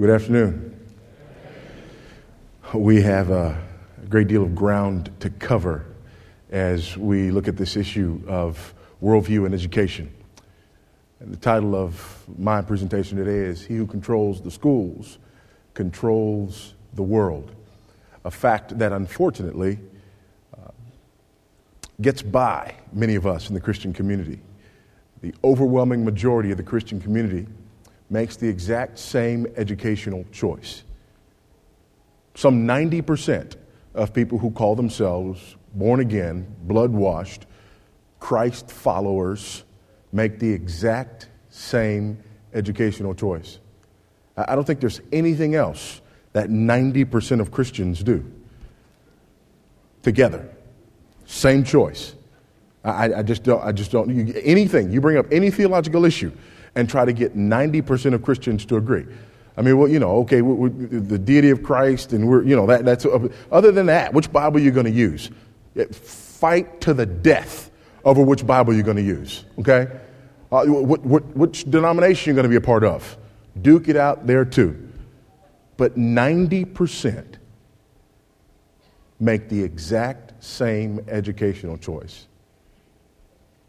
Good 0.00 0.10
afternoon. 0.10 0.78
We 2.72 3.02
have 3.02 3.30
a 3.30 3.60
great 4.08 4.28
deal 4.28 4.44
of 4.44 4.54
ground 4.54 5.10
to 5.18 5.28
cover 5.28 5.86
as 6.52 6.96
we 6.96 7.32
look 7.32 7.48
at 7.48 7.56
this 7.56 7.76
issue 7.76 8.22
of 8.28 8.74
worldview 9.02 9.44
and 9.44 9.52
education. 9.52 10.14
And 11.18 11.32
the 11.32 11.36
title 11.36 11.74
of 11.74 12.24
my 12.38 12.62
presentation 12.62 13.18
today 13.18 13.38
is 13.38 13.66
He 13.66 13.74
Who 13.74 13.88
Controls 13.88 14.40
the 14.40 14.52
Schools 14.52 15.18
Controls 15.74 16.74
the 16.94 17.02
World. 17.02 17.50
A 18.24 18.30
fact 18.30 18.78
that 18.78 18.92
unfortunately 18.92 19.80
uh, 20.56 20.70
gets 22.00 22.22
by 22.22 22.76
many 22.92 23.16
of 23.16 23.26
us 23.26 23.48
in 23.48 23.54
the 23.54 23.60
Christian 23.60 23.92
community. 23.92 24.38
The 25.22 25.34
overwhelming 25.42 26.04
majority 26.04 26.52
of 26.52 26.56
the 26.56 26.62
Christian 26.62 27.00
community 27.00 27.48
makes 28.10 28.36
the 28.36 28.48
exact 28.48 28.98
same 28.98 29.46
educational 29.56 30.24
choice. 30.32 30.82
Some 32.34 32.66
90% 32.66 33.56
of 33.94 34.12
people 34.12 34.38
who 34.38 34.50
call 34.50 34.76
themselves 34.76 35.56
born 35.74 36.00
again, 36.00 36.54
blood 36.62 36.90
washed, 36.92 37.46
Christ 38.20 38.70
followers 38.70 39.64
make 40.12 40.38
the 40.38 40.50
exact 40.50 41.28
same 41.50 42.22
educational 42.54 43.14
choice. 43.14 43.58
I 44.36 44.54
don't 44.54 44.64
think 44.64 44.80
there's 44.80 45.00
anything 45.12 45.54
else 45.54 46.00
that 46.32 46.48
90% 46.48 47.40
of 47.40 47.50
Christians 47.50 48.02
do. 48.02 48.30
Together, 50.02 50.48
same 51.26 51.64
choice. 51.64 52.14
I, 52.84 53.14
I 53.14 53.22
just 53.22 53.42
don't, 53.42 53.62
I 53.62 53.72
just 53.72 53.90
don't, 53.90 54.08
you, 54.08 54.32
anything, 54.44 54.92
you 54.92 55.00
bring 55.00 55.18
up 55.18 55.26
any 55.32 55.50
theological 55.50 56.04
issue, 56.04 56.32
and 56.78 56.88
try 56.88 57.04
to 57.04 57.12
get 57.12 57.36
90% 57.36 58.14
of 58.14 58.22
Christians 58.22 58.64
to 58.66 58.76
agree. 58.76 59.04
I 59.56 59.62
mean, 59.62 59.76
well, 59.76 59.88
you 59.88 59.98
know, 59.98 60.18
okay, 60.18 60.42
we, 60.42 60.68
we, 60.68 60.86
the 60.86 61.18
deity 61.18 61.50
of 61.50 61.64
Christ, 61.64 62.12
and 62.12 62.28
we're, 62.28 62.44
you 62.44 62.54
know, 62.54 62.66
that, 62.68 62.84
that's, 62.84 63.04
other 63.50 63.72
than 63.72 63.86
that, 63.86 64.14
which 64.14 64.32
Bible 64.32 64.58
are 64.58 64.62
you 64.62 64.70
going 64.70 64.86
to 64.86 64.92
use? 64.92 65.28
Fight 65.90 66.80
to 66.82 66.94
the 66.94 67.04
death 67.04 67.72
over 68.04 68.22
which 68.22 68.46
Bible 68.46 68.74
you're 68.74 68.84
going 68.84 68.96
to 68.96 69.02
use, 69.02 69.44
okay? 69.58 69.88
Uh, 70.52 70.66
what, 70.66 71.00
what, 71.00 71.36
which 71.36 71.64
denomination 71.64 72.30
you're 72.30 72.40
going 72.40 72.44
to 72.44 72.48
be 72.48 72.54
a 72.54 72.60
part 72.60 72.84
of. 72.84 73.18
Duke 73.60 73.88
it 73.88 73.96
out 73.96 74.24
there 74.24 74.44
too. 74.44 74.88
But 75.76 75.96
90% 75.96 77.24
make 79.18 79.48
the 79.48 79.64
exact 79.64 80.44
same 80.44 81.04
educational 81.08 81.76
choice. 81.76 82.28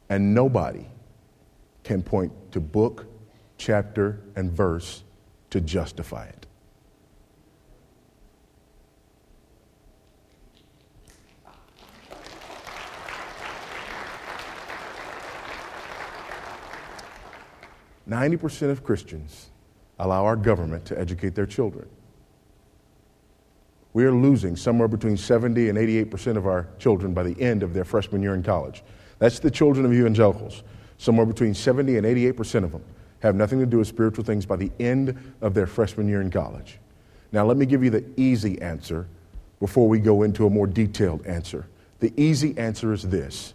And 0.10 0.36
nobody 0.36 0.86
can 1.84 2.02
point 2.02 2.32
to 2.52 2.60
book, 2.60 3.06
chapter, 3.58 4.22
and 4.36 4.52
verse 4.52 5.04
to 5.50 5.62
justify 5.62 6.26
it. 6.26 6.46
Ninety 18.06 18.38
percent 18.38 18.72
of 18.72 18.84
Christians 18.84 19.52
allow 20.00 20.26
our 20.26 20.36
government 20.36 20.84
to 20.86 21.00
educate 21.00 21.36
their 21.36 21.46
children. 21.46 21.88
We 23.94 24.04
are 24.06 24.12
losing 24.12 24.56
somewhere 24.56 24.88
between 24.88 25.18
70 25.18 25.70
and 25.70 25.78
88 25.78 26.12
percent 26.12 26.38
of 26.38 26.48
our 26.48 26.68
children 26.80 27.14
by 27.14 27.24
the 27.24 27.40
end 27.40 27.62
of 27.62 27.74
their 27.74 27.86
freshman 27.86 28.24
year 28.24 28.34
in 28.34 28.42
college. 28.42 28.84
That's 29.20 29.40
the 29.40 29.52
children 29.52 29.86
of 29.86 29.94
evangelicals. 29.94 30.64
Somewhere 31.00 31.26
between 31.26 31.54
70 31.54 31.98
and 31.98 32.06
88% 32.06 32.66
of 32.66 32.74
them 32.74 32.84
have 33.22 33.34
nothing 33.34 33.60
to 33.60 33.66
do 33.66 33.78
with 33.78 33.88
spiritual 33.88 34.26
things 34.26 34.46
by 34.46 34.58
the 34.58 34.70
end 34.80 35.18
of 35.42 35.54
their 35.54 35.66
freshman 35.66 36.08
year 36.10 36.22
in 36.22 36.30
college. 36.30 36.78
Now, 37.32 37.46
let 37.46 37.58
me 37.58 37.66
give 37.66 37.84
you 37.84 37.90
the 37.90 38.04
easy 38.18 38.62
answer 38.62 39.08
before 39.62 39.88
we 39.88 40.00
go 40.00 40.24
into 40.24 40.46
a 40.46 40.50
more 40.50 40.68
detailed 40.68 41.26
answer. 41.26 41.68
The 42.02 42.14
easy 42.18 42.58
answer 42.58 42.92
is 42.92 43.04
this 43.04 43.54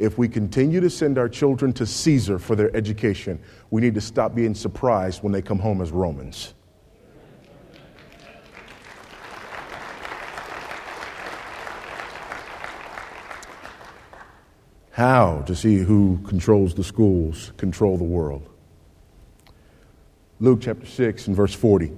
if 0.00 0.18
we 0.18 0.28
continue 0.28 0.80
to 0.80 0.90
send 0.90 1.16
our 1.16 1.28
children 1.28 1.72
to 1.74 1.86
Caesar 1.86 2.38
for 2.38 2.56
their 2.56 2.74
education, 2.74 3.38
we 3.70 3.80
need 3.80 3.94
to 3.94 4.00
stop 4.00 4.34
being 4.34 4.54
surprised 4.54 5.22
when 5.22 5.32
they 5.32 5.42
come 5.42 5.58
home 5.58 5.80
as 5.80 5.92
Romans. 5.92 6.54
How 14.92 15.42
does 15.46 15.62
he 15.62 15.78
who 15.78 16.18
controls 16.26 16.74
the 16.74 16.84
schools 16.84 17.52
control 17.56 17.96
the 17.96 18.04
world? 18.04 18.48
Luke 20.40 20.60
chapter 20.62 20.86
6 20.86 21.28
and 21.28 21.36
verse 21.36 21.54
40. 21.54 21.92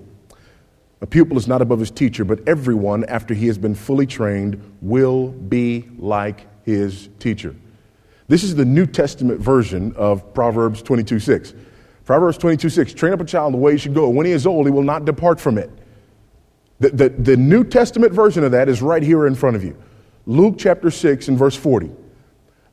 A 1.01 1.07
pupil 1.07 1.37
is 1.37 1.49
not 1.49 1.63
above 1.63 1.81
his 1.81 1.91
teacher, 1.91 2.25
but 2.25 2.47
everyone, 2.47 3.05
after 3.07 3.35
he 3.35 3.47
has 3.47 3.59
been 3.59 3.75
fully 3.75 4.07
trained, 4.07 4.63
will 4.81 5.29
be 5.29 5.89
like 5.99 6.47
his 6.65 7.09
teacher. 7.19 7.57
This 8.29 8.45
is 8.45 8.55
the 8.55 8.65
New 8.65 8.87
Testament 8.87 9.41
version 9.41 9.95
of 9.97 10.33
Proverbs 10.35 10.83
22 10.83 11.19
6. 11.19 11.55
Proverbs 12.05 12.39
22 12.39 12.69
6 12.69 12.95
Train 12.95 13.13
up 13.13 13.21
a 13.21 13.25
child 13.25 13.53
in 13.55 13.61
the 13.61 13.65
way 13.65 13.73
he 13.73 13.79
should 13.79 13.95
go. 13.95 14.09
When 14.09 14.27
he 14.27 14.33
is 14.33 14.47
old, 14.47 14.67
he 14.67 14.73
will 14.73 14.83
not 14.83 15.05
depart 15.05 15.41
from 15.41 15.59
it. 15.59 15.71
The, 16.79 16.91
the, 16.91 17.09
the 17.09 17.37
New 17.37 17.65
Testament 17.65 18.13
version 18.13 18.45
of 18.45 18.53
that 18.53 18.69
is 18.69 18.83
right 18.83 19.03
here 19.03 19.27
in 19.27 19.35
front 19.35 19.57
of 19.57 19.65
you. 19.65 19.77
Luke 20.27 20.57
chapter 20.59 20.91
6 20.91 21.29
and 21.29 21.39
verse 21.39 21.57
40. 21.57 21.91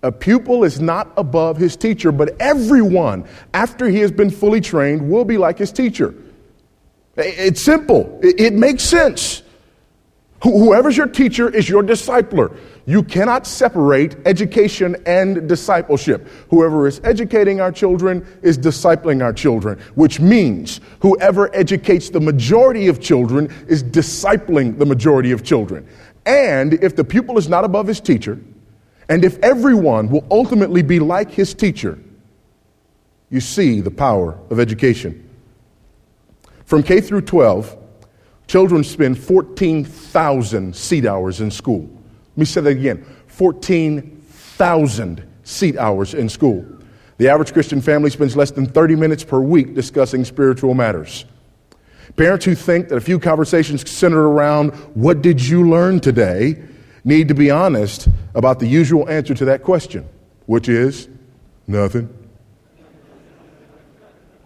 A 0.01 0.11
pupil 0.11 0.63
is 0.63 0.79
not 0.79 1.11
above 1.17 1.57
his 1.57 1.75
teacher, 1.75 2.11
but 2.11 2.35
everyone, 2.39 3.25
after 3.53 3.87
he 3.87 3.99
has 3.99 4.11
been 4.11 4.29
fully 4.29 4.61
trained, 4.61 5.09
will 5.09 5.25
be 5.25 5.37
like 5.37 5.57
his 5.57 5.71
teacher. 5.71 6.15
It's 7.17 7.63
simple, 7.63 8.19
it 8.23 8.53
makes 8.53 8.83
sense. 8.83 9.43
Whoever's 10.41 10.95
your 10.95 11.07
teacher 11.07 11.49
is 11.49 11.67
your 11.67 11.83
discipler. 11.83 12.55
You 12.85 13.03
cannot 13.03 13.45
separate 13.45 14.15
education 14.25 14.95
and 15.05 15.49
discipleship. 15.49 16.29
Whoever 16.49 16.87
is 16.87 17.01
educating 17.03 17.59
our 17.59 17.73
children 17.73 18.25
is 18.41 18.57
discipling 18.57 19.21
our 19.21 19.33
children, 19.33 19.79
which 19.95 20.21
means 20.21 20.79
whoever 21.01 21.53
educates 21.53 22.09
the 22.09 22.21
majority 22.21 22.87
of 22.87 23.01
children 23.01 23.53
is 23.67 23.83
discipling 23.83 24.79
the 24.79 24.85
majority 24.85 25.31
of 25.31 25.43
children. 25.43 25.85
And 26.25 26.75
if 26.75 26.95
the 26.95 27.03
pupil 27.03 27.37
is 27.37 27.49
not 27.49 27.65
above 27.65 27.85
his 27.85 27.99
teacher, 27.99 28.39
and 29.09 29.25
if 29.25 29.39
everyone 29.39 30.07
will 30.07 30.25
ultimately 30.29 30.83
be 30.83 30.99
like 30.99 31.31
his 31.31 31.55
teacher, 31.55 31.97
you 33.31 33.41
see 33.41 33.81
the 33.81 33.91
power 33.91 34.37
of 34.51 34.59
education. 34.59 35.27
From 36.65 36.83
K 36.83 37.01
through 37.01 37.21
12, 37.21 37.75
children 38.47 38.83
spend 38.83 39.17
14,000 39.17 40.75
seat 40.75 41.05
hours 41.05 41.41
in 41.41 41.49
school. 41.49 41.81
Let 41.81 42.37
me 42.37 42.45
say 42.45 42.61
that 42.61 42.69
again 42.69 43.03
14,000 43.27 45.27
seat 45.43 45.77
hours 45.77 46.13
in 46.13 46.29
school. 46.29 46.65
The 47.17 47.29
average 47.29 47.51
Christian 47.51 47.81
family 47.81 48.11
spends 48.11 48.37
less 48.37 48.51
than 48.51 48.67
30 48.67 48.95
minutes 48.95 49.23
per 49.23 49.39
week 49.39 49.73
discussing 49.73 50.23
spiritual 50.23 50.75
matters. 50.75 51.25
Parents 52.15 52.45
who 52.45 52.55
think 52.55 52.89
that 52.89 52.95
a 52.95 53.01
few 53.01 53.19
conversations 53.19 53.89
centered 53.89 54.27
around 54.27 54.71
what 54.93 55.21
did 55.21 55.41
you 55.41 55.69
learn 55.69 55.99
today 55.99 56.63
need 57.03 57.27
to 57.29 57.33
be 57.33 57.51
honest 57.51 58.07
about 58.35 58.59
the 58.59 58.67
usual 58.67 59.09
answer 59.09 59.33
to 59.33 59.45
that 59.45 59.63
question, 59.63 60.07
which 60.45 60.69
is 60.69 61.07
nothing. 61.67 62.13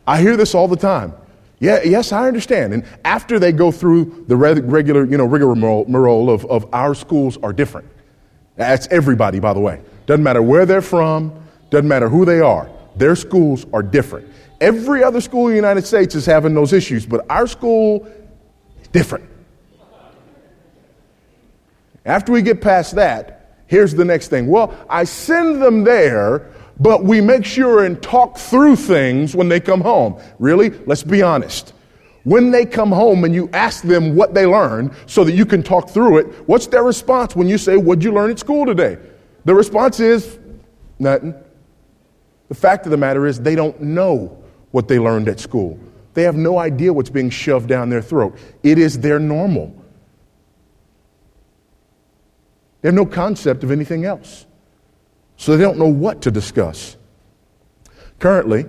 I 0.06 0.22
hear 0.22 0.36
this 0.36 0.54
all 0.54 0.68
the 0.68 0.76
time. 0.76 1.14
Yeah, 1.60 1.82
yes, 1.84 2.12
I 2.12 2.28
understand. 2.28 2.74
And 2.74 2.86
after 3.06 3.40
they 3.40 3.54
go 3.54 3.72
through 3.72 4.26
the 4.28 4.36
regular, 4.36 5.06
you 5.06 5.18
know, 5.18 5.26
rigmarole 5.26 6.30
of, 6.30 6.46
of 6.46 6.68
our 6.74 6.94
schools 6.94 7.38
are 7.42 7.54
different. 7.54 7.88
That's 8.58 8.88
everybody, 8.88 9.40
by 9.40 9.54
the 9.54 9.62
way. 9.62 9.82
Doesn't 10.06 10.24
matter 10.24 10.42
where 10.42 10.66
they're 10.66 10.82
from, 10.82 11.32
doesn't 11.70 11.88
matter 11.88 12.10
who 12.10 12.26
they 12.26 12.42
are. 12.42 12.70
Their 12.98 13.16
schools 13.16 13.66
are 13.74 13.82
different. 13.82 14.28
Every 14.60 15.04
other 15.04 15.22
school 15.22 15.48
in 15.48 15.52
the 15.52 15.56
United 15.56 15.86
States 15.86 16.16
is 16.16 16.26
having 16.26 16.54
those 16.54 16.74
issues, 16.74 17.06
but 17.06 17.26
our 17.30 17.48
school 17.48 18.06
is 18.82 18.88
different. 18.90 19.30
After 22.06 22.32
we 22.32 22.42
get 22.42 22.62
past 22.62 22.96
that, 22.96 23.56
here's 23.68 23.94
the 23.94 24.06
next 24.06 24.28
thing. 24.28 24.48
Well, 24.48 24.74
I 24.90 25.06
send 25.06 25.62
them 25.62 25.84
there, 25.84 26.52
but 26.80 27.04
we 27.04 27.22
make 27.22 27.46
sure 27.46 27.86
and 27.86 28.02
talk 28.02 28.38
through 28.38 28.76
things 28.76 29.36
when 29.36 29.50
they 29.50 29.60
come 29.60 29.82
home. 29.82 30.22
Really? 30.40 30.70
Let's 30.86 31.04
be 31.04 31.22
honest. 31.22 31.74
When 32.24 32.52
they 32.52 32.66
come 32.66 32.92
home 32.92 33.24
and 33.26 33.36
you 33.36 33.50
ask 33.52 33.84
them 33.84 34.16
what 34.16 34.34
they 34.34 34.46
learned 34.46 34.92
so 35.06 35.24
that 35.24 35.34
you 35.34 35.46
can 35.46 35.62
talk 35.62 35.90
through 35.90 36.20
it, 36.20 36.28
what's 36.48 36.68
their 36.68 36.84
response 36.84 37.36
when 37.36 37.48
you 37.48 37.58
say, 37.58 37.76
What'd 37.76 38.04
you 38.04 38.14
learn 38.14 38.32
at 38.32 38.40
school 38.40 38.66
today? 38.66 38.98
The 39.46 39.54
response 39.54 40.00
is, 40.00 40.40
Nothing. 41.00 41.36
The 42.50 42.56
fact 42.56 42.86
of 42.86 42.92
the 42.92 42.98
matter 42.98 43.26
is, 43.26 43.40
they 43.40 43.56
don't 43.56 43.80
know 43.82 44.44
what 44.72 44.88
they 44.88 45.00
learned 45.00 45.28
at 45.28 45.40
school. 45.40 45.80
They 46.14 46.24
have 46.24 46.36
no 46.36 46.60
idea 46.60 46.94
what's 46.94 47.10
being 47.10 47.30
shoved 47.30 47.68
down 47.68 47.90
their 47.90 48.02
throat. 48.02 48.38
It 48.62 48.78
is 48.78 49.00
their 49.00 49.20
normal. 49.20 49.74
They 52.84 52.90
have 52.90 52.94
no 52.94 53.06
concept 53.06 53.64
of 53.64 53.72
anything 53.72 54.04
else. 54.04 54.46
So 55.38 55.56
they 55.56 55.64
don't 55.64 55.80
know 55.80 55.88
what 55.88 56.22
to 56.24 56.32
discuss. 56.32 56.98
Currently, 58.20 58.66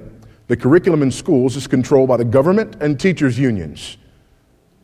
the 0.47 0.57
curriculum 0.57 1.03
in 1.03 1.11
schools 1.11 1.57
is 1.57 1.67
controlled 1.67 2.09
by 2.09 2.17
the 2.17 2.25
government 2.25 2.77
and 2.81 2.99
teachers' 2.99 3.39
unions. 3.39 3.99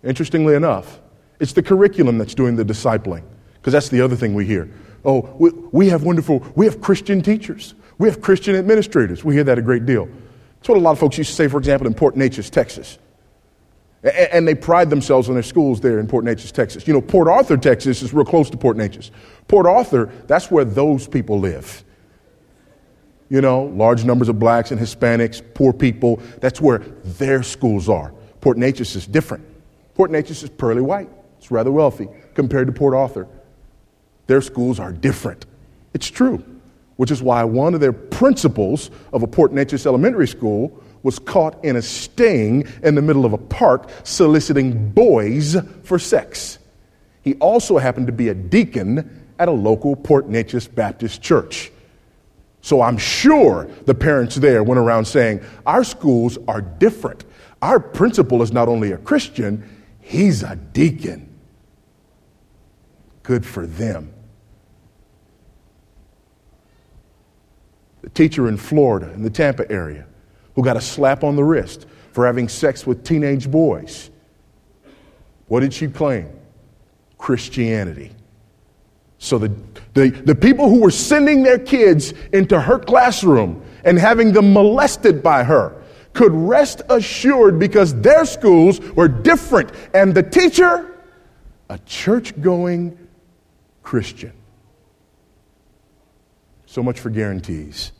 Interestingly 0.02 0.56
enough, 0.56 1.00
it's 1.38 1.52
the 1.52 1.62
curriculum 1.62 2.18
that's 2.18 2.34
doing 2.34 2.56
the 2.56 2.64
discipling, 2.64 3.22
because 3.54 3.72
that's 3.72 3.88
the 3.88 4.00
other 4.00 4.16
thing 4.16 4.34
we 4.34 4.46
hear. 4.46 4.68
Oh, 5.04 5.20
we, 5.38 5.50
we 5.70 5.88
have 5.90 6.02
wonderful, 6.02 6.44
we 6.56 6.66
have 6.66 6.80
Christian 6.80 7.22
teachers, 7.22 7.74
we 7.98 8.08
have 8.08 8.20
Christian 8.20 8.56
administrators. 8.56 9.24
We 9.24 9.34
hear 9.34 9.44
that 9.44 9.58
a 9.58 9.62
great 9.62 9.86
deal. 9.86 10.08
That's 10.56 10.68
what 10.70 10.78
a 10.78 10.80
lot 10.80 10.92
of 10.92 10.98
folks 10.98 11.18
used 11.18 11.30
to 11.30 11.36
say, 11.36 11.46
for 11.46 11.58
example, 11.58 11.86
in 11.86 11.94
Port 11.94 12.16
Neches, 12.16 12.50
Texas. 12.50 12.98
And 14.02 14.48
they 14.48 14.54
pride 14.54 14.88
themselves 14.88 15.28
on 15.28 15.34
their 15.34 15.42
schools 15.42 15.80
there 15.80 15.98
in 15.98 16.06
Port 16.06 16.24
Neches, 16.24 16.52
Texas. 16.52 16.86
You 16.86 16.94
know, 16.94 17.02
Port 17.02 17.28
Arthur, 17.28 17.58
Texas 17.58 18.00
is 18.00 18.14
real 18.14 18.24
close 18.24 18.48
to 18.48 18.56
Port 18.56 18.78
Neches. 18.78 19.10
Port 19.46 19.66
Arthur, 19.66 20.10
that's 20.26 20.50
where 20.50 20.64
those 20.64 21.06
people 21.06 21.38
live. 21.38 21.84
You 23.28 23.42
know, 23.42 23.64
large 23.64 24.04
numbers 24.04 24.28
of 24.28 24.38
blacks 24.38 24.70
and 24.70 24.80
Hispanics, 24.80 25.42
poor 25.54 25.72
people, 25.72 26.16
that's 26.40 26.60
where 26.60 26.78
their 26.78 27.42
schools 27.42 27.88
are. 27.88 28.14
Port 28.40 28.56
Neches 28.56 28.96
is 28.96 29.06
different. 29.06 29.44
Port 29.94 30.10
Neches 30.10 30.42
is 30.42 30.48
pearly 30.48 30.80
white, 30.80 31.10
it's 31.36 31.50
rather 31.50 31.70
wealthy 31.70 32.08
compared 32.34 32.68
to 32.68 32.72
Port 32.72 32.94
Arthur. 32.94 33.28
Their 34.28 34.40
schools 34.40 34.80
are 34.80 34.92
different. 34.92 35.44
It's 35.92 36.08
true, 36.08 36.42
which 36.96 37.10
is 37.10 37.22
why 37.22 37.44
one 37.44 37.74
of 37.74 37.80
their 37.80 37.92
principals 37.92 38.90
of 39.12 39.22
a 39.22 39.26
Port 39.26 39.52
Neches 39.52 39.84
elementary 39.84 40.26
school 40.26 40.82
was 41.02 41.18
caught 41.18 41.64
in 41.64 41.76
a 41.76 41.82
sting 41.82 42.66
in 42.82 42.94
the 42.94 43.02
middle 43.02 43.24
of 43.24 43.32
a 43.32 43.38
park 43.38 43.90
soliciting 44.04 44.90
boys 44.90 45.56
for 45.82 45.98
sex. 45.98 46.58
He 47.22 47.34
also 47.34 47.78
happened 47.78 48.06
to 48.06 48.12
be 48.12 48.28
a 48.28 48.34
deacon 48.34 49.26
at 49.38 49.48
a 49.48 49.52
local 49.52 49.96
Port 49.96 50.28
Neches 50.28 50.72
Baptist 50.72 51.22
church. 51.22 51.70
So 52.62 52.82
I'm 52.82 52.98
sure 52.98 53.68
the 53.86 53.94
parents 53.94 54.36
there 54.36 54.62
went 54.62 54.78
around 54.78 55.06
saying, 55.06 55.40
Our 55.64 55.84
schools 55.84 56.38
are 56.46 56.60
different. 56.60 57.24
Our 57.62 57.80
principal 57.80 58.42
is 58.42 58.52
not 58.52 58.68
only 58.68 58.92
a 58.92 58.98
Christian, 58.98 59.68
he's 60.00 60.42
a 60.42 60.56
deacon. 60.56 61.28
Good 63.22 63.46
for 63.46 63.66
them. 63.66 64.12
The 68.02 68.10
teacher 68.10 68.48
in 68.48 68.56
Florida, 68.56 69.12
in 69.12 69.22
the 69.22 69.30
Tampa 69.30 69.70
area, 69.70 70.06
who 70.54 70.62
got 70.62 70.76
a 70.76 70.80
slap 70.80 71.24
on 71.24 71.36
the 71.36 71.44
wrist 71.44 71.86
for 72.12 72.26
having 72.26 72.48
sex 72.48 72.86
with 72.86 73.04
teenage 73.04 73.50
boys. 73.50 74.10
What 75.48 75.60
did 75.60 75.72
she 75.72 75.88
claim? 75.88 76.28
Christianity. 77.18 78.12
So 79.18 79.38
the, 79.38 79.54
the, 79.94 80.10
the 80.10 80.34
people 80.34 80.68
who 80.68 80.80
were 80.80 80.90
sending 80.90 81.42
their 81.42 81.58
kids 81.58 82.14
into 82.32 82.58
her 82.58 82.78
classroom 82.78 83.62
and 83.84 83.98
having 83.98 84.32
them 84.32 84.52
molested 84.52 85.22
by 85.22 85.44
her 85.44 85.82
could 86.12 86.32
rest 86.32 86.82
assured 86.88 87.58
because 87.58 87.94
their 88.00 88.24
schools 88.24 88.80
were 88.80 89.08
different. 89.08 89.72
And 89.94 90.14
the 90.14 90.22
teacher, 90.22 90.98
a 91.68 91.78
church 91.80 92.40
going 92.40 92.96
Christian. 93.82 94.32
So 96.66 96.82
much 96.82 97.00
for 97.00 97.10
guarantees. 97.10 97.92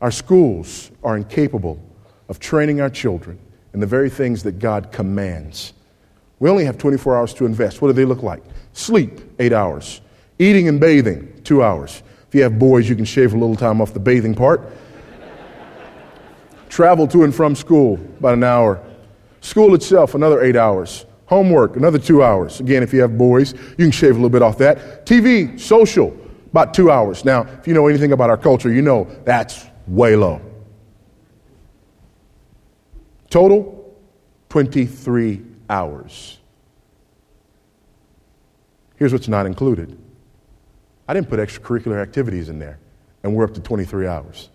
Our 0.00 0.10
schools 0.10 0.90
are 1.02 1.16
incapable 1.16 1.80
of 2.28 2.38
training 2.38 2.80
our 2.80 2.90
children 2.90 3.38
in 3.72 3.80
the 3.80 3.86
very 3.86 4.10
things 4.10 4.42
that 4.42 4.58
God 4.58 4.92
commands. 4.92 5.72
We 6.38 6.50
only 6.50 6.64
have 6.66 6.76
24 6.76 7.16
hours 7.16 7.34
to 7.34 7.46
invest. 7.46 7.80
What 7.80 7.88
do 7.88 7.94
they 7.94 8.04
look 8.04 8.22
like? 8.22 8.42
Sleep, 8.72 9.20
eight 9.38 9.52
hours. 9.52 10.02
Eating 10.38 10.68
and 10.68 10.78
bathing, 10.78 11.40
two 11.44 11.62
hours. 11.62 12.02
If 12.28 12.34
you 12.34 12.42
have 12.42 12.58
boys, 12.58 12.88
you 12.88 12.94
can 12.94 13.06
shave 13.06 13.32
a 13.32 13.38
little 13.38 13.56
time 13.56 13.80
off 13.80 13.94
the 13.94 14.00
bathing 14.00 14.34
part. 14.34 14.70
Travel 16.68 17.06
to 17.08 17.24
and 17.24 17.34
from 17.34 17.54
school, 17.54 17.94
about 18.18 18.34
an 18.34 18.44
hour. 18.44 18.82
School 19.40 19.74
itself, 19.74 20.14
another 20.14 20.42
eight 20.42 20.56
hours. 20.56 21.06
Homework, 21.24 21.76
another 21.76 21.98
two 21.98 22.22
hours. 22.22 22.60
Again, 22.60 22.82
if 22.82 22.92
you 22.92 23.00
have 23.00 23.16
boys, 23.16 23.52
you 23.52 23.76
can 23.76 23.90
shave 23.90 24.10
a 24.10 24.14
little 24.14 24.28
bit 24.28 24.42
off 24.42 24.58
that. 24.58 25.06
TV, 25.06 25.58
social, 25.58 26.14
about 26.50 26.74
two 26.74 26.90
hours. 26.90 27.24
Now, 27.24 27.42
if 27.42 27.66
you 27.66 27.72
know 27.72 27.86
anything 27.86 28.12
about 28.12 28.28
our 28.28 28.36
culture, 28.36 28.70
you 28.70 28.82
know 28.82 29.04
that's 29.24 29.66
way 29.86 30.16
low. 30.16 30.40
Total 33.30 33.94
23 34.48 35.42
hours. 35.68 36.38
Here's 38.96 39.12
what's 39.12 39.28
not 39.28 39.46
included 39.46 39.98
I 41.08 41.14
didn't 41.14 41.28
put 41.28 41.38
extracurricular 41.38 42.02
activities 42.02 42.48
in 42.48 42.58
there, 42.58 42.78
and 43.22 43.34
we're 43.34 43.44
up 43.44 43.54
to 43.54 43.60
23 43.60 44.06
hours. 44.06 44.50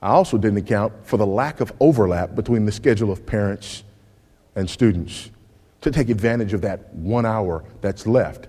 I 0.00 0.08
also 0.08 0.36
didn't 0.36 0.58
account 0.58 0.92
for 1.04 1.16
the 1.16 1.26
lack 1.26 1.60
of 1.60 1.72
overlap 1.78 2.34
between 2.34 2.64
the 2.64 2.72
schedule 2.72 3.12
of 3.12 3.24
parents 3.24 3.84
and 4.56 4.68
students 4.68 5.30
to 5.82 5.92
take 5.92 6.08
advantage 6.08 6.52
of 6.52 6.62
that 6.62 6.92
one 6.94 7.24
hour 7.24 7.62
that's 7.80 8.06
left. 8.06 8.48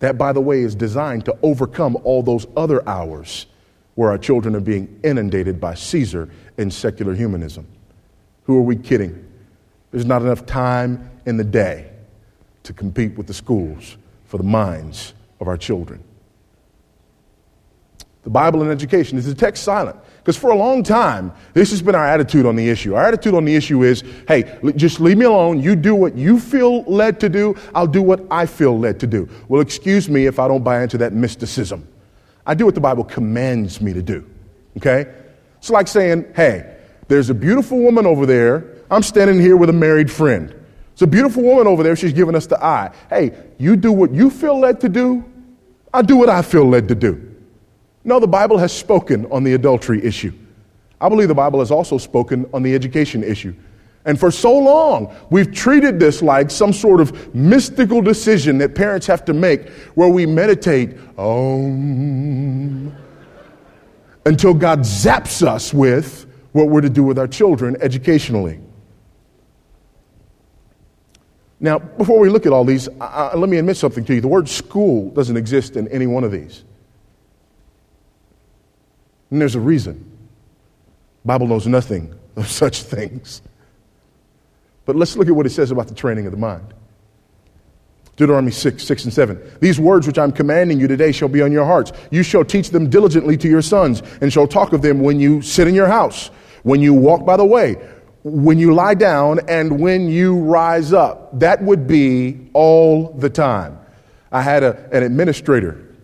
That, 0.00 0.18
by 0.18 0.32
the 0.32 0.42
way, 0.42 0.60
is 0.60 0.74
designed 0.74 1.24
to 1.24 1.38
overcome 1.42 1.96
all 2.04 2.22
those 2.22 2.46
other 2.56 2.86
hours 2.86 3.46
where 3.94 4.10
our 4.10 4.18
children 4.18 4.56
are 4.56 4.60
being 4.60 5.00
inundated 5.04 5.60
by 5.60 5.74
Caesar 5.74 6.28
and 6.58 6.72
secular 6.72 7.14
humanism. 7.14 7.66
Who 8.44 8.58
are 8.58 8.62
we 8.62 8.76
kidding? 8.76 9.26
There's 9.90 10.06
not 10.06 10.22
enough 10.22 10.46
time 10.46 11.10
in 11.26 11.36
the 11.36 11.44
day 11.44 11.90
to 12.64 12.72
compete 12.72 13.16
with 13.16 13.26
the 13.26 13.34
schools 13.34 13.96
for 14.26 14.38
the 14.38 14.44
minds 14.44 15.14
of 15.40 15.48
our 15.48 15.56
children. 15.56 16.02
The 18.24 18.30
Bible 18.30 18.62
and 18.62 18.70
education 18.70 19.18
is 19.18 19.26
the 19.26 19.34
text 19.34 19.62
silent? 19.62 19.98
Because 20.18 20.38
for 20.38 20.50
a 20.50 20.56
long 20.56 20.82
time, 20.82 21.30
this 21.52 21.70
has 21.70 21.82
been 21.82 21.94
our 21.94 22.06
attitude 22.06 22.46
on 22.46 22.56
the 22.56 22.70
issue. 22.70 22.94
Our 22.94 23.04
attitude 23.04 23.34
on 23.34 23.44
the 23.44 23.54
issue 23.54 23.82
is 23.82 24.02
hey, 24.26 24.58
just 24.76 24.98
leave 24.98 25.18
me 25.18 25.26
alone. 25.26 25.60
You 25.60 25.76
do 25.76 25.94
what 25.94 26.16
you 26.16 26.40
feel 26.40 26.82
led 26.84 27.20
to 27.20 27.28
do. 27.28 27.54
I'll 27.74 27.86
do 27.86 28.02
what 28.02 28.24
I 28.30 28.46
feel 28.46 28.78
led 28.78 28.98
to 29.00 29.06
do. 29.06 29.28
Well, 29.48 29.60
excuse 29.60 30.08
me 30.08 30.24
if 30.24 30.38
I 30.38 30.48
don't 30.48 30.64
buy 30.64 30.82
into 30.82 30.96
that 30.98 31.12
mysticism. 31.12 31.86
I 32.46 32.54
do 32.54 32.66
what 32.66 32.74
the 32.74 32.80
Bible 32.80 33.04
commands 33.04 33.80
me 33.80 33.92
to 33.92 34.02
do. 34.02 34.28
Okay? 34.76 35.12
It's 35.58 35.70
like 35.70 35.88
saying, 35.88 36.32
hey, 36.34 36.76
there's 37.08 37.30
a 37.30 37.34
beautiful 37.34 37.78
woman 37.78 38.06
over 38.06 38.26
there. 38.26 38.82
I'm 38.90 39.02
standing 39.02 39.40
here 39.40 39.56
with 39.56 39.70
a 39.70 39.74
married 39.74 40.10
friend. 40.10 40.54
It's 40.92 41.02
a 41.02 41.06
beautiful 41.06 41.42
woman 41.42 41.66
over 41.66 41.82
there. 41.82 41.96
She's 41.96 42.12
giving 42.12 42.34
us 42.34 42.46
the 42.46 42.62
eye. 42.62 42.92
Hey, 43.08 43.32
you 43.58 43.76
do 43.76 43.90
what 43.90 44.12
you 44.12 44.30
feel 44.30 44.58
led 44.58 44.80
to 44.82 44.88
do. 44.88 45.24
I 45.92 46.02
do 46.02 46.16
what 46.16 46.28
I 46.28 46.42
feel 46.42 46.68
led 46.68 46.88
to 46.88 46.94
do. 46.94 47.34
No, 48.04 48.20
the 48.20 48.28
Bible 48.28 48.58
has 48.58 48.72
spoken 48.72 49.26
on 49.32 49.44
the 49.44 49.54
adultery 49.54 50.04
issue. 50.04 50.32
I 51.00 51.08
believe 51.08 51.28
the 51.28 51.34
Bible 51.34 51.60
has 51.60 51.70
also 51.70 51.98
spoken 51.98 52.48
on 52.52 52.62
the 52.62 52.74
education 52.74 53.24
issue. 53.24 53.54
And 54.06 54.20
for 54.20 54.30
so 54.30 54.56
long, 54.58 55.14
we've 55.30 55.52
treated 55.52 55.98
this 55.98 56.20
like 56.20 56.50
some 56.50 56.72
sort 56.72 57.00
of 57.00 57.34
mystical 57.34 58.02
decision 58.02 58.58
that 58.58 58.74
parents 58.74 59.06
have 59.06 59.24
to 59.24 59.32
make 59.32 59.68
where 59.94 60.08
we 60.08 60.26
meditate, 60.26 60.98
um, 61.16 62.94
until 64.26 64.54
God 64.54 64.80
zaps 64.80 65.46
us 65.46 65.72
with 65.72 66.26
what 66.52 66.68
we're 66.68 66.82
to 66.82 66.90
do 66.90 67.02
with 67.02 67.18
our 67.18 67.28
children 67.28 67.76
educationally. 67.80 68.60
Now, 71.60 71.78
before 71.78 72.18
we 72.18 72.28
look 72.28 72.44
at 72.46 72.52
all 72.52 72.64
these, 72.64 72.88
let 72.98 73.48
me 73.48 73.56
admit 73.56 73.78
something 73.78 74.04
to 74.04 74.14
you. 74.14 74.20
The 74.20 74.28
word 74.28 74.48
school 74.48 75.10
doesn't 75.10 75.36
exist 75.36 75.76
in 75.76 75.88
any 75.88 76.06
one 76.06 76.24
of 76.24 76.30
these. 76.30 76.62
And 79.30 79.40
there's 79.40 79.54
a 79.54 79.60
reason. 79.60 80.10
Bible 81.24 81.46
knows 81.46 81.66
nothing 81.66 82.14
of 82.36 82.50
such 82.50 82.82
things. 82.82 83.40
But 84.86 84.96
let's 84.96 85.16
look 85.16 85.28
at 85.28 85.34
what 85.34 85.46
it 85.46 85.50
says 85.50 85.70
about 85.70 85.88
the 85.88 85.94
training 85.94 86.26
of 86.26 86.32
the 86.32 86.38
mind. 86.38 86.74
Deuteronomy 88.16 88.52
6, 88.52 88.84
6 88.84 89.04
and 89.04 89.12
7. 89.12 89.58
These 89.60 89.80
words 89.80 90.06
which 90.06 90.18
I'm 90.18 90.30
commanding 90.30 90.78
you 90.78 90.86
today 90.86 91.10
shall 91.10 91.28
be 91.28 91.42
on 91.42 91.50
your 91.50 91.64
hearts. 91.64 91.92
You 92.10 92.22
shall 92.22 92.44
teach 92.44 92.70
them 92.70 92.88
diligently 92.88 93.36
to 93.38 93.48
your 93.48 93.62
sons, 93.62 94.02
and 94.20 94.32
shall 94.32 94.46
talk 94.46 94.72
of 94.72 94.82
them 94.82 95.00
when 95.00 95.18
you 95.18 95.42
sit 95.42 95.66
in 95.66 95.74
your 95.74 95.88
house, 95.88 96.28
when 96.62 96.80
you 96.80 96.94
walk 96.94 97.24
by 97.24 97.36
the 97.36 97.44
way, 97.44 97.74
when 98.22 98.58
you 98.58 98.72
lie 98.72 98.94
down, 98.94 99.40
and 99.48 99.80
when 99.80 100.08
you 100.08 100.38
rise 100.38 100.92
up. 100.92 101.38
That 101.40 101.62
would 101.62 101.86
be 101.86 102.48
all 102.52 103.12
the 103.14 103.28
time. 103.28 103.78
I 104.30 104.42
had 104.42 104.62
a, 104.62 104.88
an 104.92 105.02
administrator 105.02 105.94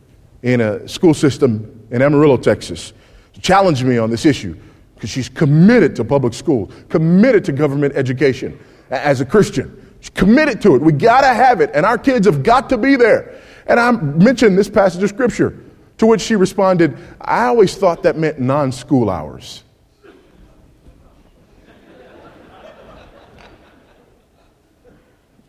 in 0.42 0.60
a 0.60 0.86
school 0.88 1.14
system 1.14 1.86
in 1.90 2.02
Amarillo, 2.02 2.36
Texas, 2.36 2.92
challenge 3.40 3.84
me 3.84 3.98
on 3.98 4.10
this 4.10 4.26
issue 4.26 4.56
because 4.94 5.10
she's 5.10 5.28
committed 5.28 5.96
to 5.96 6.04
public 6.04 6.34
schools, 6.34 6.72
committed 6.88 7.44
to 7.44 7.52
government 7.52 7.94
education 7.96 8.58
as 8.90 9.20
a 9.20 9.24
Christian. 9.24 9.76
Committed 10.14 10.62
to 10.62 10.74
it. 10.74 10.82
We 10.82 10.92
got 10.92 11.20
to 11.22 11.28
have 11.28 11.60
it, 11.60 11.70
and 11.74 11.84
our 11.86 11.98
kids 11.98 12.26
have 12.26 12.42
got 12.42 12.70
to 12.70 12.78
be 12.78 12.96
there. 12.96 13.40
And 13.66 13.78
I 13.78 13.92
mentioned 13.92 14.58
this 14.58 14.68
passage 14.68 15.02
of 15.02 15.08
scripture, 15.10 15.56
to 15.98 16.06
which 16.06 16.22
she 16.22 16.36
responded, 16.36 16.96
I 17.20 17.46
always 17.46 17.76
thought 17.76 18.02
that 18.04 18.16
meant 18.16 18.40
non 18.40 18.72
school 18.72 19.10
hours. 19.10 19.62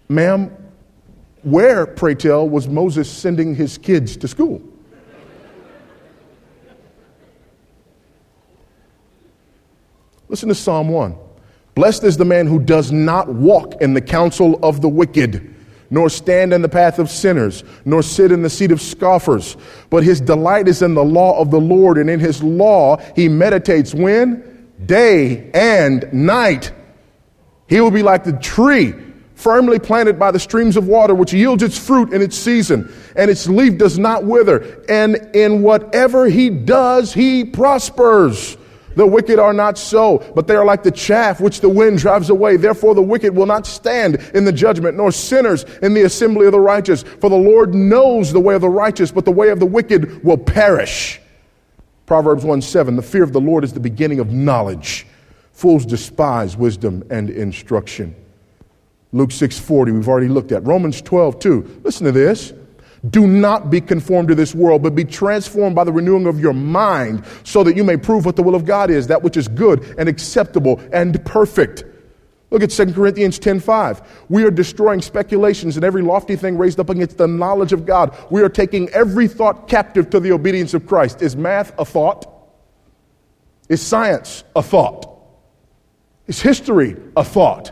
Ma'am, 0.10 0.56
where, 1.44 1.88
pray 1.88 2.14
tell, 2.14 2.48
was 2.48 2.68
Moses 2.68 3.10
sending 3.10 3.56
his 3.56 3.78
kids 3.78 4.18
to 4.18 4.28
school? 4.28 4.62
Listen 10.28 10.50
to 10.50 10.56
Psalm 10.56 10.90
1. 10.90 11.16
Blessed 11.82 12.04
is 12.04 12.16
the 12.16 12.26
man 12.26 12.46
who 12.46 12.60
does 12.60 12.92
not 12.92 13.28
walk 13.28 13.82
in 13.82 13.96
the 13.96 14.02
counsel 14.02 14.60
of 14.62 14.82
the 14.82 14.88
wicked, 14.88 15.52
nor 15.90 16.12
stand 16.12 16.54
in 16.54 16.62
the 16.62 16.70
path 16.70 17.00
of 17.00 17.10
sinners, 17.10 17.64
nor 17.86 18.04
sit 18.04 18.32
in 18.32 18.44
the 18.44 18.52
seat 18.52 18.72
of 18.72 18.80
scoffers. 18.80 19.58
But 19.90 20.04
his 20.04 20.22
delight 20.22 20.68
is 20.68 20.84
in 20.84 20.94
the 20.94 21.04
law 21.04 21.40
of 21.42 21.50
the 21.50 21.60
Lord, 21.60 21.98
and 21.98 22.08
in 22.08 22.20
his 22.20 22.44
law 22.44 22.98
he 23.16 23.28
meditates 23.28 23.96
when? 23.96 24.70
Day 24.86 25.50
and 25.56 26.06
night. 26.14 26.72
He 27.68 27.82
will 27.82 27.90
be 27.90 28.04
like 28.04 28.26
the 28.26 28.34
tree 28.34 28.94
firmly 29.34 29.80
planted 29.80 30.20
by 30.20 30.30
the 30.30 30.40
streams 30.40 30.78
of 30.78 30.88
water, 30.88 31.16
which 31.16 31.34
yields 31.34 31.64
its 31.64 31.80
fruit 31.80 32.14
in 32.14 32.22
its 32.22 32.38
season, 32.38 32.94
and 33.16 33.32
its 33.32 33.50
leaf 33.50 33.80
does 33.80 33.98
not 33.98 34.24
wither. 34.24 34.84
And 34.88 35.16
in 35.34 35.64
whatever 35.64 36.30
he 36.30 36.52
does, 36.52 37.12
he 37.12 37.44
prospers. 37.44 38.56
The 38.96 39.08
wicked 39.08 39.40
are 39.40 39.54
not 39.54 39.78
so, 39.78 40.20
but 40.36 40.48
they 40.48 40.56
are 40.56 40.66
like 40.66 40.84
the 40.84 40.92
chaff 40.92 41.40
which 41.40 41.62
the 41.62 41.70
wind 41.70 42.00
drives 42.00 42.30
away. 42.30 42.58
Therefore, 42.58 42.94
the 42.94 43.02
wicked 43.02 43.36
will 43.36 43.46
not 43.46 43.66
stand 43.66 44.16
in 44.34 44.46
the 44.46 44.52
judgment, 44.52 44.98
nor 44.98 45.12
sinners 45.12 45.64
in 45.82 45.94
the 45.94 46.04
assembly 46.04 46.46
of 46.46 46.52
the 46.52 46.60
righteous. 46.60 47.04
For 47.04 47.30
the 47.30 47.36
Lord 47.36 47.74
knows 47.74 48.32
the 48.32 48.40
way 48.40 48.56
of 48.56 48.62
the 48.62 48.70
righteous, 48.70 49.12
but 49.12 49.26
the 49.26 49.32
way 49.32 49.50
of 49.50 49.60
the 49.60 49.66
wicked 49.66 50.24
will 50.24 50.38
perish. 50.38 51.22
Proverbs 52.06 52.44
1 52.44 52.62
7 52.62 52.96
The 52.96 53.02
fear 53.02 53.24
of 53.24 53.34
the 53.34 53.42
Lord 53.42 53.64
is 53.64 53.74
the 53.74 53.80
beginning 53.80 54.20
of 54.20 54.32
knowledge. 54.32 55.08
Fools 55.54 55.86
despise 55.86 56.58
wisdom 56.58 57.04
and 57.10 57.30
instruction. 57.30 58.16
Luke 59.14 59.32
6:40 59.32 59.92
we've 59.94 60.08
already 60.08 60.28
looked 60.28 60.52
at. 60.52 60.66
Romans 60.66 61.02
12 61.02 61.40
2. 61.40 61.82
Listen 61.84 62.06
to 62.06 62.12
this. 62.12 62.54
Do 63.10 63.26
not 63.26 63.72
be 63.72 63.82
conformed 63.82 64.28
to 64.28 64.36
this 64.36 64.54
world, 64.54 64.84
but 64.84 64.94
be 64.94 65.06
transformed 65.06 65.76
by 65.76 65.84
the 65.84 65.92
renewing 65.92 66.28
of 66.28 66.40
your 66.40 66.54
mind, 66.54 67.24
so 67.44 67.64
that 67.64 67.76
you 67.76 67.84
may 67.84 67.98
prove 67.98 68.26
what 68.26 68.36
the 68.36 68.44
will 68.44 68.54
of 68.54 68.66
God 68.66 68.92
is, 68.92 69.08
that 69.08 69.24
which 69.24 69.38
is 69.38 69.48
good 69.48 69.96
and 69.98 70.08
acceptable 70.08 70.80
and 70.94 71.24
perfect. 71.26 71.84
Look 72.52 72.62
at 72.62 72.72
2 72.72 72.94
Corinthians 72.94 73.40
10:5. 73.40 74.02
We 74.30 74.44
are 74.44 74.52
destroying 74.52 75.02
speculations 75.02 75.78
and 75.78 75.86
every 75.86 76.02
lofty 76.02 76.36
thing 76.36 76.58
raised 76.58 76.80
up 76.80 76.90
against 76.90 77.18
the 77.18 77.28
knowledge 77.28 77.74
of 77.74 77.86
God. 77.86 78.16
We 78.30 78.44
are 78.44 78.50
taking 78.50 78.90
every 78.90 79.28
thought 79.28 79.68
captive 79.68 80.10
to 80.12 80.20
the 80.20 80.34
obedience 80.34 80.74
of 80.74 80.86
Christ. 80.86 81.22
Is 81.22 81.36
math 81.36 81.74
a 81.80 81.86
thought? 81.86 82.28
Is 83.70 83.82
science 83.82 84.44
a 84.56 84.62
thought? 84.62 85.08
Is 86.28 86.42
history 86.42 86.98
a 87.16 87.24
thought? 87.24 87.72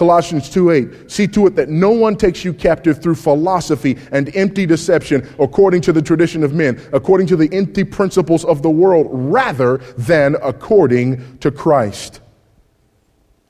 Colossians 0.00 0.48
2:8 0.48 1.10
See 1.10 1.26
to 1.26 1.46
it 1.46 1.56
that 1.56 1.68
no 1.68 1.90
one 1.90 2.16
takes 2.16 2.42
you 2.42 2.54
captive 2.54 3.02
through 3.02 3.16
philosophy 3.16 3.98
and 4.12 4.34
empty 4.34 4.64
deception 4.64 5.28
according 5.38 5.82
to 5.82 5.92
the 5.92 6.00
tradition 6.00 6.42
of 6.42 6.54
men, 6.54 6.80
according 6.94 7.26
to 7.26 7.36
the 7.36 7.52
empty 7.52 7.84
principles 7.84 8.42
of 8.46 8.62
the 8.62 8.70
world 8.70 9.08
rather 9.10 9.76
than 9.98 10.36
according 10.42 11.36
to 11.40 11.50
Christ. 11.50 12.20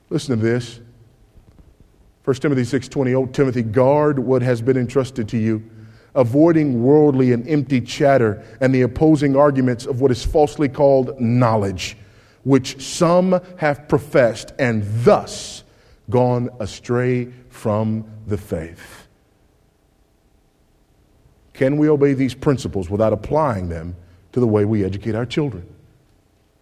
Listen 0.09 0.37
to 0.37 0.43
this. 0.43 0.81
1 2.25 2.41
Timothy 2.41 2.63
6:20 2.65 3.15
Oh 3.15 3.27
Timothy 3.27 3.61
guard 3.61 4.19
what 4.19 4.41
has 4.41 4.61
been 4.61 4.75
entrusted 4.75 5.29
to 5.29 5.37
you 5.37 5.63
avoiding 6.15 6.83
worldly 6.83 7.31
and 7.31 7.47
empty 7.47 7.79
chatter 7.79 8.43
and 8.59 8.75
the 8.75 8.81
opposing 8.81 9.37
arguments 9.37 9.85
of 9.85 10.01
what 10.01 10.11
is 10.11 10.25
falsely 10.25 10.67
called 10.67 11.17
knowledge 11.17 11.95
which 12.43 12.85
some 12.85 13.39
have 13.55 13.87
professed 13.87 14.51
and 14.59 14.83
thus 15.05 15.63
gone 16.11 16.49
astray 16.59 17.31
from 17.49 18.05
the 18.27 18.37
faith. 18.37 19.07
Can 21.53 21.77
we 21.77 21.89
obey 21.89 22.13
these 22.13 22.35
principles 22.35 22.89
without 22.89 23.13
applying 23.13 23.69
them 23.69 23.95
to 24.33 24.39
the 24.39 24.47
way 24.47 24.65
we 24.65 24.83
educate 24.83 25.15
our 25.15 25.25
children? 25.25 25.67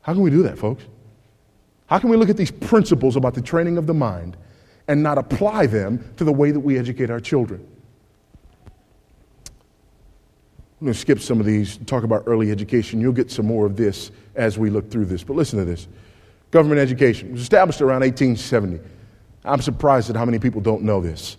How 0.02 0.14
can 0.14 0.22
we 0.22 0.30
do 0.30 0.44
that, 0.44 0.58
folks? 0.58 0.84
How 1.88 2.00
can 2.00 2.10
we 2.10 2.18
look 2.18 2.30
at 2.30 2.38
these 2.38 2.52
principles 2.52 3.16
about 3.16 3.34
the 3.34 3.42
training 3.42 3.78
of 3.78 3.88
the 3.88 3.94
mind 3.94 4.38
and 4.88 5.04
not 5.04 5.18
apply 5.18 5.66
them 5.66 6.14
to 6.18 6.24
the 6.24 6.32
way 6.32 6.52
that 6.52 6.60
we 6.60 6.78
educate 6.78 7.10
our 7.10 7.20
children? 7.20 7.66
I'm 10.80 10.86
going 10.86 10.94
to 10.94 11.00
skip 11.00 11.20
some 11.20 11.42
of 11.42 11.46
these, 11.46 11.78
talk 11.86 12.04
about 12.04 12.24
early 12.26 12.52
education. 12.52 13.02
You'll 13.02 13.12
get 13.12 13.30
some 13.30 13.46
more 13.46 13.66
of 13.66 13.76
this 13.76 14.12
as 14.36 14.58
we 14.58 14.70
look 14.70 14.90
through 14.90 15.06
this. 15.06 15.24
But 15.24 15.36
listen 15.36 15.60
to 15.60 15.66
this 15.66 15.88
government 16.52 16.80
education 16.80 17.32
was 17.34 17.42
established 17.42 17.82
around 17.82 18.02
1870. 18.02 18.80
I'm 19.50 19.62
surprised 19.62 20.10
at 20.10 20.16
how 20.16 20.26
many 20.26 20.40
people 20.40 20.62
don't 20.62 20.84
know 20.84 21.02
this. 21.02 21.38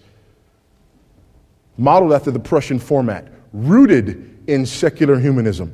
Modeled 1.78 2.12
after 2.12 2.30
the 2.30 2.40
Prussian 2.40 2.78
format, 2.78 3.28
rooted 3.52 4.38
in 4.46 4.66
secular 4.66 5.18
humanism. 5.18 5.72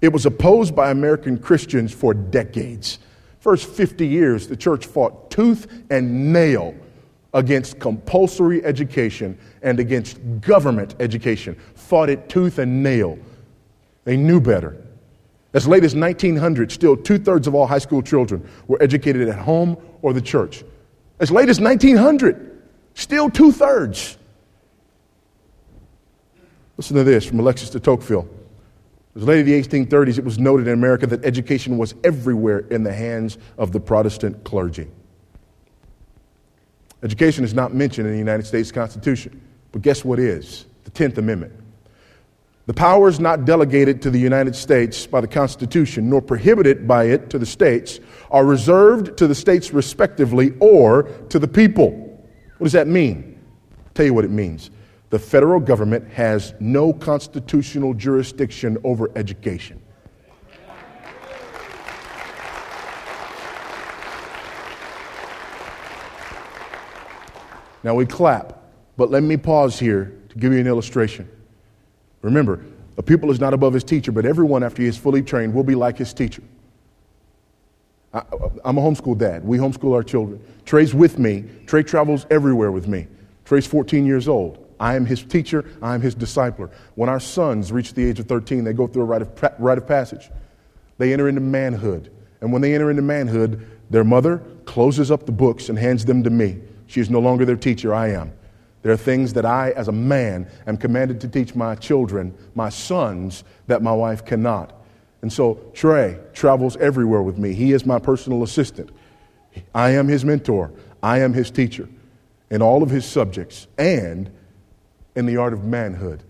It 0.00 0.12
was 0.12 0.26
opposed 0.26 0.74
by 0.74 0.90
American 0.90 1.38
Christians 1.38 1.92
for 1.92 2.14
decades. 2.14 3.00
First 3.40 3.68
50 3.68 4.06
years, 4.06 4.46
the 4.46 4.56
church 4.56 4.86
fought 4.86 5.30
tooth 5.30 5.66
and 5.90 6.32
nail 6.32 6.74
against 7.34 7.78
compulsory 7.78 8.64
education 8.64 9.38
and 9.62 9.80
against 9.80 10.18
government 10.40 10.94
education. 11.00 11.56
Fought 11.74 12.10
it 12.10 12.28
tooth 12.28 12.58
and 12.58 12.82
nail. 12.82 13.18
They 14.04 14.16
knew 14.16 14.40
better. 14.40 14.76
As 15.54 15.66
late 15.66 15.84
as 15.84 15.94
1900, 15.94 16.70
still 16.70 16.96
two 16.96 17.18
thirds 17.18 17.46
of 17.46 17.54
all 17.54 17.66
high 17.66 17.78
school 17.78 18.02
children 18.02 18.48
were 18.66 18.80
educated 18.82 19.28
at 19.28 19.38
home 19.38 19.76
or 20.02 20.12
the 20.12 20.20
church. 20.20 20.62
As 21.20 21.30
late 21.30 21.48
as 21.48 21.60
1900, 21.60 22.62
still 22.94 23.28
two 23.28 23.52
thirds. 23.52 24.16
Listen 26.76 26.96
to 26.96 27.04
this 27.04 27.24
from 27.24 27.40
Alexis 27.40 27.70
de 27.70 27.80
Tocqueville. 27.80 28.28
As 29.16 29.24
late 29.24 29.40
as 29.40 29.68
the 29.68 29.84
1830s, 29.84 30.18
it 30.18 30.24
was 30.24 30.38
noted 30.38 30.68
in 30.68 30.74
America 30.74 31.06
that 31.08 31.24
education 31.24 31.76
was 31.76 31.94
everywhere 32.04 32.60
in 32.70 32.84
the 32.84 32.92
hands 32.92 33.36
of 33.56 33.72
the 33.72 33.80
Protestant 33.80 34.44
clergy. 34.44 34.86
Education 37.02 37.42
is 37.42 37.52
not 37.52 37.74
mentioned 37.74 38.06
in 38.06 38.12
the 38.12 38.18
United 38.18 38.46
States 38.46 38.70
Constitution, 38.70 39.40
but 39.72 39.82
guess 39.82 40.04
what 40.04 40.20
is? 40.20 40.66
The 40.84 40.90
10th 40.92 41.18
Amendment. 41.18 41.52
The 42.66 42.74
powers 42.74 43.18
not 43.18 43.44
delegated 43.44 44.02
to 44.02 44.10
the 44.10 44.18
United 44.18 44.54
States 44.54 45.06
by 45.06 45.20
the 45.20 45.26
Constitution, 45.26 46.10
nor 46.10 46.20
prohibited 46.20 46.86
by 46.86 47.04
it 47.04 47.30
to 47.30 47.38
the 47.38 47.46
states, 47.46 47.98
are 48.30 48.44
reserved 48.44 49.16
to 49.18 49.26
the 49.26 49.34
states 49.34 49.72
respectively 49.72 50.54
or 50.60 51.04
to 51.30 51.38
the 51.38 51.48
people. 51.48 51.90
What 52.58 52.64
does 52.64 52.72
that 52.72 52.86
mean? 52.86 53.38
I'll 53.86 53.92
tell 53.94 54.06
you 54.06 54.14
what 54.14 54.24
it 54.24 54.30
means. 54.30 54.70
The 55.10 55.18
federal 55.18 55.60
government 55.60 56.06
has 56.12 56.52
no 56.60 56.92
constitutional 56.92 57.94
jurisdiction 57.94 58.76
over 58.84 59.10
education. 59.16 59.80
Now 67.84 67.94
we 67.94 68.04
clap, 68.04 68.60
but 68.96 69.10
let 69.10 69.22
me 69.22 69.36
pause 69.36 69.78
here 69.78 70.12
to 70.28 70.38
give 70.38 70.52
you 70.52 70.58
an 70.58 70.66
illustration. 70.66 71.28
Remember, 72.22 72.60
a 72.98 73.02
pupil 73.02 73.30
is 73.30 73.40
not 73.40 73.54
above 73.54 73.72
his 73.72 73.84
teacher, 73.84 74.10
but 74.10 74.26
everyone 74.26 74.62
after 74.62 74.82
he 74.82 74.88
is 74.88 74.98
fully 74.98 75.22
trained 75.22 75.54
will 75.54 75.62
be 75.62 75.76
like 75.76 75.96
his 75.96 76.12
teacher. 76.12 76.42
I, 78.12 78.18
am 78.64 78.78
a 78.78 78.80
homeschool 78.80 79.18
dad. 79.18 79.44
We 79.44 79.58
homeschool 79.58 79.94
our 79.94 80.02
children. 80.02 80.42
Trey's 80.64 80.94
with 80.94 81.18
me. 81.18 81.44
Trey 81.66 81.82
travels 81.82 82.26
everywhere 82.30 82.72
with 82.72 82.88
me. 82.88 83.06
Trey's 83.44 83.66
14 83.66 84.06
years 84.06 84.28
old. 84.28 84.64
I 84.80 84.94
am 84.94 85.04
his 85.04 85.22
teacher. 85.22 85.64
I 85.82 85.94
am 85.94 86.00
his 86.00 86.14
discipler. 86.14 86.70
When 86.94 87.08
our 87.08 87.20
sons 87.20 87.72
reach 87.72 87.94
the 87.94 88.04
age 88.04 88.20
of 88.20 88.26
13, 88.26 88.64
they 88.64 88.72
go 88.72 88.86
through 88.86 89.02
a 89.02 89.06
rite 89.06 89.22
of, 89.22 89.54
rite 89.58 89.78
of 89.78 89.86
passage. 89.86 90.30
They 90.98 91.12
enter 91.12 91.28
into 91.28 91.40
manhood. 91.40 92.10
And 92.40 92.52
when 92.52 92.62
they 92.62 92.74
enter 92.74 92.90
into 92.90 93.02
manhood, 93.02 93.66
their 93.90 94.04
mother 94.04 94.42
closes 94.64 95.10
up 95.10 95.26
the 95.26 95.32
books 95.32 95.68
and 95.68 95.78
hands 95.78 96.04
them 96.04 96.22
to 96.22 96.30
me. 96.30 96.58
She 96.86 97.00
is 97.00 97.10
no 97.10 97.20
longer 97.20 97.44
their 97.44 97.56
teacher. 97.56 97.94
I 97.94 98.10
am. 98.10 98.32
There 98.82 98.92
are 98.92 98.96
things 98.96 99.32
that 99.32 99.44
I, 99.44 99.70
as 99.72 99.88
a 99.88 99.92
man, 99.92 100.48
am 100.66 100.76
commanded 100.76 101.20
to 101.22 101.28
teach 101.28 101.54
my 101.54 101.74
children, 101.74 102.32
my 102.54 102.68
sons, 102.68 103.44
that 103.66 103.82
my 103.82 103.92
wife 103.92 104.24
cannot. 104.24 104.72
And 105.22 105.32
so 105.32 105.60
Trey 105.74 106.18
travels 106.32 106.76
everywhere 106.76 107.22
with 107.22 107.38
me. 107.38 107.52
He 107.52 107.72
is 107.72 107.84
my 107.84 107.98
personal 107.98 108.42
assistant. 108.42 108.90
I 109.74 109.90
am 109.90 110.08
his 110.08 110.24
mentor. 110.24 110.72
I 111.02 111.20
am 111.20 111.32
his 111.32 111.50
teacher 111.50 111.88
in 112.50 112.62
all 112.62 112.82
of 112.82 112.90
his 112.90 113.04
subjects 113.04 113.66
and 113.76 114.30
in 115.16 115.26
the 115.26 115.36
art 115.36 115.52
of 115.52 115.64
manhood. 115.64 116.22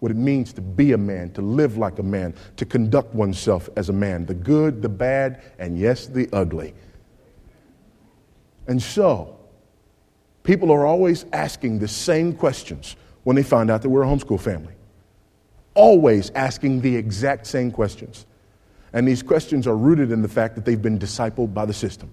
What 0.00 0.10
it 0.10 0.16
means 0.16 0.52
to 0.54 0.60
be 0.60 0.92
a 0.92 0.98
man, 0.98 1.30
to 1.32 1.40
live 1.42 1.78
like 1.78 1.98
a 1.98 2.02
man, 2.02 2.34
to 2.56 2.66
conduct 2.66 3.14
oneself 3.14 3.70
as 3.76 3.88
a 3.88 3.92
man, 3.92 4.26
the 4.26 4.34
good, 4.34 4.82
the 4.82 4.88
bad, 4.88 5.42
and 5.58 5.78
yes, 5.78 6.06
the 6.06 6.28
ugly. 6.32 6.74
And 8.66 8.82
so, 8.82 9.38
People 10.44 10.70
are 10.70 10.86
always 10.86 11.24
asking 11.32 11.78
the 11.78 11.88
same 11.88 12.34
questions 12.34 12.96
when 13.24 13.34
they 13.34 13.42
find 13.42 13.70
out 13.70 13.82
that 13.82 13.88
we're 13.88 14.04
a 14.04 14.06
homeschool 14.06 14.38
family. 14.38 14.74
Always 15.74 16.30
asking 16.30 16.82
the 16.82 16.94
exact 16.94 17.46
same 17.46 17.72
questions. 17.72 18.26
And 18.94 19.06
these 19.06 19.22
questions 19.22 19.66
are 19.66 19.76
rooted 19.76 20.12
in 20.12 20.22
the 20.22 20.28
fact 20.28 20.54
that 20.54 20.64
they've 20.64 20.80
been 20.80 20.98
discipled 20.98 21.52
by 21.52 21.66
the 21.66 21.74
system. 21.74 22.12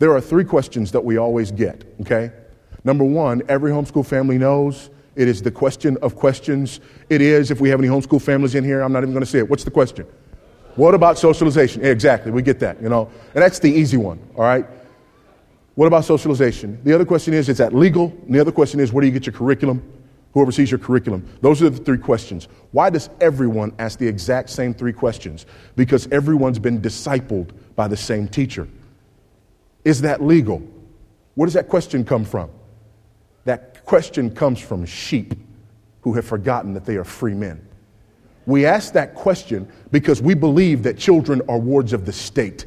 There 0.00 0.12
are 0.14 0.20
three 0.20 0.44
questions 0.44 0.90
that 0.92 1.04
we 1.04 1.16
always 1.16 1.52
get, 1.52 1.84
okay? 2.00 2.32
Number 2.82 3.04
one, 3.04 3.42
every 3.48 3.70
homeschool 3.70 4.04
family 4.04 4.36
knows 4.36 4.90
it 5.14 5.28
is 5.28 5.42
the 5.42 5.52
question 5.52 5.96
of 6.02 6.16
questions. 6.16 6.80
It 7.08 7.20
is, 7.20 7.52
if 7.52 7.60
we 7.60 7.68
have 7.68 7.78
any 7.78 7.88
homeschool 7.88 8.20
families 8.20 8.56
in 8.56 8.64
here, 8.64 8.80
I'm 8.80 8.92
not 8.92 9.04
even 9.04 9.12
going 9.12 9.24
to 9.24 9.30
say 9.30 9.38
it. 9.38 9.48
What's 9.48 9.62
the 9.62 9.70
question? 9.70 10.06
What 10.74 10.94
about 10.94 11.18
socialization? 11.18 11.84
exactly, 11.84 12.32
we 12.32 12.42
get 12.42 12.58
that, 12.60 12.82
you 12.82 12.88
know. 12.88 13.08
And 13.34 13.42
that's 13.42 13.60
the 13.60 13.70
easy 13.70 13.96
one, 13.96 14.18
all 14.34 14.42
right? 14.42 14.66
What 15.76 15.86
about 15.86 16.04
socialization? 16.04 16.80
The 16.82 16.94
other 16.94 17.04
question 17.04 17.32
is, 17.32 17.48
is 17.48 17.58
that 17.58 17.72
legal? 17.74 18.06
And 18.26 18.34
the 18.34 18.40
other 18.40 18.52
question 18.52 18.80
is, 18.80 18.92
where 18.92 19.02
do 19.02 19.06
you 19.06 19.12
get 19.12 19.26
your 19.26 19.34
curriculum? 19.34 19.82
Who 20.32 20.40
oversees 20.40 20.70
your 20.70 20.78
curriculum? 20.78 21.26
Those 21.42 21.62
are 21.62 21.70
the 21.70 21.82
three 21.82 21.98
questions. 21.98 22.48
Why 22.70 22.88
does 22.90 23.10
everyone 23.20 23.72
ask 23.78 23.98
the 23.98 24.08
exact 24.08 24.50
same 24.50 24.72
three 24.72 24.92
questions? 24.92 25.44
Because 25.76 26.08
everyone's 26.10 26.58
been 26.58 26.80
discipled 26.80 27.50
by 27.76 27.88
the 27.88 27.96
same 27.96 28.28
teacher. 28.28 28.66
Is 29.84 30.00
that 30.02 30.22
legal? 30.22 30.62
Where 31.34 31.46
does 31.46 31.54
that 31.54 31.68
question 31.68 32.04
come 32.04 32.24
from? 32.24 32.50
That 33.44 33.84
question 33.84 34.34
comes 34.34 34.60
from 34.60 34.86
sheep 34.86 35.34
who 36.02 36.14
have 36.14 36.24
forgotten 36.24 36.72
that 36.74 36.84
they 36.84 36.96
are 36.96 37.04
free 37.04 37.34
men. 37.34 37.66
We 38.46 38.66
ask 38.66 38.92
that 38.94 39.14
question 39.14 39.70
because 39.90 40.22
we 40.22 40.34
believe 40.34 40.82
that 40.84 40.98
children 40.98 41.42
are 41.48 41.58
wards 41.58 41.92
of 41.92 42.06
the 42.06 42.12
state. 42.12 42.66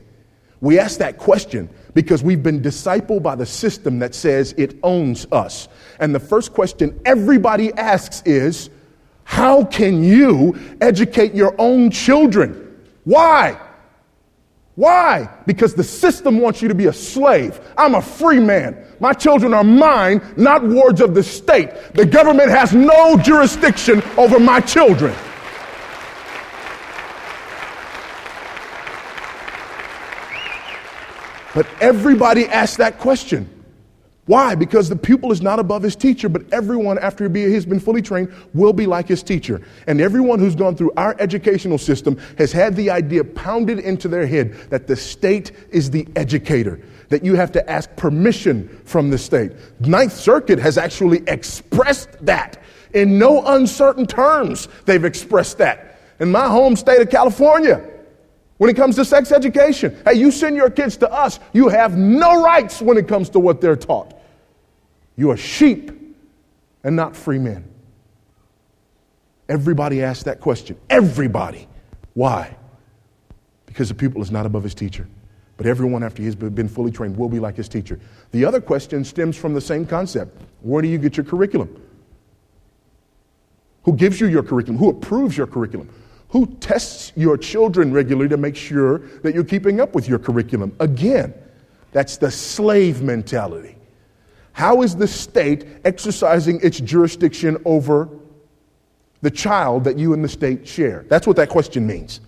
We 0.62 0.80
ask 0.80 1.00
that 1.00 1.18
question 1.18 1.70
because 1.96 2.22
we've 2.22 2.44
been 2.44 2.62
discipled 2.62 3.24
by 3.24 3.34
the 3.34 3.46
system 3.46 3.98
that 4.00 4.14
says 4.14 4.54
it 4.58 4.78
owns 4.84 5.26
us. 5.32 5.68
And 6.00 6.14
the 6.14 6.20
first 6.20 6.54
question 6.54 7.00
everybody 7.06 7.74
asks 7.74 8.22
is, 8.26 8.70
How 9.24 9.64
can 9.64 10.04
you 10.04 10.60
educate 10.82 11.34
your 11.34 11.56
own 11.58 11.90
children? 11.90 12.84
Why? 13.06 13.60
Why? 14.76 15.30
Because 15.48 15.74
the 15.74 15.86
system 15.86 16.40
wants 16.40 16.62
you 16.62 16.68
to 16.68 16.76
be 16.76 16.88
a 16.88 16.94
slave. 16.94 17.62
I'm 17.78 17.96
a 17.96 18.02
free 18.02 18.42
man. 18.42 18.86
My 19.00 19.14
children 19.14 19.54
are 19.54 19.64
mine, 19.64 20.22
not 20.36 20.64
wards 20.64 21.00
of 21.00 21.16
the 21.16 21.24
state. 21.24 21.70
The 21.94 22.06
government 22.06 22.50
has 22.50 22.74
no 22.74 23.18
jurisdiction 23.18 24.04
over 24.18 24.38
my 24.38 24.60
children. 24.60 25.16
But 31.56 31.66
everybody 31.80 32.46
asks 32.46 32.78
that 32.78 33.00
question. 33.00 33.50
Why? 34.26 34.56
Because 34.56 34.90
the 34.90 34.96
pupil 34.96 35.32
is 35.32 35.42
not 35.42 35.60
above 35.60 35.84
his 35.84 35.96
teacher, 35.96 36.28
but 36.28 36.52
everyone, 36.52 36.98
after 36.98 37.30
he 37.30 37.54
has 37.54 37.66
been 37.66 37.80
fully 37.80 38.02
trained, 38.02 38.34
will 38.54 38.74
be 38.74 38.88
like 38.88 39.08
his 39.08 39.22
teacher. 39.22 39.62
And 39.88 40.02
everyone 40.02 40.40
who's 40.40 40.56
gone 40.56 40.76
through 40.76 40.92
our 40.98 41.16
educational 41.20 41.78
system 41.78 42.20
has 42.38 42.52
had 42.52 42.76
the 42.76 42.90
idea 42.90 43.24
pounded 43.24 43.80
into 43.80 44.08
their 44.08 44.26
head 44.26 44.54
that 44.72 44.88
the 44.88 44.96
state 44.96 45.52
is 45.70 45.92
the 45.92 46.08
educator, 46.16 46.82
that 47.10 47.24
you 47.24 47.36
have 47.36 47.52
to 47.54 47.70
ask 47.70 47.96
permission 47.96 48.68
from 48.84 49.12
the 49.12 49.18
state. 49.18 49.52
Ninth 49.80 50.14
Circuit 50.14 50.58
has 50.58 50.78
actually 50.78 51.22
expressed 51.28 52.10
that 52.26 52.62
in 52.96 53.20
no 53.20 53.46
uncertain 53.46 54.08
terms. 54.08 54.68
They've 54.86 55.06
expressed 55.06 55.60
that. 55.60 56.00
In 56.20 56.32
my 56.32 56.48
home 56.48 56.76
state 56.76 57.00
of 57.00 57.12
California, 57.12 57.88
when 58.58 58.70
it 58.70 58.76
comes 58.76 58.96
to 58.96 59.06
sex 59.06 59.32
education, 59.32 59.98
hey, 60.06 60.14
you 60.14 60.32
send 60.32 60.56
your 60.56 60.70
kids 60.70 60.98
to 60.98 61.12
us, 61.12 61.40
you 61.54 61.68
have 61.68 61.98
no 61.98 62.42
rights 62.42 62.82
when 62.82 62.98
it 62.98 63.08
comes 63.08 63.30
to 63.32 63.40
what 63.40 63.60
they're 63.60 63.76
taught. 63.76 64.14
You 65.18 65.32
are 65.32 65.38
sheep 65.38 65.92
and 66.84 66.96
not 66.96 67.16
free 67.16 67.40
men. 67.40 67.70
Everybody 69.50 70.02
asks 70.02 70.24
that 70.24 70.40
question. 70.40 70.78
Everybody. 70.90 71.68
Why? 72.14 72.56
Because 73.66 73.90
the 73.90 73.96
pupil 73.96 74.22
is 74.22 74.32
not 74.32 74.46
above 74.46 74.64
his 74.64 74.74
teacher. 74.74 75.08
But 75.58 75.68
everyone, 75.68 76.04
after 76.04 76.22
he's 76.22 76.36
been 76.36 76.68
fully 76.68 76.92
trained, 76.92 77.16
will 77.16 77.30
be 77.30 77.40
like 77.40 77.56
his 77.56 77.70
teacher. 77.70 78.00
The 78.32 78.44
other 78.44 78.60
question 78.60 79.06
stems 79.06 79.38
from 79.38 79.54
the 79.54 79.62
same 79.62 79.86
concept 79.86 80.42
Where 80.62 80.82
do 80.82 80.88
you 80.88 80.98
get 80.98 81.18
your 81.18 81.26
curriculum? 81.26 81.82
Who 83.84 83.94
gives 83.94 84.20
you 84.20 84.28
your 84.28 84.44
curriculum? 84.44 84.78
Who 84.80 84.90
approves 84.90 85.38
your 85.38 85.48
curriculum? 85.48 85.90
Who 86.30 86.48
tests 86.60 87.14
your 87.16 87.38
children 87.38 87.94
regularly 87.94 88.30
to 88.30 88.38
make 88.38 88.56
sure 88.56 89.00
that 89.24 89.34
you're 89.34 89.44
keeping 89.44 89.80
up 89.80 89.96
with 89.96 90.08
your 90.08 90.20
curriculum? 90.20 90.76
Again, 90.80 91.34
that's 91.92 92.18
the 92.18 92.30
slave 92.32 93.02
mentality. 93.02 93.78
How 94.52 94.82
is 94.82 94.96
the 94.96 95.08
state 95.08 95.66
exercising 95.84 96.60
its 96.62 96.80
jurisdiction 96.80 97.58
over 97.66 98.10
the 99.22 99.32
child 99.32 99.84
that 99.84 99.98
you 99.98 100.14
and 100.14 100.24
the 100.24 100.30
state 100.30 100.68
share? 100.68 101.06
That's 101.10 101.28
what 101.28 101.36
that 101.38 101.50
question 101.50 101.86
means. 101.86 102.22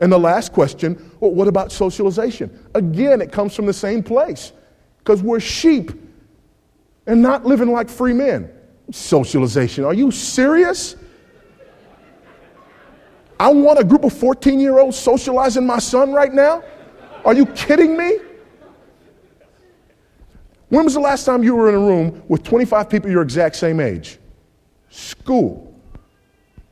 And 0.00 0.12
the 0.12 0.18
last 0.18 0.52
question 0.52 1.12
well, 1.20 1.32
what 1.32 1.48
about 1.48 1.72
socialization? 1.72 2.56
Again, 2.74 3.20
it 3.20 3.32
comes 3.32 3.54
from 3.54 3.66
the 3.66 3.72
same 3.72 4.02
place 4.02 4.52
because 4.98 5.22
we're 5.22 5.40
sheep 5.40 5.90
and 7.06 7.22
not 7.22 7.44
living 7.44 7.72
like 7.72 7.88
free 7.88 8.12
men. 8.12 8.50
Socialization. 8.90 9.84
Are 9.84 9.94
you 9.94 10.10
serious? 10.10 10.96
I 13.40 13.52
want 13.52 13.78
a 13.78 13.84
group 13.84 14.04
of 14.04 14.12
14 14.12 14.58
year 14.58 14.78
olds 14.78 14.98
socializing 14.98 15.66
my 15.66 15.78
son 15.78 16.12
right 16.12 16.32
now? 16.32 16.62
Are 17.24 17.34
you 17.34 17.46
kidding 17.46 17.96
me? 17.96 18.18
When 20.68 20.84
was 20.84 20.94
the 20.94 21.00
last 21.00 21.24
time 21.24 21.42
you 21.42 21.54
were 21.54 21.68
in 21.68 21.74
a 21.74 21.78
room 21.78 22.22
with 22.28 22.42
25 22.42 22.90
people 22.90 23.10
your 23.10 23.22
exact 23.22 23.56
same 23.56 23.80
age? 23.80 24.18
School. 24.90 25.64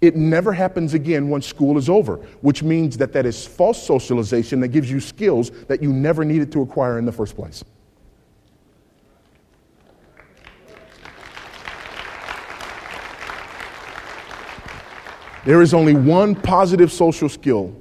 It 0.03 0.15
never 0.15 0.53
happens 0.53 0.93
again 0.93 1.29
once 1.29 1.47
school 1.47 1.79
is 1.79 1.89
over, 1.89 2.17
which 2.43 2.63
means 2.63 2.99
that 2.99 3.13
that 3.15 3.25
is 3.25 3.47
false 3.47 3.83
socialization 3.83 4.61
that 4.61 4.69
gives 4.69 4.91
you 4.91 5.01
skills 5.01 5.51
that 5.69 5.83
you 5.83 5.93
never 5.93 6.25
needed 6.25 6.53
to 6.53 6.63
acquire 6.63 6.99
in 6.99 7.07
the 7.07 7.13
first 7.13 7.35
place. 7.35 7.65
There 15.47 15.63
is 15.63 15.73
only 15.73 15.95
one 15.95 16.35
positive 16.35 16.91
social 16.91 17.29
skill 17.29 17.73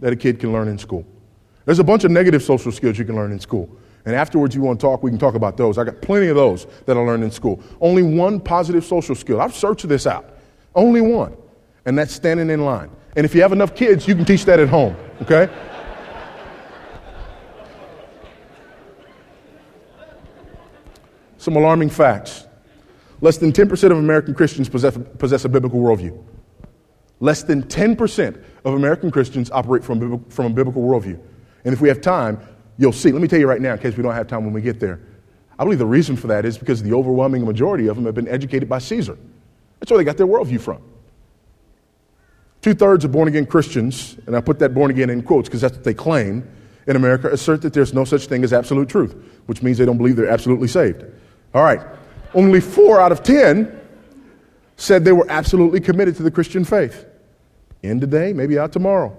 that 0.00 0.12
a 0.12 0.16
kid 0.16 0.40
can 0.40 0.52
learn 0.52 0.66
in 0.66 0.76
school. 0.76 1.06
There's 1.64 1.78
a 1.78 1.84
bunch 1.84 2.02
of 2.02 2.10
negative 2.10 2.42
social 2.42 2.72
skills 2.72 2.98
you 2.98 3.04
can 3.04 3.14
learn 3.14 3.30
in 3.30 3.38
school. 3.38 3.70
And 4.04 4.16
afterwards, 4.16 4.56
you 4.56 4.62
want 4.62 4.80
to 4.80 4.86
talk, 4.86 5.00
we 5.00 5.10
can 5.12 5.18
talk 5.18 5.36
about 5.36 5.56
those. 5.56 5.78
I 5.78 5.84
got 5.84 6.02
plenty 6.02 6.26
of 6.26 6.34
those 6.34 6.66
that 6.86 6.96
I 6.96 7.00
learned 7.00 7.22
in 7.22 7.30
school. 7.30 7.62
Only 7.80 8.02
one 8.02 8.40
positive 8.40 8.84
social 8.84 9.14
skill. 9.14 9.40
I've 9.40 9.54
searched 9.54 9.88
this 9.88 10.04
out. 10.04 10.34
Only 10.74 11.00
one. 11.00 11.36
And 11.86 11.96
that's 11.96 12.12
standing 12.12 12.50
in 12.50 12.64
line. 12.64 12.90
And 13.14 13.24
if 13.24 13.36
you 13.36 13.42
have 13.42 13.52
enough 13.52 13.76
kids, 13.76 14.08
you 14.08 14.16
can 14.16 14.24
teach 14.24 14.44
that 14.46 14.58
at 14.58 14.68
home, 14.68 14.96
okay? 15.22 15.48
Some 21.38 21.54
alarming 21.54 21.90
facts. 21.90 22.48
Less 23.20 23.36
than 23.36 23.52
10% 23.52 23.92
of 23.92 23.98
American 23.98 24.34
Christians 24.34 24.68
possess, 24.68 24.98
possess 25.18 25.44
a 25.44 25.48
biblical 25.48 25.80
worldview. 25.80 26.20
Less 27.20 27.42
than 27.42 27.62
10% 27.62 28.42
of 28.64 28.74
American 28.74 29.10
Christians 29.10 29.50
operate 29.50 29.84
from, 29.84 30.24
from 30.30 30.46
a 30.46 30.50
biblical 30.50 30.82
worldview. 30.82 31.20
And 31.64 31.74
if 31.74 31.80
we 31.80 31.88
have 31.88 32.00
time, 32.00 32.40
you'll 32.78 32.92
see. 32.92 33.12
Let 33.12 33.20
me 33.20 33.28
tell 33.28 33.38
you 33.38 33.46
right 33.46 33.60
now, 33.60 33.74
in 33.74 33.78
case 33.78 33.96
we 33.96 34.02
don't 34.02 34.14
have 34.14 34.26
time 34.26 34.44
when 34.44 34.54
we 34.54 34.62
get 34.62 34.80
there. 34.80 35.00
I 35.58 35.64
believe 35.64 35.78
the 35.78 35.86
reason 35.86 36.16
for 36.16 36.28
that 36.28 36.46
is 36.46 36.56
because 36.56 36.82
the 36.82 36.94
overwhelming 36.94 37.44
majority 37.44 37.86
of 37.88 37.96
them 37.96 38.06
have 38.06 38.14
been 38.14 38.28
educated 38.28 38.68
by 38.68 38.78
Caesar. 38.78 39.18
That's 39.78 39.90
where 39.90 39.98
they 39.98 40.04
got 40.04 40.16
their 40.16 40.26
worldview 40.26 40.60
from. 40.60 40.82
Two 42.62 42.74
thirds 42.74 43.04
of 43.04 43.12
born 43.12 43.28
again 43.28 43.44
Christians, 43.44 44.16
and 44.26 44.34
I 44.34 44.40
put 44.40 44.58
that 44.60 44.74
born 44.74 44.90
again 44.90 45.10
in 45.10 45.22
quotes 45.22 45.48
because 45.48 45.60
that's 45.60 45.76
what 45.76 45.84
they 45.84 45.94
claim 45.94 46.48
in 46.86 46.96
America, 46.96 47.28
assert 47.28 47.62
that 47.62 47.74
there's 47.74 47.92
no 47.92 48.04
such 48.04 48.26
thing 48.26 48.42
as 48.42 48.52
absolute 48.52 48.88
truth, 48.88 49.14
which 49.46 49.62
means 49.62 49.76
they 49.76 49.84
don't 49.84 49.98
believe 49.98 50.16
they're 50.16 50.30
absolutely 50.30 50.68
saved. 50.68 51.04
All 51.54 51.62
right. 51.62 51.80
Only 52.34 52.60
four 52.60 53.00
out 53.00 53.12
of 53.12 53.22
ten 53.22 53.78
said 54.76 55.04
they 55.04 55.12
were 55.12 55.26
absolutely 55.28 55.80
committed 55.80 56.16
to 56.16 56.22
the 56.22 56.30
Christian 56.30 56.64
faith. 56.64 57.06
In 57.82 58.00
today, 58.00 58.32
maybe 58.32 58.58
out 58.58 58.72
tomorrow. 58.72 59.16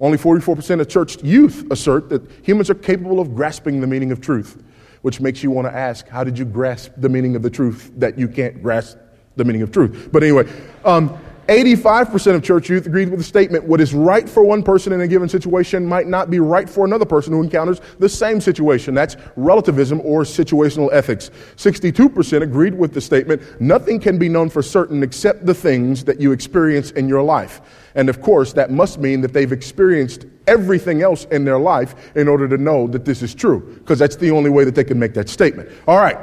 Only 0.00 0.18
44% 0.18 0.80
of 0.80 0.88
church 0.88 1.22
youth 1.22 1.70
assert 1.70 2.08
that 2.08 2.22
humans 2.42 2.70
are 2.70 2.74
capable 2.74 3.20
of 3.20 3.34
grasping 3.34 3.80
the 3.80 3.86
meaning 3.86 4.12
of 4.12 4.20
truth, 4.20 4.62
which 5.02 5.20
makes 5.20 5.42
you 5.42 5.50
want 5.50 5.66
to 5.66 5.74
ask, 5.74 6.08
how 6.08 6.24
did 6.24 6.38
you 6.38 6.44
grasp 6.44 6.92
the 6.96 7.08
meaning 7.08 7.36
of 7.36 7.42
the 7.42 7.50
truth 7.50 7.92
that 7.96 8.18
you 8.18 8.26
can't 8.26 8.62
grasp 8.62 8.96
the 9.36 9.44
meaning 9.44 9.62
of 9.62 9.70
truth? 9.70 10.08
But 10.10 10.22
anyway, 10.22 10.50
um, 10.84 11.18
85% 11.50 12.36
of 12.36 12.44
church 12.44 12.70
youth 12.70 12.86
agreed 12.86 13.08
with 13.08 13.18
the 13.18 13.24
statement 13.24 13.64
what 13.64 13.80
is 13.80 13.92
right 13.92 14.28
for 14.28 14.44
one 14.44 14.62
person 14.62 14.92
in 14.92 15.00
a 15.00 15.08
given 15.08 15.28
situation 15.28 15.84
might 15.84 16.06
not 16.06 16.30
be 16.30 16.38
right 16.38 16.70
for 16.70 16.84
another 16.84 17.04
person 17.04 17.32
who 17.32 17.42
encounters 17.42 17.80
the 17.98 18.08
same 18.08 18.40
situation. 18.40 18.94
That's 18.94 19.16
relativism 19.34 20.00
or 20.02 20.22
situational 20.22 20.90
ethics. 20.92 21.32
62% 21.56 22.42
agreed 22.42 22.72
with 22.72 22.94
the 22.94 23.00
statement 23.00 23.60
nothing 23.60 23.98
can 23.98 24.16
be 24.16 24.28
known 24.28 24.48
for 24.48 24.62
certain 24.62 25.02
except 25.02 25.44
the 25.44 25.52
things 25.52 26.04
that 26.04 26.20
you 26.20 26.30
experience 26.30 26.92
in 26.92 27.08
your 27.08 27.24
life. 27.24 27.60
And 27.96 28.08
of 28.08 28.22
course, 28.22 28.52
that 28.52 28.70
must 28.70 29.00
mean 29.00 29.20
that 29.22 29.32
they've 29.32 29.50
experienced 29.50 30.26
everything 30.46 31.02
else 31.02 31.24
in 31.32 31.44
their 31.44 31.58
life 31.58 32.14
in 32.14 32.28
order 32.28 32.46
to 32.46 32.58
know 32.58 32.86
that 32.86 33.04
this 33.04 33.22
is 33.22 33.34
true, 33.34 33.74
because 33.80 33.98
that's 33.98 34.14
the 34.14 34.30
only 34.30 34.50
way 34.50 34.62
that 34.62 34.76
they 34.76 34.84
can 34.84 35.00
make 35.00 35.14
that 35.14 35.28
statement. 35.28 35.68
All 35.88 35.98
right, 35.98 36.16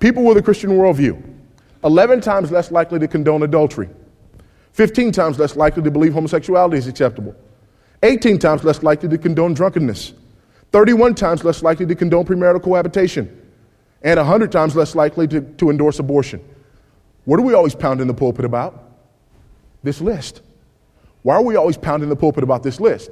people 0.00 0.24
with 0.24 0.38
a 0.38 0.42
Christian 0.42 0.70
worldview, 0.70 1.22
11 1.84 2.22
times 2.22 2.50
less 2.50 2.70
likely 2.70 2.98
to 2.98 3.06
condone 3.06 3.42
adultery. 3.42 3.90
15 4.74 5.12
times 5.12 5.38
less 5.38 5.54
likely 5.54 5.84
to 5.84 5.90
believe 5.90 6.12
homosexuality 6.12 6.76
is 6.76 6.88
acceptable, 6.88 7.34
18 8.02 8.40
times 8.40 8.64
less 8.64 8.82
likely 8.82 9.08
to 9.08 9.16
condone 9.16 9.54
drunkenness, 9.54 10.12
31 10.72 11.14
times 11.14 11.44
less 11.44 11.62
likely 11.62 11.86
to 11.86 11.94
condone 11.94 12.24
premarital 12.24 12.60
cohabitation, 12.60 13.40
and 14.02 14.18
100 14.18 14.50
times 14.50 14.74
less 14.74 14.96
likely 14.96 15.28
to, 15.28 15.40
to 15.40 15.70
endorse 15.70 16.00
abortion. 16.00 16.44
What 17.24 17.38
are 17.38 17.44
we 17.44 17.54
always 17.54 17.76
pounding 17.76 18.08
the 18.08 18.14
pulpit 18.14 18.44
about? 18.44 18.82
This 19.84 20.00
list. 20.00 20.42
Why 21.22 21.36
are 21.36 21.42
we 21.42 21.54
always 21.54 21.76
pounding 21.76 22.08
the 22.08 22.16
pulpit 22.16 22.42
about 22.42 22.64
this 22.64 22.80
list? 22.80 23.10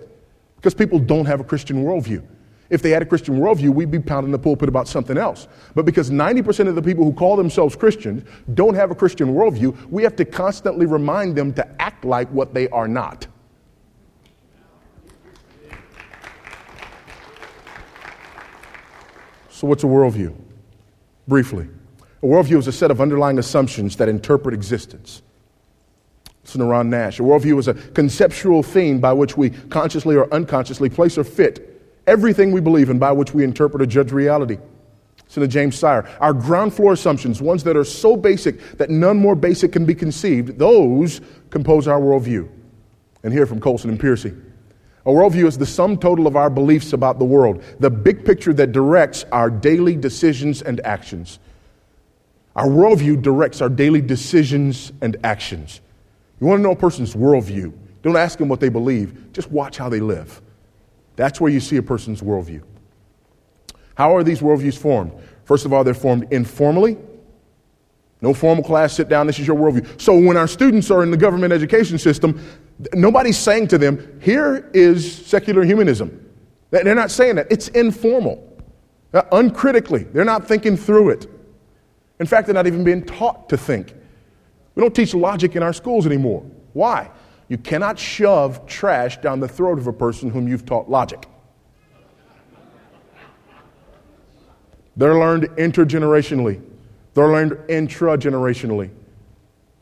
Because 0.57 0.75
people 0.75 0.99
don't 0.99 1.27
have 1.27 1.41
a 1.41 1.45
Christian 1.45 1.85
worldview. 1.85 2.25
If 2.73 2.81
they 2.81 2.89
had 2.89 3.03
a 3.03 3.05
Christian 3.05 3.39
worldview, 3.39 3.69
we'd 3.69 3.91
be 3.91 3.99
pounding 3.99 4.33
the 4.33 4.39
pulpit 4.39 4.67
about 4.67 4.89
something 4.89 5.19
else. 5.19 5.47
But 5.75 5.85
because 5.85 6.09
90% 6.09 6.69
of 6.69 6.75
the 6.75 6.81
people 6.81 7.05
who 7.05 7.13
call 7.13 7.37
themselves 7.37 7.77
Christians 7.77 8.27
don't 8.55 8.75
have 8.75 8.91
a 8.91 8.95
Christian 8.95 9.35
worldview, 9.35 9.91
we 9.91 10.03
have 10.05 10.17
to 10.17 10.25
constantly 10.25 10.87
remind 10.87 11.37
them 11.37 11.53
to 11.53 11.83
act 11.83 12.03
like 12.07 12.31
what 12.31 12.55
they 12.55 12.71
are 12.71 12.89
not. 12.89 13.27
So, 19.51 19.67
what's 19.67 19.85
a 19.85 19.87
worldview? 19.87 20.35
Briefly, 21.29 21.69
a 22.23 22.27
worldview 22.27 22.57
is 22.57 22.69
a 22.69 22.73
set 22.73 22.91
of 22.91 23.03
underlying 23.03 23.39
assumptions 23.39 23.97
that 23.97 24.09
interpret 24.09 24.55
existence. 24.55 25.21
Listen 26.43 26.63
to 26.63 26.67
Ron 26.67 26.89
Nash. 26.89 27.21
A 27.21 27.23
worldview 27.23 27.59
is 27.59 27.69
a 27.69 27.75
conceptual 27.75 28.63
theme 28.63 28.99
by 28.99 29.13
which 29.13 29.37
we 29.37 29.51
consciously 29.51 30.17
or 30.17 30.33
unconsciously 30.33 30.89
place 30.89 31.19
or 31.19 31.25
fit 31.25 31.69
everything 32.07 32.53
we 32.53 32.61
believe 32.61 32.91
in 32.91 32.99
by 32.99 33.13
which 33.13 33.35
we 33.35 33.45
interpret 33.45 33.83
or 33.83 33.87
judge 33.87 34.13
reality. 34.13 34.59
To 35.31 35.49
James 35.49 35.79
Sire. 35.79 36.07
Our 36.21 36.35
ground 36.35 36.75
floor 36.75 36.93
assumptions, 36.93 37.41
ones 37.41 37.65
that 37.65 37.75
are 37.75 37.85
so 37.85 38.19
basic 38.19 38.77
that 38.77 38.91
none 38.91 39.17
more 39.17 39.35
basic 39.35 39.73
can 39.73 39.87
be 39.87 39.95
conceived, 39.95 40.59
those 40.59 41.23
compose 41.49 41.89
our 41.89 41.99
worldview. 41.99 42.51
And 43.23 43.33
here 43.33 43.47
from 43.47 43.59
Colson 43.59 43.89
and 43.89 43.99
Pearcey. 43.99 44.39
A 45.07 45.11
worldview 45.11 45.47
is 45.47 45.57
the 45.57 45.65
sum 45.65 45.97
total 45.97 46.27
of 46.27 46.37
our 46.37 46.51
beliefs 46.51 46.93
about 46.93 47.19
the 47.19 47.25
world, 47.25 47.65
the 47.81 47.89
big 47.89 48.27
picture 48.27 48.53
that 48.53 48.73
directs 48.73 49.25
our 49.33 49.49
daily 49.49 49.97
decisions 49.97 50.61
and 50.61 50.85
actions. 50.85 51.39
Our 52.55 52.67
worldview 52.67 53.23
directs 53.23 53.63
our 53.63 53.71
daily 53.71 54.03
decisions 54.03 54.93
and 55.01 55.17
actions. 55.25 55.81
You 56.43 56.47
want 56.47 56.59
to 56.59 56.63
know 56.63 56.73
a 56.73 56.77
person's 56.77 57.15
worldview? 57.15 57.73
Don't 58.03 58.17
ask 58.17 58.39
them 58.39 58.49
what 58.49 58.61
they 58.61 58.69
believe, 58.69 59.33
just 59.33 59.51
watch 59.51 59.79
how 59.79 59.89
they 59.89 60.01
live. 60.01 60.43
That's 61.17 61.41
where 61.41 61.51
you 61.51 61.61
see 61.61 61.77
a 61.77 61.83
person's 61.83 62.21
worldview. 62.21 62.63
How 63.95 64.17
are 64.17 64.25
these 64.25 64.41
worldviews 64.41 64.79
formed? 64.79 65.13
First 65.45 65.67
of 65.67 65.73
all, 65.73 65.85
they're 65.85 65.95
formed 65.95 66.33
informally. 66.33 66.97
No 68.21 68.33
formal 68.33 68.63
class, 68.63 68.93
sit 68.93 69.09
down, 69.09 69.27
this 69.27 69.41
is 69.41 69.47
your 69.47 69.57
worldview. 69.57 70.01
So 70.01 70.17
when 70.19 70.37
our 70.37 70.47
students 70.47 70.91
are 70.93 71.03
in 71.03 71.11
the 71.11 71.17
government 71.17 71.53
education 71.53 71.99
system, 71.99 72.41
Nobody's 72.95 73.39
saying 73.39 73.69
to 73.69 73.79
them, 73.79 74.21
here 74.21 74.71
is 74.75 75.27
secular 75.27 75.63
humanism. 75.63 76.19
They're 76.71 76.95
not 76.95 77.11
saying 77.11 77.37
that. 77.37 77.49
It's 77.51 77.69
informal, 77.69 78.59
uh, 79.13 79.23
uncritically. 79.33 80.05
They're 80.05 80.25
not 80.25 80.49
thinking 80.49 80.77
through 80.77 81.11
it. 81.11 81.27
In 82.19 82.27
fact, 82.27 82.47
they're 82.47 82.55
not 82.55 82.67
even 82.67 82.83
being 82.83 83.05
taught 83.05 83.49
to 83.51 83.57
think. 83.57 83.95
We 84.75 84.81
don't 84.81 84.95
teach 84.95 85.15
logic 85.15 85.55
in 85.55 85.63
our 85.63 85.73
schools 85.73 86.07
anymore. 86.07 86.45
Why? 86.73 87.11
You 87.53 87.59
cannot 87.59 87.99
shove 87.99 88.65
trash 88.65 89.21
down 89.21 89.41
the 89.41 89.47
throat 89.47 89.79
of 89.79 89.87
a 89.87 89.93
person 89.93 90.31
whom 90.31 90.49
you've 90.49 90.65
taught 90.65 90.89
logic. 90.89 91.29
They're 94.97 95.19
learned 95.19 95.51
intergenerationally, 95.59 96.63
they're 97.13 97.29
learned 97.29 97.53
intragenerationally, 97.69 98.89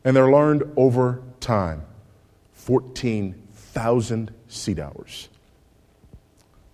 and 0.03 0.13
they're 0.13 0.29
learned 0.29 0.69
over 0.75 1.23
time. 1.39 1.85
14,000 2.55 4.33
seat 4.49 4.77
hours. 4.77 5.29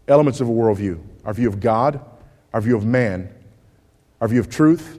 Elements 0.08 0.42
of 0.42 0.50
a 0.50 0.52
worldview 0.52 1.00
our 1.26 1.34
view 1.36 1.48
of 1.48 1.60
God, 1.60 2.04
our 2.56 2.62
view 2.62 2.76
of 2.76 2.88
man, 2.88 3.32
our 4.20 4.28
view 4.28 4.40
of 4.40 4.50
truth, 4.50 4.98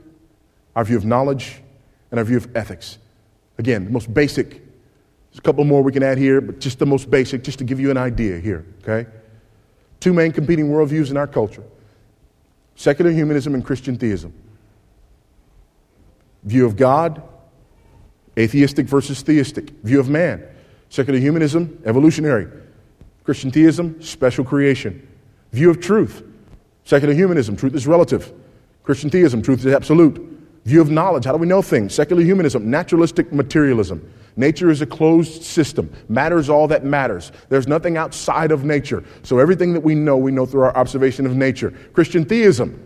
our 0.76 0.84
view 0.84 0.96
of 0.96 1.04
knowledge, 1.04 1.61
and 2.12 2.20
our 2.20 2.24
view 2.24 2.37
of 2.37 2.56
ethics. 2.56 2.98
Again, 3.58 3.87
the 3.87 3.90
most 3.90 4.14
basic. 4.14 4.67
There's 5.38 5.44
a 5.44 5.53
couple 5.53 5.62
more 5.62 5.85
we 5.85 5.92
can 5.92 6.03
add 6.03 6.18
here, 6.18 6.40
but 6.40 6.59
just 6.59 6.81
the 6.81 6.87
most 6.87 7.09
basic, 7.09 7.44
just 7.44 7.59
to 7.59 7.64
give 7.64 7.79
you 7.79 7.92
an 7.92 7.96
idea 7.96 8.40
here, 8.40 8.66
okay? 8.83 9.09
Two 10.01 10.12
main 10.12 10.33
competing 10.33 10.66
worldviews 10.66 11.12
in 11.12 11.16
our 11.16 11.29
culture 11.29 11.62
secular 12.74 13.12
humanism 13.12 13.55
and 13.55 13.64
Christian 13.64 13.96
theism. 13.96 14.33
View 16.42 16.66
of 16.66 16.74
God, 16.77 17.22
atheistic 18.37 18.87
versus 18.87 19.22
theistic. 19.22 19.70
View 19.85 20.01
of 20.01 20.09
man, 20.09 20.44
Secular 20.88 21.20
humanism, 21.20 21.81
evolutionary. 21.85 22.48
Christian 23.22 23.53
theism, 23.53 24.03
special 24.03 24.44
creation. 24.44 25.07
View 25.53 25.70
of 25.70 25.81
truth. 25.81 26.24
Secular 26.83 27.14
humanism, 27.14 27.57
truth 27.57 27.74
is 27.74 27.87
relative. 27.87 28.33
Christian 28.83 29.09
theism, 29.09 29.40
truth 29.40 29.64
is 29.64 29.72
absolute. 29.72 30.18
View 30.64 30.81
of 30.81 30.90
knowledge, 30.90 31.27
how 31.27 31.33
do 31.33 31.38
we 31.38 31.46
know 31.46 31.62
things? 31.62 31.94
Secular 31.94 32.22
humanism, 32.22 32.68
naturalistic 32.68 33.33
materialism. 33.33 34.03
Nature 34.38 34.70
is 34.70 34.81
a 34.81 34.87
closed 34.87 35.42
system. 35.42 35.92
Matter 36.09 36.38
is 36.38 36.48
all 36.48 36.68
that 36.68 36.85
matters. 36.85 37.33
There's 37.48 37.66
nothing 37.66 37.96
outside 37.96 38.53
of 38.53 38.64
nature. 38.64 39.03
So 39.24 39.40
everything 39.40 39.72
that 39.72 39.81
we 39.81 39.96
know, 39.96 40.16
we 40.16 40.31
know 40.31 40.46
through 40.46 40.62
our 40.62 40.77
observation 40.77 41.27
of 41.27 41.35
nature. 41.35 41.74
Christian 41.92 42.24
theism, 42.24 42.81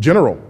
general 0.00 0.42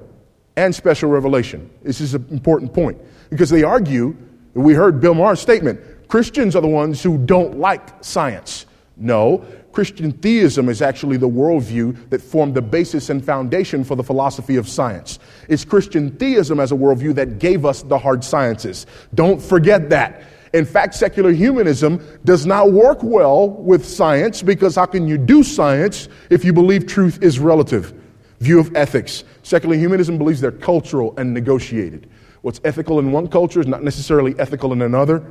and 0.57 0.75
special 0.75 1.11
revelation. 1.11 1.71
This 1.83 2.01
is 2.01 2.15
an 2.15 2.27
important 2.31 2.73
point 2.73 2.99
because 3.29 3.51
they 3.51 3.63
argue, 3.63 4.17
we 4.55 4.73
heard 4.73 5.03
Bill 5.03 5.13
Maher's 5.13 5.39
statement, 5.39 5.81
Christians 6.09 6.57
are 6.57 6.63
the 6.63 6.67
ones 6.67 7.03
who 7.03 7.19
don't 7.19 7.59
like 7.59 8.03
science. 8.03 8.65
No, 8.97 9.45
Christian 9.73 10.13
theism 10.13 10.71
is 10.71 10.81
actually 10.81 11.19
the 11.19 11.29
worldview 11.29 12.09
that 12.09 12.23
formed 12.23 12.55
the 12.55 12.63
basis 12.63 13.11
and 13.11 13.23
foundation 13.23 13.85
for 13.85 13.97
the 13.97 14.03
philosophy 14.03 14.57
of 14.57 14.67
science. 14.67 15.19
It's 15.47 15.67
Christian 15.67 16.17
theism 16.17 16.59
as 16.59 16.73
a 16.73 16.75
worldview 16.75 17.17
that 17.17 17.39
gave 17.39 17.67
us 17.67 17.83
the 17.83 17.99
hard 17.99 18.25
sciences. 18.25 18.87
Don't 19.15 19.43
forget 19.43 19.91
that. 19.91 20.23
In 20.53 20.65
fact, 20.65 20.95
secular 20.95 21.33
humanism 21.33 22.03
does 22.25 22.47
not 22.47 22.73
work 22.73 23.03
well 23.03 23.51
with 23.51 23.87
science 23.87 24.43
because 24.43 24.77
how 24.77 24.87
can 24.87 25.07
you 25.07 25.19
do 25.19 25.43
science 25.43 26.09
if 26.31 26.45
you 26.45 26.53
believe 26.53 26.87
truth 26.87 27.23
is 27.23 27.39
relative? 27.39 27.93
View 28.41 28.59
of 28.59 28.75
ethics. 28.77 29.25
Secular 29.43 29.77
humanism 29.77 30.17
believes 30.17 30.41
they're 30.41 30.53
cultural 30.53 31.15
and 31.19 31.35
negotiated. 31.35 32.09
What's 32.43 32.61
ethical 32.65 32.99
in 32.99 33.13
one 33.13 33.29
culture 33.29 33.61
is 33.61 33.67
not 33.67 33.83
necessarily 33.83 34.35
ethical 34.39 34.73
in 34.73 34.83
another. 34.83 35.25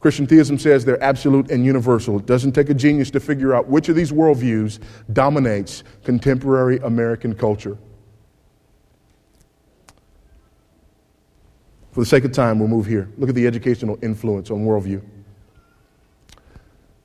Christian 0.00 0.26
theism 0.26 0.58
says 0.58 0.84
they're 0.84 1.02
absolute 1.02 1.50
and 1.50 1.64
universal. 1.64 2.18
It 2.18 2.26
doesn't 2.26 2.52
take 2.52 2.68
a 2.68 2.74
genius 2.74 3.10
to 3.12 3.20
figure 3.20 3.54
out 3.54 3.68
which 3.68 3.88
of 3.88 3.96
these 3.96 4.12
worldviews 4.12 4.78
dominates 5.12 5.82
contemporary 6.02 6.78
American 6.78 7.34
culture. 7.34 7.78
For 11.94 12.00
the 12.00 12.06
sake 12.06 12.24
of 12.24 12.32
time, 12.32 12.58
we'll 12.58 12.66
move 12.66 12.86
here. 12.86 13.08
Look 13.18 13.28
at 13.28 13.36
the 13.36 13.46
educational 13.46 14.00
influence 14.02 14.50
on 14.50 14.66
worldview. 14.66 15.00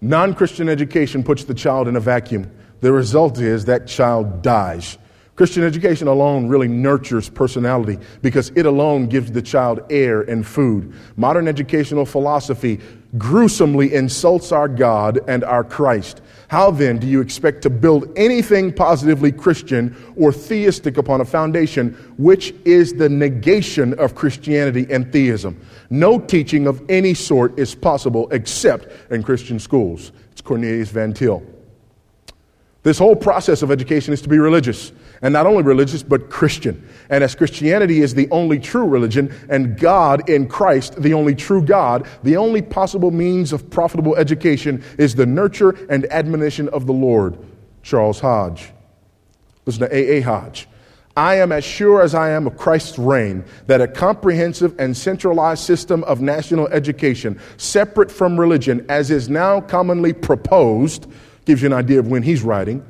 Non 0.01 0.33
Christian 0.33 0.67
education 0.67 1.23
puts 1.23 1.43
the 1.43 1.53
child 1.53 1.87
in 1.87 1.95
a 1.95 1.99
vacuum. 1.99 2.49
The 2.81 2.91
result 2.91 3.37
is 3.37 3.65
that 3.65 3.85
child 3.85 4.41
dies. 4.41 4.97
Christian 5.35 5.63
education 5.63 6.07
alone 6.07 6.47
really 6.47 6.67
nurtures 6.67 7.29
personality 7.29 7.99
because 8.23 8.51
it 8.55 8.65
alone 8.65 9.05
gives 9.05 9.31
the 9.31 9.43
child 9.43 9.79
air 9.91 10.21
and 10.21 10.45
food. 10.45 10.91
Modern 11.15 11.47
educational 11.47 12.07
philosophy 12.07 12.79
gruesomely 13.17 13.93
insults 13.93 14.51
our 14.51 14.67
God 14.67 15.19
and 15.27 15.43
our 15.43 15.63
Christ. 15.63 16.21
How 16.49 16.71
then 16.71 16.97
do 16.97 17.07
you 17.07 17.21
expect 17.21 17.61
to 17.63 17.69
build 17.69 18.11
anything 18.15 18.73
positively 18.73 19.31
Christian 19.31 19.95
or 20.15 20.31
theistic 20.31 20.97
upon 20.97 21.21
a 21.21 21.25
foundation 21.25 21.91
which 22.17 22.53
is 22.65 22.93
the 22.93 23.09
negation 23.09 23.93
of 23.99 24.15
Christianity 24.15 24.87
and 24.89 25.11
theism? 25.11 25.59
No 25.89 26.19
teaching 26.19 26.67
of 26.67 26.81
any 26.89 27.13
sort 27.13 27.57
is 27.59 27.75
possible 27.75 28.27
except 28.31 29.11
in 29.11 29.23
Christian 29.23 29.59
schools. 29.59 30.11
It's 30.31 30.41
Cornelius 30.41 30.89
Van 30.89 31.13
Til. 31.13 31.43
This 32.81 32.97
whole 32.97 33.15
process 33.15 33.61
of 33.61 33.71
education 33.71 34.13
is 34.13 34.21
to 34.21 34.29
be 34.29 34.39
religious. 34.39 34.91
And 35.21 35.33
not 35.33 35.45
only 35.45 35.63
religious, 35.63 36.01
but 36.01 36.29
Christian. 36.29 36.87
And 37.09 37.23
as 37.23 37.35
Christianity 37.35 38.01
is 38.01 38.13
the 38.13 38.29
only 38.31 38.57
true 38.57 38.87
religion, 38.87 39.35
and 39.49 39.77
God 39.77 40.29
in 40.29 40.47
Christ, 40.47 41.01
the 41.01 41.13
only 41.13 41.35
true 41.35 41.61
God, 41.61 42.07
the 42.23 42.37
only 42.37 42.61
possible 42.61 43.11
means 43.11 43.51
of 43.51 43.69
profitable 43.69 44.15
education 44.15 44.83
is 44.97 45.15
the 45.15 45.25
nurture 45.25 45.71
and 45.89 46.05
admonition 46.11 46.69
of 46.69 46.85
the 46.85 46.93
Lord. 46.93 47.37
Charles 47.83 48.19
Hodge. 48.19 48.71
Listen 49.65 49.81
to 49.81 49.95
A.A. 49.95 50.21
Hodge. 50.21 50.67
I 51.17 51.35
am 51.35 51.51
as 51.51 51.65
sure 51.65 52.01
as 52.01 52.15
I 52.15 52.29
am 52.29 52.47
of 52.47 52.55
Christ's 52.55 52.97
reign 52.97 53.43
that 53.67 53.81
a 53.81 53.87
comprehensive 53.89 54.73
and 54.79 54.95
centralized 54.95 55.63
system 55.63 56.03
of 56.05 56.21
national 56.21 56.67
education, 56.69 57.41
separate 57.57 58.09
from 58.09 58.39
religion, 58.39 58.85
as 58.87 59.11
is 59.11 59.27
now 59.27 59.59
commonly 59.59 60.13
proposed, 60.13 61.07
gives 61.43 61.61
you 61.61 61.65
an 61.65 61.73
idea 61.73 61.99
of 61.99 62.07
when 62.07 62.23
he's 62.23 62.41
writing 62.41 62.85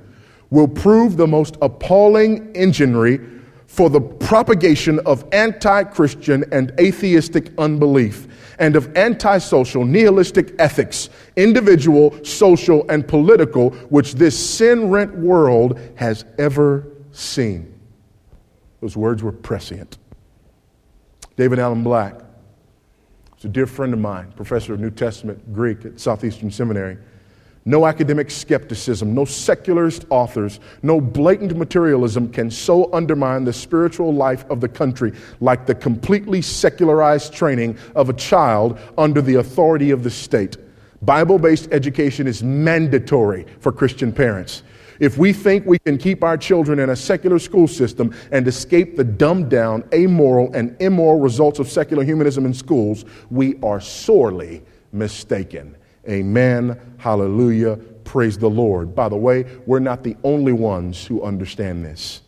will 0.49 0.67
prove 0.67 1.17
the 1.17 1.27
most 1.27 1.57
appalling 1.62 2.55
enginery 2.55 3.19
for 3.67 3.89
the 3.89 4.01
propagation 4.01 4.99
of 5.05 5.23
anti 5.31 5.83
Christian 5.83 6.43
and 6.51 6.73
atheistic 6.79 7.51
unbelief 7.57 8.27
and 8.57 8.75
of 8.75 8.95
antisocial, 8.97 9.85
nihilistic 9.85 10.53
ethics, 10.59 11.09
individual, 11.35 12.23
social, 12.25 12.85
and 12.89 13.07
political, 13.07 13.69
which 13.89 14.15
this 14.15 14.38
sin 14.38 14.89
rent 14.89 15.15
world 15.15 15.79
has 15.95 16.25
ever 16.38 16.91
seen. 17.12 17.79
Those 18.81 18.97
words 18.97 19.23
were 19.23 19.31
prescient. 19.31 19.97
David 21.38 21.59
Alan 21.59 21.83
Black 21.83 22.15
is 23.38 23.45
a 23.45 23.49
dear 23.49 23.65
friend 23.65 23.93
of 23.93 23.99
mine, 23.99 24.33
professor 24.35 24.73
of 24.73 24.79
New 24.79 24.91
Testament 24.91 25.53
Greek 25.53 25.85
at 25.85 25.99
Southeastern 25.99 26.51
Seminary 26.51 26.97
No 27.65 27.86
academic 27.86 28.32
skepticism, 28.32 29.13
no 29.13 29.26
secularist 29.26 30.06
authors, 30.10 30.60
no 30.82 31.02
blatant 31.02 31.56
materialism 31.56 32.32
can 32.32 32.50
so 32.50 32.91
undermine 32.93 33.43
the 33.43 33.54
spiritual 33.54 34.13
life 34.13 34.50
of 34.50 34.62
the 34.62 34.69
country 34.69 35.13
like 35.41 35.65
the 35.65 35.76
completely 35.76 36.41
secularized 36.41 37.34
training 37.34 37.78
of 37.95 38.10
a 38.10 38.13
child 38.13 38.80
under 38.98 39.22
the 39.22 39.36
authority 39.36 39.91
of 39.91 40.04
the 40.04 40.10
state. 40.10 40.58
Bible 41.02 41.38
based 41.38 41.67
education 41.72 42.28
is 42.28 42.43
mandatory 42.43 43.45
for 43.60 43.72
Christian 43.72 44.12
parents. 44.12 44.63
If 45.00 45.17
we 45.17 45.32
think 45.32 45.65
we 45.65 45.80
can 45.80 45.98
keep 45.98 46.24
our 46.24 46.38
children 46.38 46.80
in 46.80 46.89
a 46.89 46.95
secular 46.95 47.39
school 47.39 47.67
system 47.67 48.13
and 48.32 48.48
escape 48.48 48.98
the 48.98 49.04
dumbed 49.06 49.50
down, 49.50 49.88
amoral, 49.93 50.54
and 50.54 50.76
immoral 50.82 51.19
results 51.19 51.60
of 51.60 51.69
secular 51.69 52.04
humanism 52.04 52.45
in 52.45 52.54
schools, 52.54 53.06
we 53.30 53.58
are 53.63 53.80
sorely 53.80 54.62
mistaken. 54.91 55.76
Amen. 56.10 56.80
Hallelujah. 56.98 57.78
Praise 58.04 58.38
the 58.38 58.50
Lord. 58.50 58.95
By 58.95 59.10
the 59.10 59.15
way, 59.15 59.45
we're 59.65 59.80
not 59.80 60.04
the 60.04 60.17
only 60.24 60.54
ones 60.54 61.06
who 61.06 61.22
understand 61.24 61.86
this. 61.86 62.22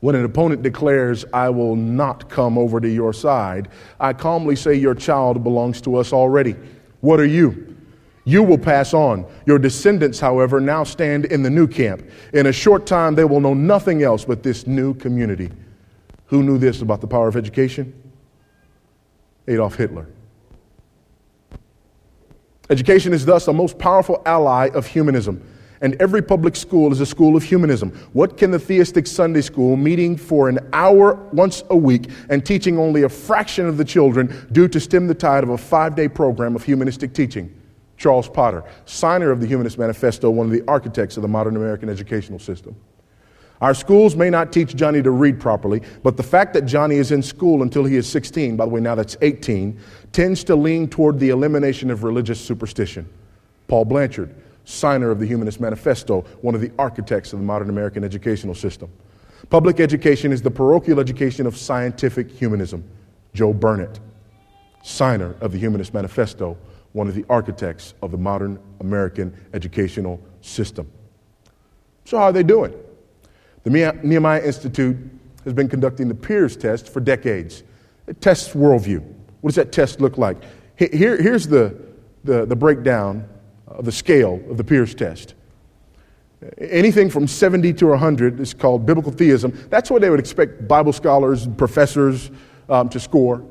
When 0.00 0.14
an 0.14 0.24
opponent 0.24 0.62
declares, 0.62 1.24
I 1.32 1.48
will 1.48 1.76
not 1.76 2.28
come 2.28 2.58
over 2.58 2.80
to 2.80 2.88
your 2.88 3.12
side, 3.12 3.68
I 3.98 4.12
calmly 4.12 4.56
say, 4.56 4.74
Your 4.74 4.94
child 4.94 5.42
belongs 5.42 5.80
to 5.82 5.96
us 5.96 6.12
already. 6.12 6.56
What 7.00 7.20
are 7.20 7.26
you? 7.26 7.76
You 8.24 8.42
will 8.42 8.58
pass 8.58 8.94
on. 8.94 9.26
Your 9.44 9.58
descendants, 9.58 10.18
however, 10.18 10.60
now 10.60 10.84
stand 10.84 11.26
in 11.26 11.42
the 11.42 11.50
new 11.50 11.66
camp. 11.66 12.02
In 12.32 12.46
a 12.46 12.52
short 12.52 12.86
time, 12.86 13.14
they 13.14 13.24
will 13.24 13.40
know 13.40 13.54
nothing 13.54 14.02
else 14.02 14.24
but 14.24 14.42
this 14.42 14.66
new 14.66 14.94
community. 14.94 15.50
Who 16.26 16.42
knew 16.42 16.56
this 16.58 16.80
about 16.80 17.00
the 17.02 17.06
power 17.06 17.28
of 17.28 17.36
education? 17.36 17.92
Adolf 19.46 19.74
Hitler. 19.74 20.06
Education 22.70 23.12
is 23.12 23.24
thus 23.24 23.44
the 23.44 23.52
most 23.52 23.78
powerful 23.78 24.22
ally 24.26 24.68
of 24.68 24.86
humanism 24.86 25.42
and 25.84 26.00
every 26.00 26.22
public 26.22 26.56
school 26.56 26.90
is 26.92 27.00
a 27.00 27.06
school 27.06 27.36
of 27.36 27.42
humanism. 27.42 27.90
What 28.14 28.38
can 28.38 28.50
the 28.50 28.58
theistic 28.58 29.06
Sunday 29.06 29.42
school, 29.42 29.76
meeting 29.76 30.16
for 30.16 30.48
an 30.48 30.58
hour 30.72 31.14
once 31.32 31.62
a 31.68 31.76
week 31.76 32.08
and 32.30 32.44
teaching 32.44 32.78
only 32.78 33.02
a 33.02 33.08
fraction 33.08 33.66
of 33.66 33.76
the 33.76 33.84
children, 33.84 34.48
do 34.50 34.66
to 34.66 34.80
stem 34.80 35.06
the 35.06 35.14
tide 35.14 35.44
of 35.44 35.50
a 35.50 35.58
five 35.58 35.94
day 35.94 36.08
program 36.08 36.56
of 36.56 36.64
humanistic 36.64 37.12
teaching? 37.12 37.54
Charles 37.98 38.30
Potter, 38.30 38.64
signer 38.86 39.30
of 39.30 39.42
the 39.42 39.46
Humanist 39.46 39.78
Manifesto, 39.78 40.30
one 40.30 40.46
of 40.46 40.52
the 40.52 40.64
architects 40.66 41.18
of 41.18 41.22
the 41.22 41.28
modern 41.28 41.54
American 41.54 41.90
educational 41.90 42.38
system. 42.38 42.74
Our 43.64 43.72
schools 43.72 44.14
may 44.14 44.28
not 44.28 44.52
teach 44.52 44.76
Johnny 44.76 45.00
to 45.00 45.10
read 45.10 45.40
properly, 45.40 45.80
but 46.02 46.18
the 46.18 46.22
fact 46.22 46.52
that 46.52 46.66
Johnny 46.66 46.96
is 46.96 47.12
in 47.12 47.22
school 47.22 47.62
until 47.62 47.82
he 47.82 47.96
is 47.96 48.06
16, 48.06 48.58
by 48.58 48.66
the 48.66 48.70
way, 48.70 48.78
now 48.82 48.94
that's 48.94 49.16
18, 49.22 49.80
tends 50.12 50.44
to 50.44 50.54
lean 50.54 50.86
toward 50.86 51.18
the 51.18 51.30
elimination 51.30 51.90
of 51.90 52.04
religious 52.04 52.38
superstition. 52.38 53.08
Paul 53.66 53.86
Blanshard, 53.86 54.34
signer 54.66 55.10
of 55.10 55.18
the 55.18 55.24
Humanist 55.24 55.60
Manifesto, 55.60 56.26
one 56.42 56.54
of 56.54 56.60
the 56.60 56.70
architects 56.78 57.32
of 57.32 57.38
the 57.38 57.44
modern 57.46 57.70
American 57.70 58.04
educational 58.04 58.54
system. 58.54 58.90
Public 59.48 59.80
education 59.80 60.30
is 60.30 60.42
the 60.42 60.50
parochial 60.50 61.00
education 61.00 61.46
of 61.46 61.56
scientific 61.56 62.30
humanism. 62.30 62.84
Joe 63.32 63.54
Burnett, 63.54 63.98
signer 64.82 65.36
of 65.40 65.52
the 65.52 65.58
Humanist 65.58 65.94
Manifesto, 65.94 66.58
one 66.92 67.08
of 67.08 67.14
the 67.14 67.24
architects 67.30 67.94
of 68.02 68.10
the 68.10 68.18
modern 68.18 68.58
American 68.80 69.34
educational 69.54 70.20
system. 70.42 70.86
So, 72.04 72.18
how 72.18 72.24
are 72.24 72.32
they 72.32 72.42
doing? 72.42 72.74
The 73.64 73.70
Nehemiah 74.02 74.42
Institute 74.42 74.96
has 75.44 75.52
been 75.52 75.68
conducting 75.68 76.08
the 76.08 76.14
Peers 76.14 76.56
test 76.56 76.88
for 76.88 77.00
decades. 77.00 77.62
It 78.06 78.20
tests 78.20 78.54
worldview. 78.54 79.00
What 79.40 79.50
does 79.50 79.56
that 79.56 79.72
test 79.72 80.00
look 80.00 80.18
like? 80.18 80.36
Here, 80.76 81.20
here's 81.20 81.46
the, 81.46 81.76
the, 82.24 82.44
the 82.46 82.56
breakdown 82.56 83.28
of 83.66 83.84
the 83.84 83.92
scale 83.92 84.42
of 84.50 84.56
the 84.58 84.64
Peers 84.64 84.94
test. 84.94 85.34
Anything 86.58 87.08
from 87.08 87.26
70 87.26 87.72
to 87.74 87.86
100 87.86 88.38
is 88.38 88.52
called 88.52 88.84
biblical 88.84 89.12
theism. 89.12 89.66
That's 89.70 89.90
what 89.90 90.02
they 90.02 90.10
would 90.10 90.20
expect 90.20 90.68
Bible 90.68 90.92
scholars, 90.92 91.44
and 91.44 91.56
professors 91.56 92.30
um, 92.68 92.90
to 92.90 93.00
score. 93.00 93.42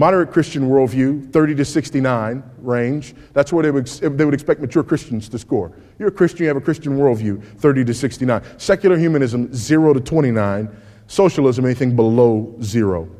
Moderate 0.00 0.32
Christian 0.32 0.70
worldview, 0.70 1.30
30 1.30 1.56
to 1.56 1.64
69 1.66 2.42
range. 2.62 3.14
That's 3.34 3.52
what 3.52 3.64
they 3.64 3.70
would, 3.70 3.86
they 3.86 4.24
would 4.24 4.32
expect 4.32 4.58
mature 4.62 4.82
Christians 4.82 5.28
to 5.28 5.38
score. 5.38 5.72
You're 5.98 6.08
a 6.08 6.10
Christian, 6.10 6.44
you 6.44 6.48
have 6.48 6.56
a 6.56 6.60
Christian 6.62 6.96
worldview, 6.96 7.44
30 7.58 7.84
to 7.84 7.92
69. 7.92 8.42
Secular 8.56 8.96
humanism, 8.96 9.52
0 9.52 9.92
to 9.92 10.00
29. 10.00 10.74
Socialism, 11.06 11.66
anything 11.66 11.94
below 11.94 12.56
0. 12.62 13.10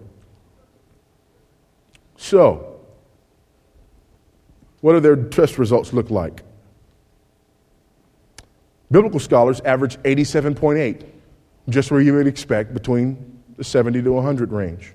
So, 2.16 2.80
what 4.80 4.94
do 4.94 5.00
their 5.00 5.16
test 5.16 5.58
results 5.58 5.92
look 5.92 6.08
like? 6.08 6.42
Biblical 8.90 9.20
scholars 9.20 9.60
average 9.66 9.98
87.8, 9.98 11.04
just 11.68 11.90
where 11.90 12.00
you 12.00 12.14
would 12.14 12.26
expect 12.26 12.72
between 12.72 13.42
the 13.58 13.64
70 13.64 14.00
to 14.00 14.12
100 14.12 14.50
range. 14.50 14.94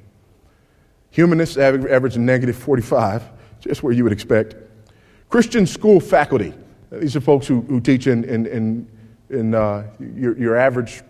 Humanists 1.15 1.56
average 1.56 2.17
negative 2.17 2.58
45, 2.58 3.23
just 3.62 3.82
where 3.82 3.93
you 3.93 4.04
would 4.04 4.12
expect. 4.12 4.56
Christian 5.30 5.65
school 5.65 6.01
faculty, 6.01 6.54
these 6.91 7.15
are 7.15 7.21
folks 7.21 7.47
who, 7.47 7.62
who 7.62 7.80
teach 7.80 8.08
in, 8.08 8.25
in, 8.25 8.45
in, 8.45 8.88
in 9.30 9.56
uh, 9.56 9.88
your, 10.13 10.38
your 10.38 10.58
average 10.58 11.04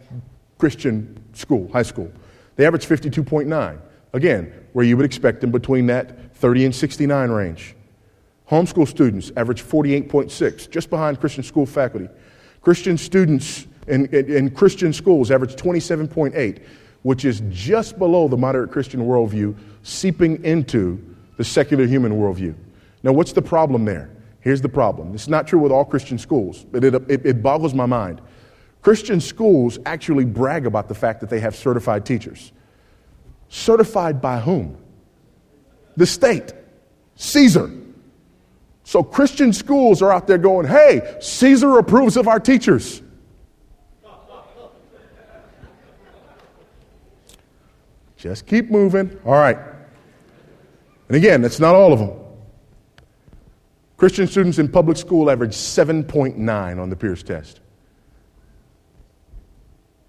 Christian 0.59 1.19
school, 1.33 1.67
high 1.73 1.81
school. 1.81 2.11
They 2.55 2.67
average 2.67 2.85
52.9. 2.85 3.79
Again, 4.13 4.53
where 4.73 4.85
you 4.85 4.95
would 4.95 5.07
expect 5.07 5.41
them 5.41 5.49
between 5.49 5.87
that 5.87 6.35
30 6.35 6.65
and 6.65 6.75
69 6.75 7.31
range. 7.31 7.75
Homeschool 8.47 8.87
students 8.87 9.31
average 9.35 9.63
48.6, 9.63 10.69
just 10.69 10.91
behind 10.91 11.19
Christian 11.19 11.43
school 11.43 11.65
faculty. 11.65 12.09
Christian 12.61 12.99
students 12.99 13.65
in, 13.87 14.05
in, 14.13 14.31
in 14.31 14.51
Christian 14.51 14.93
schools 14.93 15.31
average 15.31 15.55
27.8, 15.55 16.61
which 17.01 17.25
is 17.25 17.41
just 17.49 17.97
below 17.97 18.27
the 18.27 18.37
moderate 18.37 18.71
Christian 18.71 19.01
worldview, 19.01 19.55
seeping 19.85 20.43
into 20.43 20.99
the 21.37 21.43
secular 21.43 21.85
human 21.85 22.13
worldview. 22.13 22.55
Now, 23.03 23.11
what's 23.11 23.33
the 23.33 23.41
problem 23.41 23.85
there? 23.85 24.09
Here's 24.41 24.61
the 24.61 24.69
problem. 24.69 25.13
It's 25.13 25.27
not 25.27 25.47
true 25.47 25.59
with 25.59 25.71
all 25.71 25.85
Christian 25.85 26.17
schools, 26.17 26.65
but 26.71 26.83
it, 26.83 26.95
it, 27.07 27.23
it 27.23 27.43
boggles 27.43 27.75
my 27.75 27.85
mind. 27.85 28.19
Christian 28.81 29.21
schools 29.21 29.77
actually 29.85 30.25
brag 30.25 30.65
about 30.65 30.87
the 30.87 30.95
fact 30.95 31.21
that 31.21 31.29
they 31.29 31.39
have 31.39 31.55
certified 31.55 32.03
teachers. 32.03 32.51
Certified 33.49 34.21
by 34.21 34.39
whom? 34.39 34.75
The 35.97 36.07
state, 36.07 36.51
Caesar. 37.15 37.71
So 38.85 39.03
Christian 39.03 39.53
schools 39.53 40.01
are 40.01 40.11
out 40.11 40.25
there 40.25 40.39
going, 40.39 40.65
hey, 40.65 41.17
Caesar 41.21 41.77
approves 41.77 42.17
of 42.17 42.27
our 42.27 42.39
teachers. 42.39 43.03
Just 48.17 48.47
keep 48.47 48.71
moving. 48.71 49.19
All 49.23 49.33
right. 49.33 49.74
And 51.07 51.17
again, 51.17 51.41
that's 51.41 51.59
not 51.59 51.75
all 51.75 51.93
of 51.93 51.99
them. 51.99 52.11
Christian 53.97 54.27
students 54.27 54.59
in 54.59 54.67
public 54.67 54.97
school 54.97 55.29
average 55.29 55.53
7.9 55.53 56.81
on 56.81 56.89
the 56.89 56.95
PEERS 56.95 57.23
test. 57.23 57.61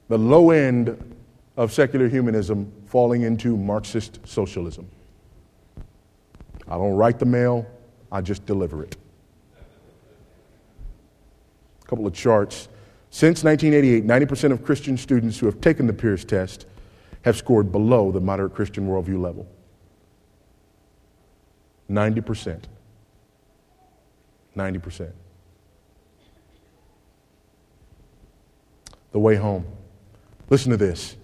The 0.08 0.18
low 0.18 0.50
end 0.50 1.14
of 1.56 1.72
secular 1.72 2.08
humanism 2.08 2.72
falling 2.86 3.22
into 3.22 3.56
Marxist 3.56 4.20
socialism. 4.24 4.88
I 6.68 6.76
don't 6.76 6.94
write 6.94 7.18
the 7.18 7.26
mail, 7.26 7.66
I 8.10 8.20
just 8.20 8.44
deliver 8.46 8.82
it. 8.82 8.96
A 11.84 11.86
couple 11.86 12.06
of 12.06 12.14
charts. 12.14 12.68
Since 13.10 13.44
1988, 13.44 14.04
90% 14.04 14.52
of 14.52 14.64
Christian 14.64 14.96
students 14.96 15.38
who 15.38 15.46
have 15.46 15.60
taken 15.60 15.86
the 15.86 15.92
PEERS 15.92 16.24
test 16.24 16.66
have 17.22 17.36
scored 17.36 17.70
below 17.70 18.10
the 18.10 18.20
moderate 18.20 18.54
Christian 18.54 18.88
worldview 18.88 19.20
level. 19.20 19.46
90%. 21.90 22.62
90%. 24.56 25.12
The 29.12 29.18
way 29.18 29.36
home. 29.36 29.64
Listen 30.50 30.70
to 30.70 30.76
this. 30.76 31.16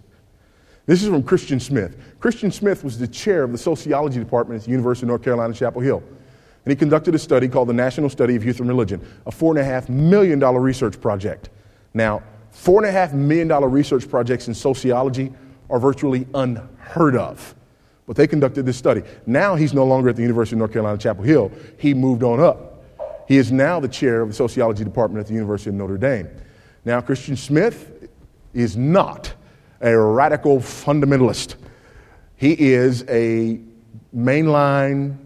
This 0.86 1.02
is 1.02 1.08
from 1.08 1.22
Christian 1.22 1.60
Smith. 1.60 1.96
Christian 2.18 2.50
Smith 2.50 2.82
was 2.82 2.98
the 2.98 3.06
chair 3.06 3.44
of 3.44 3.52
the 3.52 3.58
sociology 3.58 4.18
department 4.18 4.60
at 4.60 4.64
the 4.64 4.70
University 4.70 5.04
of 5.04 5.08
North 5.08 5.22
Carolina, 5.22 5.54
Chapel 5.54 5.80
Hill. 5.80 6.02
And 6.64 6.70
he 6.70 6.76
conducted 6.76 7.14
a 7.14 7.18
study 7.18 7.48
called 7.48 7.68
the 7.68 7.74
National 7.74 8.08
Study 8.08 8.36
of 8.36 8.44
Youth 8.44 8.60
and 8.60 8.68
Religion, 8.68 9.06
a 9.26 9.30
$4.5 9.30 9.88
million 9.88 10.40
research 10.40 11.00
project. 11.00 11.50
Now, 11.94 12.22
$4.5 12.54 13.14
million 13.14 13.48
research 13.48 14.08
projects 14.08 14.48
in 14.48 14.54
sociology 14.54 15.32
are 15.70 15.78
virtually 15.78 16.26
unheard 16.34 17.16
of. 17.16 17.54
But 18.12 18.18
they 18.18 18.26
conducted 18.26 18.66
this 18.66 18.76
study. 18.76 19.02
Now 19.24 19.54
he's 19.54 19.72
no 19.72 19.86
longer 19.86 20.10
at 20.10 20.16
the 20.16 20.22
University 20.22 20.54
of 20.54 20.58
North 20.58 20.72
Carolina, 20.74 20.98
Chapel 20.98 21.24
Hill. 21.24 21.50
He 21.78 21.94
moved 21.94 22.22
on 22.22 22.40
up. 22.40 22.84
He 23.26 23.38
is 23.38 23.50
now 23.50 23.80
the 23.80 23.88
chair 23.88 24.20
of 24.20 24.28
the 24.28 24.34
sociology 24.34 24.84
department 24.84 25.20
at 25.20 25.28
the 25.28 25.32
University 25.32 25.70
of 25.70 25.76
Notre 25.76 25.96
Dame. 25.96 26.28
Now, 26.84 27.00
Christian 27.00 27.36
Smith 27.36 28.10
is 28.52 28.76
not 28.76 29.32
a 29.80 29.96
radical 29.96 30.58
fundamentalist. 30.58 31.54
He 32.36 32.52
is 32.52 33.02
a 33.08 33.58
mainline 34.14 35.16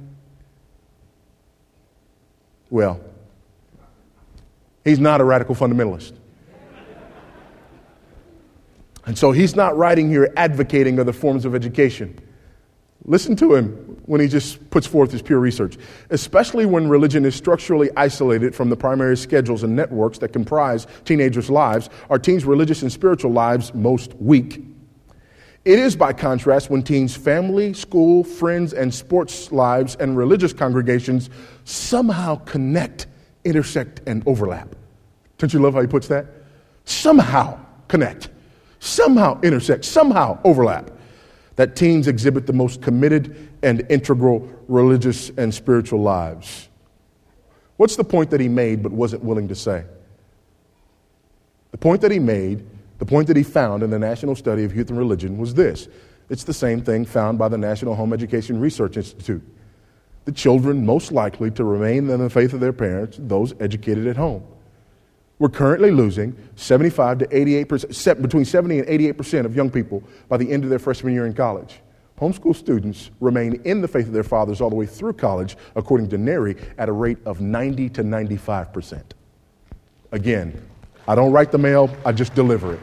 Well, 2.71 3.01
he's 4.85 5.01
not 5.01 5.21
a 5.21 5.25
radical 5.25 5.57
fundamentalist. 5.57 6.13
And 9.07 9.19
so 9.19 9.33
he's 9.33 9.57
not 9.57 9.77
writing 9.77 10.09
here 10.09 10.33
advocating 10.37 11.01
other 11.01 11.13
forms 11.13 11.45
of 11.45 11.53
education. 11.53 12.21
Listen 13.09 13.37
to 13.37 13.55
him 13.55 13.69
when 14.07 14.21
he 14.21 14.27
just 14.27 14.69
puts 14.71 14.87
forth 14.87 15.13
his 15.13 15.23
pure 15.23 15.39
research, 15.39 15.77
especially 16.11 16.67
when 16.67 16.89
religion 16.89 17.25
is 17.25 17.37
structurally 17.37 17.89
isolated 17.97 18.55
from 18.55 18.69
the 18.69 18.77
primary 18.77 19.17
schedules 19.17 19.63
and 19.63 19.77
networks 19.77 20.19
that 20.19 20.33
comprise 20.33 20.89
teenagers' 21.05 21.49
lives, 21.49 21.89
are 22.11 22.19
teens' 22.19 22.45
religious 22.45 22.83
and 22.83 22.93
spiritual 22.93 23.31
lives 23.31 23.73
most 23.75 24.15
weak. 24.15 24.61
It 25.65 25.79
is, 25.79 25.97
by 25.97 26.13
contrast, 26.13 26.69
when 26.69 26.83
teens' 26.83 27.17
family, 27.17 27.73
school, 27.75 28.25
friends, 28.25 28.73
and 28.73 28.93
sports 28.93 29.51
lives 29.53 29.97
and 29.97 30.17
religious 30.17 30.53
congregations 30.53 31.31
somehow 31.65 32.37
connect, 32.45 33.07
intersect, 33.45 34.01
and 34.07 34.23
overlap. 34.27 34.75
Don't 35.39 35.53
you 35.53 35.61
love 35.61 35.75
how 35.75 35.81
he 35.81 35.87
puts 35.87 36.09
that? 36.09 36.27
Somehow 36.85 37.59
connect, 37.87 38.31
somehow 38.81 39.41
intersect, 39.43 39.85
somehow 39.85 40.41
overlap 40.45 40.91
that 41.57 41.75
teens 41.75 42.07
exhibit 42.07 42.47
the 42.47 42.53
most 42.53 42.83
committed 42.83 43.49
and 43.63 43.85
integral 43.91 44.49
religious 44.69 45.31
and 45.31 45.53
spiritual 45.53 46.01
lives. 46.01 46.69
What's 47.77 47.97
the 47.97 48.05
point 48.05 48.31
that 48.31 48.41
he 48.41 48.49
made 48.49 48.83
but 48.83 48.93
wasn't 48.93 49.25
willing 49.25 49.49
to 49.49 49.55
say? 49.55 49.85
The 51.73 51.79
point 51.79 52.01
that 52.03 52.11
he 52.11 52.19
made, 52.19 52.65
the 52.99 53.07
point 53.07 53.27
that 53.29 53.37
he 53.37 53.43
found 53.43 53.83
in 53.83 53.91
the 53.91 53.99
National 53.99 54.35
Study 54.35 54.65
of 54.65 54.75
Youth 54.75 54.89
and 54.89 54.99
Religion 54.99 55.37
was 55.39 55.55
this 55.55 55.89
it's 56.29 56.45
the 56.45 56.55
same 56.55 56.83
thing 56.83 57.05
found 57.05 57.39
by 57.39 57.49
the 57.49 57.59
National 57.59 57.95
Home 57.95 58.13
Education 58.13 58.61
Research 58.61 58.97
Institute. 58.97 59.43
The 60.25 60.33
children 60.33 60.85
most 60.85 61.13
likely 61.13 61.53
to 61.53 61.65
remain 61.65 62.11
in 62.11 62.19
the 62.19 62.31
faith 62.31 62.53
of 62.53 62.61
their 62.61 62.73
parents, 62.73 63.17
those 63.21 63.55
educated 63.61 64.09
at 64.09 64.17
home. 64.17 64.43
We're 65.39 65.51
currently 65.51 65.91
losing 65.91 66.37
75 66.57 67.19
to 67.19 67.37
88 67.37 67.65
percent, 67.65 68.23
between 68.23 68.45
70 68.45 68.79
and 68.81 68.89
88 68.89 69.13
percent 69.13 69.47
of 69.47 69.55
young 69.55 69.71
people 69.71 70.03
by 70.29 70.37
the 70.39 70.51
end 70.51 70.65
of 70.65 70.71
their 70.71 70.79
freshman 70.79 71.13
year 71.13 71.27
in 71.27 71.35
college. 71.35 71.81
Homeschool 72.19 72.57
students 72.57 73.11
remain 73.21 73.61
in 73.65 73.83
the 73.83 73.89
faith 73.89 74.07
of 74.07 74.15
their 74.15 74.23
fathers 74.23 74.63
all 74.63 74.71
the 74.71 74.77
way 74.77 74.87
through 74.87 75.13
college, 75.13 75.57
according 75.75 76.09
to 76.09 76.17
NERI, 76.17 76.57
at 76.79 76.89
a 76.89 76.93
rate 76.93 77.19
of 77.27 77.43
90 77.43 77.91
to 77.91 78.03
95 78.03 78.73
percent. 78.73 79.15
Again, 80.13 80.59
I 81.07 81.15
don't 81.15 81.33
write 81.33 81.53
the 81.53 81.59
mail, 81.59 81.95
I 82.05 82.13
just 82.13 82.35
deliver 82.35 82.73
it. 82.73 82.81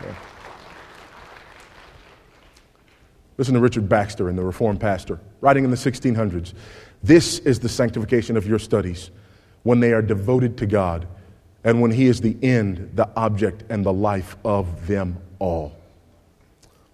Okay. 0.00 0.14
Listen 3.38 3.54
to 3.54 3.60
Richard 3.60 3.88
Baxter 3.88 4.28
in 4.28 4.34
The 4.34 4.42
Reformed 4.42 4.80
Pastor, 4.80 5.20
writing 5.40 5.64
in 5.64 5.70
the 5.70 5.76
1600s. 5.76 6.52
This 7.02 7.38
is 7.38 7.60
the 7.60 7.68
sanctification 7.68 8.36
of 8.36 8.46
your 8.46 8.58
studies 8.58 9.10
when 9.62 9.78
they 9.78 9.92
are 9.92 10.02
devoted 10.02 10.58
to 10.58 10.66
God 10.66 11.06
and 11.64 11.80
when 11.80 11.90
He 11.90 12.06
is 12.06 12.20
the 12.20 12.36
end, 12.42 12.92
the 12.94 13.08
object, 13.16 13.64
and 13.68 13.84
the 13.84 13.92
life 13.92 14.36
of 14.44 14.86
them 14.86 15.18
all. 15.38 15.74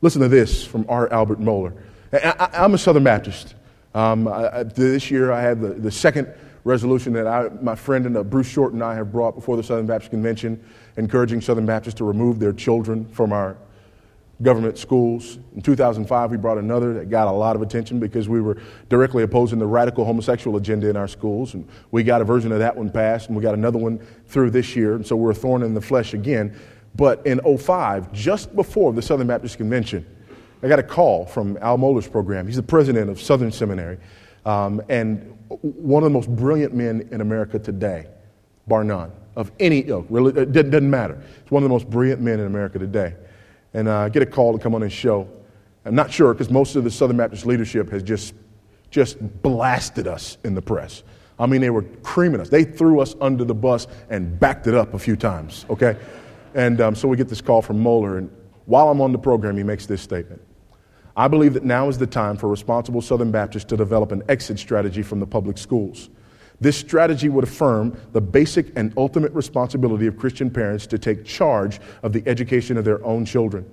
Listen 0.03 0.21
to 0.23 0.29
this 0.29 0.65
from 0.65 0.85
R. 0.89 1.13
Albert 1.13 1.41
Mohler. 1.41 1.73
I, 2.13 2.65
am 2.65 2.75
a 2.75 2.79
Southern 2.79 3.05
Baptist. 3.05 3.55
Um, 3.95 4.29
I, 4.29 4.63
this 4.63 5.11
year 5.11 5.33
I 5.33 5.41
had 5.41 5.61
the, 5.61 5.69
the 5.69 5.91
second 5.91 6.29
resolution 6.65 7.13
that 7.13 7.27
I, 7.27 7.49
my 7.63 7.75
friend 7.75 8.07
and 8.07 8.17
uh, 8.17 8.23
Bruce 8.23 8.49
Shortt 8.49 8.73
and 8.73 8.83
I 8.83 8.95
have 8.95 9.13
brought 9.13 9.35
before 9.35 9.57
the 9.57 9.63
Southern 9.63 9.87
Baptist 9.87 10.11
Convention, 10.11 10.63
encouraging 10.97 11.41
Southern 11.41 11.65
Baptists 11.65 11.95
to 11.95 12.05
remove 12.05 12.39
their 12.39 12.53
children 12.53 13.07
from 13.07 13.33
our 13.33 13.57
government 14.43 14.77
schools. 14.77 15.39
In 15.55 15.63
2005, 15.63 16.31
we 16.31 16.37
brought 16.37 16.59
another 16.59 16.95
that 16.95 17.09
got 17.09 17.27
a 17.29 17.33
lot 17.33 17.57
of 17.57 17.63
attention 17.63 17.99
because 17.99 18.29
we 18.29 18.41
were 18.41 18.59
directly 18.89 19.23
opposing 19.23 19.59
the 19.59 19.67
radical 19.67 20.05
homosexual 20.05 20.57
agenda 20.57 20.89
in 20.89 20.97
our 20.97 21.09
schools. 21.09 21.55
And 21.55 21.67
we 21.91 22.03
got 22.03 22.21
a 22.21 22.25
version 22.25 22.53
of 22.53 22.59
that 22.59 22.77
one 22.77 22.91
passed, 22.91 23.29
and 23.29 23.37
we 23.37 23.43
got 23.43 23.55
another 23.55 23.79
one 23.79 23.99
through 24.27 24.51
this 24.51 24.77
year. 24.77 24.95
And 24.95 25.07
so 25.07 25.17
we're 25.17 25.31
a 25.31 25.35
thorn 25.35 25.63
in 25.63 25.73
the 25.75 25.81
flesh 25.81 26.13
again. 26.13 26.55
But 26.95 27.27
in 27.27 27.41
05, 27.59 28.13
just 28.13 28.55
before 28.55 28.93
the 28.93 29.03
Southern 29.03 29.27
Baptist 29.27 29.57
Convention, 29.57 30.07
I 30.63 30.69
got 30.69 30.79
a 30.79 30.83
call 30.83 31.27
from 31.27 31.57
Al 31.59 31.79
Mohler's 31.79 32.09
program. 32.09 32.47
He's 32.47 32.57
the 32.57 32.63
president 32.63 33.11
of 33.11 33.21
Southern 33.21 33.53
Seminary 33.53 33.99
um, 34.45 34.83
and 34.89 35.33
one 35.49 36.03
of 36.03 36.11
the 36.11 36.15
most 36.15 36.35
brilliant 36.35 36.75
men 36.75 37.09
in 37.11 37.21
America 37.21 37.59
today, 37.59 38.07
bar 38.67 38.85
none, 38.85 39.13
of 39.37 39.53
any 39.61 39.81
ilk. 39.81 40.07
Really, 40.09 40.41
it 40.41 40.53
doesn't 40.53 40.91
matter. 40.91 41.23
He's 41.43 41.51
one 41.51 41.63
of 41.63 41.69
the 41.69 41.73
most 41.73 41.89
brilliant 41.89 42.21
men 42.21 42.41
in 42.41 42.47
America 42.47 42.79
today 42.79 43.15
and 43.77 43.89
uh, 43.89 44.09
get 44.09 44.23
a 44.23 44.27
call 44.27 44.55
to 44.55 44.59
come 44.59 44.75
on 44.75 44.81
his 44.81 44.93
show. 44.93 45.29
I'm 45.85 45.95
not 45.95 46.11
sure 46.11 46.33
because 46.33 46.51
most 46.51 46.77
of 46.77 46.83
the 46.83 46.91
Southern 46.91 47.19
Baptist 47.19 47.45
leadership 47.45 47.91
has 47.91 48.03
just, 48.03 48.33
just 48.91 49.19
blasted 49.43 50.09
us 50.09 50.39
in 50.45 50.55
the 50.55 50.63
press. 50.63 51.03
I 51.39 51.45
mean, 51.45 51.61
they 51.61 51.69
were 51.69 51.83
creaming 52.03 52.41
us. 52.41 52.49
They 52.49 52.65
threw 52.65 53.01
us 53.01 53.15
under 53.21 53.45
the 53.45 53.55
bus 53.55 53.87
and 54.09 54.41
backed 54.41 54.67
it 54.67 54.75
up 54.75 54.95
a 54.95 54.99
few 54.99 55.15
times, 55.15 55.67
okay? 55.69 55.99
And 56.55 56.81
um, 56.81 56.95
so 56.95 57.07
we 57.07 57.19
get 57.19 57.29
this 57.29 57.43
call 57.43 57.61
from 57.61 57.79
Mohler, 57.85 58.17
and 58.17 58.31
while 58.65 58.89
I'm 58.89 59.03
on 59.03 59.13
the 59.13 59.19
program, 59.19 59.59
he 59.59 59.63
makes 59.63 59.85
this 59.85 60.01
statement. 60.01 60.41
I 61.15 61.29
believe 61.29 61.53
that 61.53 61.63
now 61.63 61.91
is 61.91 61.99
the 61.99 62.07
time 62.07 62.39
for 62.39 62.49
responsible 62.49 63.03
Southern 63.03 63.31
Baptists 63.31 63.67
to 63.67 63.77
develop 63.77 64.11
an 64.11 64.23
exit 64.31 64.59
strategy 64.59 65.03
from 65.03 65.21
the 65.21 65.27
public 65.27 65.59
schools. 65.59 66.09
This 66.61 66.77
strategy 66.77 67.29
would 67.29 67.45
affirm 67.45 67.99
the 68.13 68.21
basic 68.21 68.73
and 68.77 68.93
ultimate 68.97 69.33
responsibility 69.33 70.07
of 70.07 70.17
Christian 70.17 70.51
parents 70.51 70.87
to 70.89 70.99
take 70.99 71.25
charge 71.25 71.81
of 72.03 72.13
the 72.13 72.23
education 72.27 72.77
of 72.77 72.85
their 72.85 73.05
own 73.05 73.25
children. 73.25 73.71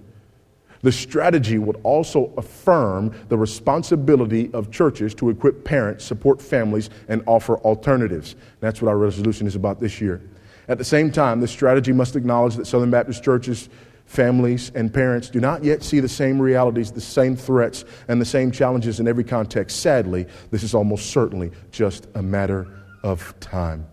The 0.82 0.92
strategy 0.92 1.58
would 1.60 1.80
also 1.84 2.34
affirm 2.36 3.16
the 3.30 3.38
responsibility 3.38 4.50
of 4.54 4.70
churches 4.70 5.16
to 5.16 5.30
equip 5.30 5.64
parents, 5.64 6.04
support 6.04 6.42
families, 6.42 6.90
and 7.08 7.24
offer 7.26 7.58
alternatives. 7.60 8.36
That's 8.60 8.82
what 8.82 8.90
our 8.90 8.98
resolution 8.98 9.48
is 9.48 9.56
about 9.56 9.80
this 9.80 10.02
year. 10.02 10.22
At 10.68 10.78
the 10.78 10.84
same 10.84 11.10
time, 11.10 11.40
the 11.40 11.48
strategy 11.48 11.94
must 11.94 12.18
acknowledge 12.18 12.56
that 12.56 12.68
Southern 12.68 12.92
Baptist 12.92 13.24
churches, 13.24 13.70
families, 14.14 14.72
and 14.76 14.94
parents 14.94 15.30
do 15.30 15.40
not 15.40 15.64
yet 15.64 15.84
see 15.84 16.00
the 16.00 16.08
same 16.08 16.40
realities, 16.40 16.92
the 16.92 17.02
same 17.02 17.36
threats, 17.36 17.84
and 18.08 18.22
the 18.22 18.26
same 18.26 18.52
challenges 18.52 19.00
in 19.00 19.08
every 19.08 19.24
context. 19.24 19.82
Sadly, 19.82 20.28
this 20.52 20.62
is 20.64 20.76
almost 20.76 21.10
certainly 21.10 21.52
just 21.72 22.08
a 22.14 22.22
matter 22.22 22.68
of 23.04 23.38
time. 23.40 23.86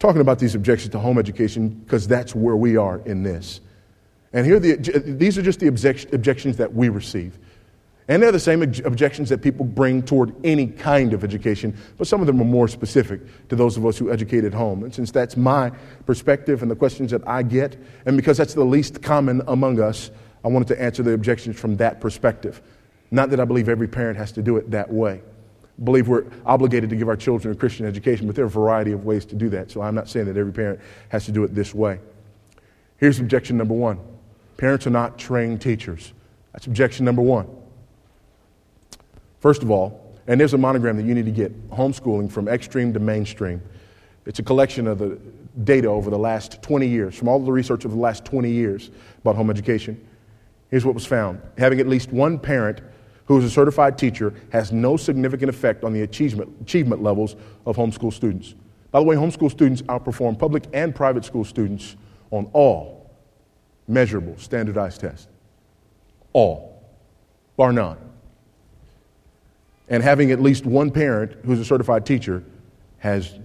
Talking 0.00 0.20
about 0.20 0.40
these 0.40 0.56
objections 0.56 0.90
to 0.92 0.98
home 0.98 1.18
education 1.18 1.68
because 1.68 2.08
that's 2.08 2.34
where 2.34 2.56
we 2.56 2.76
are 2.76 3.00
in 3.06 3.22
this. 3.22 3.60
And 4.32 4.44
here, 4.44 4.58
the, 4.58 4.76
these 5.06 5.38
are 5.38 5.42
just 5.42 5.60
the 5.60 5.68
objections 5.68 6.56
that 6.56 6.74
we 6.74 6.88
receive. 6.88 7.38
And 8.08 8.22
they're 8.22 8.32
the 8.32 8.40
same 8.40 8.62
objections 8.62 9.28
that 9.28 9.42
people 9.42 9.64
bring 9.64 10.02
toward 10.02 10.34
any 10.44 10.66
kind 10.66 11.12
of 11.12 11.22
education, 11.22 11.76
but 11.98 12.06
some 12.06 12.20
of 12.20 12.26
them 12.26 12.40
are 12.40 12.44
more 12.44 12.66
specific 12.66 13.20
to 13.48 13.56
those 13.56 13.76
of 13.76 13.86
us 13.86 13.96
who 13.96 14.10
educate 14.10 14.44
at 14.44 14.52
home. 14.52 14.82
And 14.82 14.92
since 14.92 15.12
that's 15.12 15.36
my 15.36 15.70
perspective 16.04 16.62
and 16.62 16.70
the 16.70 16.76
questions 16.76 17.12
that 17.12 17.26
I 17.28 17.42
get, 17.42 17.76
and 18.04 18.16
because 18.16 18.36
that's 18.36 18.54
the 18.54 18.64
least 18.64 19.02
common 19.02 19.40
among 19.46 19.80
us, 19.80 20.10
I 20.44 20.48
wanted 20.48 20.68
to 20.68 20.82
answer 20.82 21.04
the 21.04 21.12
objections 21.12 21.58
from 21.58 21.76
that 21.76 22.00
perspective. 22.00 22.60
Not 23.12 23.30
that 23.30 23.38
I 23.38 23.44
believe 23.44 23.68
every 23.68 23.88
parent 23.88 24.18
has 24.18 24.32
to 24.32 24.42
do 24.42 24.56
it 24.56 24.70
that 24.72 24.92
way 24.92 25.22
I 25.78 25.84
believe 25.84 26.08
we're 26.08 26.26
obligated 26.44 26.90
to 26.90 26.96
give 26.96 27.08
our 27.08 27.16
children 27.16 27.52
a 27.52 27.56
Christian 27.56 27.86
education, 27.86 28.26
but 28.26 28.36
there 28.36 28.44
are 28.44 28.48
a 28.48 28.50
variety 28.50 28.92
of 28.92 29.04
ways 29.04 29.24
to 29.26 29.34
do 29.34 29.48
that. 29.50 29.70
So 29.70 29.80
I'm 29.80 29.94
not 29.94 30.08
saying 30.08 30.26
that 30.26 30.36
every 30.36 30.52
parent 30.52 30.80
has 31.08 31.24
to 31.26 31.32
do 31.32 31.44
it 31.44 31.54
this 31.54 31.74
way. 31.74 31.98
Here's 32.98 33.18
objection 33.18 33.56
number 33.56 33.74
one 33.74 33.98
parents 34.56 34.86
are 34.86 34.90
not 34.90 35.18
trained 35.18 35.60
teachers. 35.60 36.12
That's 36.52 36.66
objection 36.66 37.04
number 37.04 37.22
one. 37.22 37.48
First 39.42 39.64
of 39.64 39.72
all, 39.72 40.16
and 40.28 40.40
there's 40.40 40.54
a 40.54 40.58
monogram 40.58 40.96
that 40.96 41.04
you 41.04 41.14
need 41.14 41.24
to 41.24 41.32
get 41.32 41.70
homeschooling 41.70 42.30
from 42.30 42.46
extreme 42.46 42.92
to 42.92 43.00
mainstream. 43.00 43.60
It's 44.24 44.38
a 44.38 44.42
collection 44.42 44.86
of 44.86 45.00
the 45.00 45.18
data 45.64 45.88
over 45.88 46.10
the 46.10 46.18
last 46.18 46.62
20 46.62 46.86
years, 46.86 47.16
from 47.16 47.26
all 47.26 47.40
the 47.40 47.50
research 47.50 47.84
over 47.84 47.92
the 47.92 48.00
last 48.00 48.24
20 48.24 48.48
years 48.48 48.90
about 49.18 49.34
home 49.34 49.50
education. 49.50 50.00
Here's 50.70 50.86
what 50.86 50.94
was 50.94 51.04
found 51.04 51.42
having 51.58 51.80
at 51.80 51.88
least 51.88 52.12
one 52.12 52.38
parent 52.38 52.80
who 53.24 53.36
is 53.36 53.44
a 53.44 53.50
certified 53.50 53.98
teacher 53.98 54.32
has 54.52 54.70
no 54.70 54.96
significant 54.96 55.50
effect 55.50 55.82
on 55.82 55.92
the 55.92 56.02
achievement, 56.02 56.48
achievement 56.60 57.02
levels 57.02 57.34
of 57.66 57.76
homeschool 57.76 58.12
students. 58.12 58.54
By 58.92 59.00
the 59.00 59.06
way, 59.06 59.16
homeschool 59.16 59.50
students 59.50 59.82
outperform 59.82 60.38
public 60.38 60.66
and 60.72 60.94
private 60.94 61.24
school 61.24 61.44
students 61.44 61.96
on 62.30 62.48
all 62.52 63.10
measurable 63.88 64.38
standardized 64.38 65.00
tests. 65.00 65.26
All, 66.32 66.80
bar 67.56 67.72
none. 67.72 68.11
And 69.92 70.02
having 70.02 70.32
at 70.32 70.40
least 70.40 70.64
one 70.64 70.90
parent 70.90 71.36
who's 71.44 71.60
a 71.60 71.64
certified 71.64 72.06
teacher 72.06 72.42
has 72.98 73.38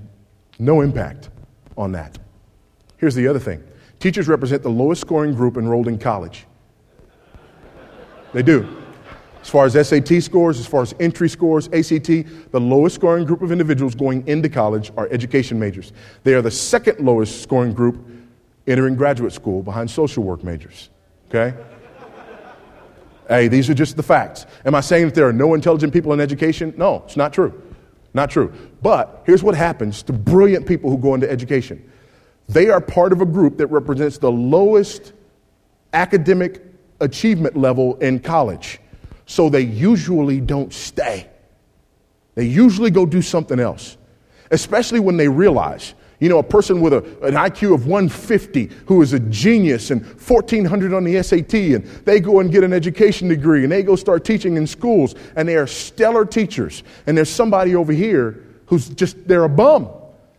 no 0.57 0.79
impact 0.79 1.29
on 1.77 1.91
that. 1.91 2.17
Here's 2.95 3.13
the 3.13 3.27
other 3.27 3.37
thing 3.37 3.63
teachers 3.99 4.29
represent 4.29 4.63
the 4.63 4.69
lowest 4.69 5.01
scoring 5.01 5.35
group 5.35 5.57
enrolled 5.57 5.89
in 5.89 5.99
college. 5.99 6.45
They 8.33 8.43
do. 8.43 8.81
As 9.41 9.49
far 9.49 9.65
as 9.65 9.73
SAT 9.87 10.23
scores, 10.23 10.59
as 10.59 10.65
far 10.65 10.81
as 10.81 10.95
entry 10.99 11.29
scores, 11.29 11.67
ACT, 11.67 12.51
the 12.51 12.59
lowest 12.59 12.95
scoring 12.95 13.25
group 13.25 13.41
of 13.41 13.51
individuals 13.51 13.93
going 13.93 14.25
into 14.27 14.49
college 14.49 14.91
are 14.97 15.07
education 15.09 15.59
majors. 15.59 15.91
They 16.23 16.33
are 16.33 16.41
the 16.41 16.51
second 16.51 17.05
lowest 17.05 17.43
scoring 17.43 17.73
group 17.73 18.05
entering 18.67 18.95
graduate 18.95 19.33
school 19.33 19.63
behind 19.63 19.89
social 19.91 20.23
work 20.23 20.43
majors. 20.43 20.89
Okay? 21.29 21.57
Hey, 23.27 23.47
these 23.47 23.69
are 23.69 23.73
just 23.73 23.97
the 23.97 24.03
facts. 24.03 24.45
Am 24.65 24.75
I 24.75 24.81
saying 24.81 25.05
that 25.05 25.15
there 25.15 25.27
are 25.27 25.33
no 25.33 25.53
intelligent 25.53 25.93
people 25.93 26.13
in 26.13 26.19
education? 26.19 26.73
No, 26.77 27.03
it's 27.05 27.17
not 27.17 27.33
true. 27.33 27.61
Not 28.13 28.29
true. 28.29 28.53
But 28.81 29.23
here's 29.25 29.43
what 29.43 29.55
happens 29.55 30.01
to 30.03 30.13
brilliant 30.13 30.65
people 30.65 30.89
who 30.89 30.97
go 30.97 31.13
into 31.13 31.29
education 31.29 31.91
they 32.49 32.69
are 32.69 32.79
part 32.79 33.11
of 33.11 33.21
a 33.21 33.25
group 33.25 33.57
that 33.57 33.67
represents 33.67 34.19
the 34.19 34.31
lowest 34.31 35.13
academic 35.93 36.63
achievement 37.01 37.57
level 37.57 37.95
in 37.97 38.19
college. 38.19 38.79
So 39.25 39.49
they 39.49 39.61
usually 39.61 40.39
don't 40.39 40.73
stay. 40.73 41.29
They 42.35 42.45
usually 42.45 42.91
go 42.91 43.05
do 43.05 43.21
something 43.21 43.59
else, 43.59 43.97
especially 44.51 44.99
when 44.99 45.17
they 45.17 45.27
realize 45.27 45.93
you 46.19 46.29
know, 46.29 46.39
a 46.39 46.43
person 46.43 46.81
with 46.81 46.93
a, 46.93 46.97
an 47.21 47.35
IQ 47.35 47.75
of 47.75 47.85
150 47.85 48.71
who 48.87 49.01
is 49.01 49.13
a 49.13 49.19
genius 49.19 49.91
and 49.91 50.03
1400 50.03 50.93
on 50.93 51.03
the 51.03 51.21
SAT, 51.21 51.53
and 51.53 51.85
they 52.05 52.19
go 52.19 52.39
and 52.39 52.51
get 52.51 52.63
an 52.63 52.73
education 52.73 53.27
degree 53.27 53.63
and 53.63 53.71
they 53.71 53.83
go 53.83 53.95
start 53.95 54.25
teaching 54.25 54.57
in 54.57 54.65
schools, 54.65 55.13
and 55.35 55.47
they 55.47 55.55
are 55.55 55.67
stellar 55.67 56.25
teachers. 56.25 56.83
And 57.05 57.17
there's 57.17 57.29
somebody 57.29 57.75
over 57.75 57.93
here 57.93 58.43
who's 58.65 58.89
just, 58.89 59.27
they're 59.27 59.43
a 59.43 59.49
bum. 59.49 59.89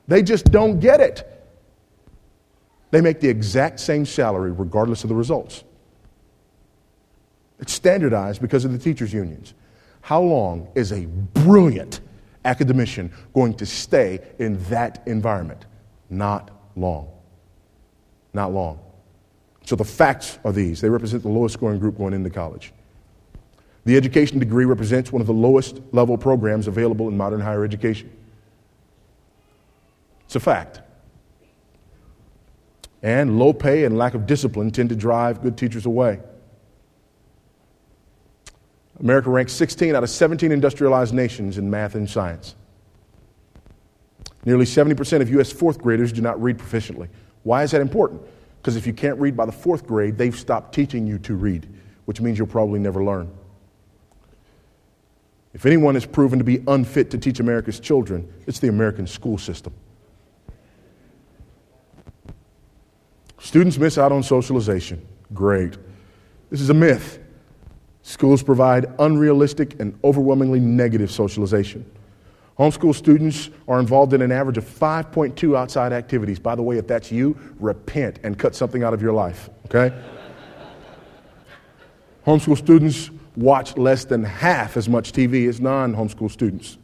They 0.08 0.22
just 0.22 0.46
don't 0.46 0.80
get 0.80 1.00
it. 1.00 1.24
They 2.90 3.00
make 3.00 3.20
the 3.20 3.28
exact 3.28 3.80
same 3.80 4.06
salary 4.06 4.50
regardless 4.50 5.04
of 5.04 5.08
the 5.08 5.14
results. 5.14 5.62
It's 7.60 7.72
standardized 7.72 8.40
because 8.40 8.64
of 8.64 8.72
the 8.72 8.78
teachers' 8.78 9.12
unions. 9.12 9.54
How 10.00 10.22
long 10.22 10.68
is 10.74 10.92
a 10.92 11.06
brilliant 11.06 12.00
academician 12.44 13.12
going 13.34 13.54
to 13.54 13.66
stay 13.66 14.20
in 14.38 14.62
that 14.64 15.02
environment? 15.06 15.66
Not 16.10 16.50
long. 16.76 17.08
Not 18.32 18.52
long. 18.52 18.80
So 19.64 19.76
the 19.76 19.84
facts 19.84 20.38
are 20.44 20.52
these 20.52 20.80
they 20.80 20.88
represent 20.88 21.22
the 21.22 21.28
lowest 21.28 21.54
scoring 21.54 21.78
group 21.78 21.98
going 21.98 22.14
into 22.14 22.30
college. 22.30 22.72
The 23.84 23.96
education 23.96 24.38
degree 24.38 24.64
represents 24.64 25.12
one 25.12 25.20
of 25.20 25.26
the 25.26 25.32
lowest 25.32 25.80
level 25.92 26.18
programs 26.18 26.66
available 26.66 27.08
in 27.08 27.16
modern 27.16 27.40
higher 27.40 27.64
education. 27.64 28.10
It's 30.26 30.36
a 30.36 30.40
fact. 30.40 30.82
And 33.02 33.38
low 33.38 33.52
pay 33.52 33.84
and 33.84 33.96
lack 33.96 34.14
of 34.14 34.26
discipline 34.26 34.70
tend 34.70 34.88
to 34.90 34.96
drive 34.96 35.40
good 35.40 35.56
teachers 35.56 35.86
away. 35.86 36.20
America 39.00 39.30
ranks 39.30 39.52
16 39.52 39.94
out 39.94 40.02
of 40.02 40.10
17 40.10 40.50
industrialized 40.50 41.14
nations 41.14 41.58
in 41.58 41.70
math 41.70 41.94
and 41.94 42.08
science. 42.08 42.54
Nearly 44.44 44.64
70% 44.64 45.20
of 45.20 45.30
U.S. 45.30 45.52
fourth 45.52 45.78
graders 45.78 46.12
do 46.12 46.20
not 46.20 46.40
read 46.42 46.58
proficiently. 46.58 47.08
Why 47.42 47.62
is 47.62 47.70
that 47.72 47.80
important? 47.80 48.22
Because 48.60 48.76
if 48.76 48.86
you 48.86 48.92
can't 48.92 49.18
read 49.18 49.36
by 49.36 49.46
the 49.46 49.52
fourth 49.52 49.86
grade, 49.86 50.18
they've 50.18 50.36
stopped 50.36 50.74
teaching 50.74 51.06
you 51.06 51.18
to 51.20 51.34
read, 51.34 51.68
which 52.06 52.20
means 52.20 52.38
you'll 52.38 52.48
probably 52.48 52.80
never 52.80 53.04
learn. 53.04 53.30
If 55.54 55.64
anyone 55.66 55.96
is 55.96 56.06
proven 56.06 56.38
to 56.38 56.44
be 56.44 56.62
unfit 56.66 57.10
to 57.10 57.18
teach 57.18 57.40
America's 57.40 57.80
children, 57.80 58.32
it's 58.46 58.58
the 58.58 58.68
American 58.68 59.06
school 59.06 59.38
system. 59.38 59.72
Students 63.40 63.78
miss 63.78 63.98
out 63.98 64.12
on 64.12 64.22
socialization. 64.22 65.06
Great. 65.32 65.76
This 66.50 66.60
is 66.60 66.70
a 66.70 66.74
myth. 66.74 67.18
Schools 68.08 68.42
provide 68.42 68.86
unrealistic 69.00 69.78
and 69.80 69.92
overwhelmingly 70.02 70.60
negative 70.60 71.10
socialization. 71.10 71.84
Homeschool 72.58 72.94
students 72.94 73.50
are 73.68 73.78
involved 73.80 74.14
in 74.14 74.22
an 74.22 74.32
average 74.32 74.56
of 74.56 74.64
5.2 74.64 75.54
outside 75.54 75.92
activities. 75.92 76.38
By 76.38 76.54
the 76.54 76.62
way, 76.62 76.78
if 76.78 76.86
that's 76.86 77.12
you, 77.12 77.36
repent 77.60 78.18
and 78.22 78.38
cut 78.38 78.54
something 78.54 78.82
out 78.82 78.94
of 78.94 79.02
your 79.02 79.12
life, 79.12 79.50
okay? 79.66 79.94
Homeschool 82.26 82.56
students 82.56 83.10
watch 83.36 83.76
less 83.76 84.06
than 84.06 84.24
half 84.24 84.78
as 84.78 84.88
much 84.88 85.12
TV 85.12 85.46
as 85.46 85.60
non 85.60 85.94
homeschool 85.94 86.30
students. 86.30 86.78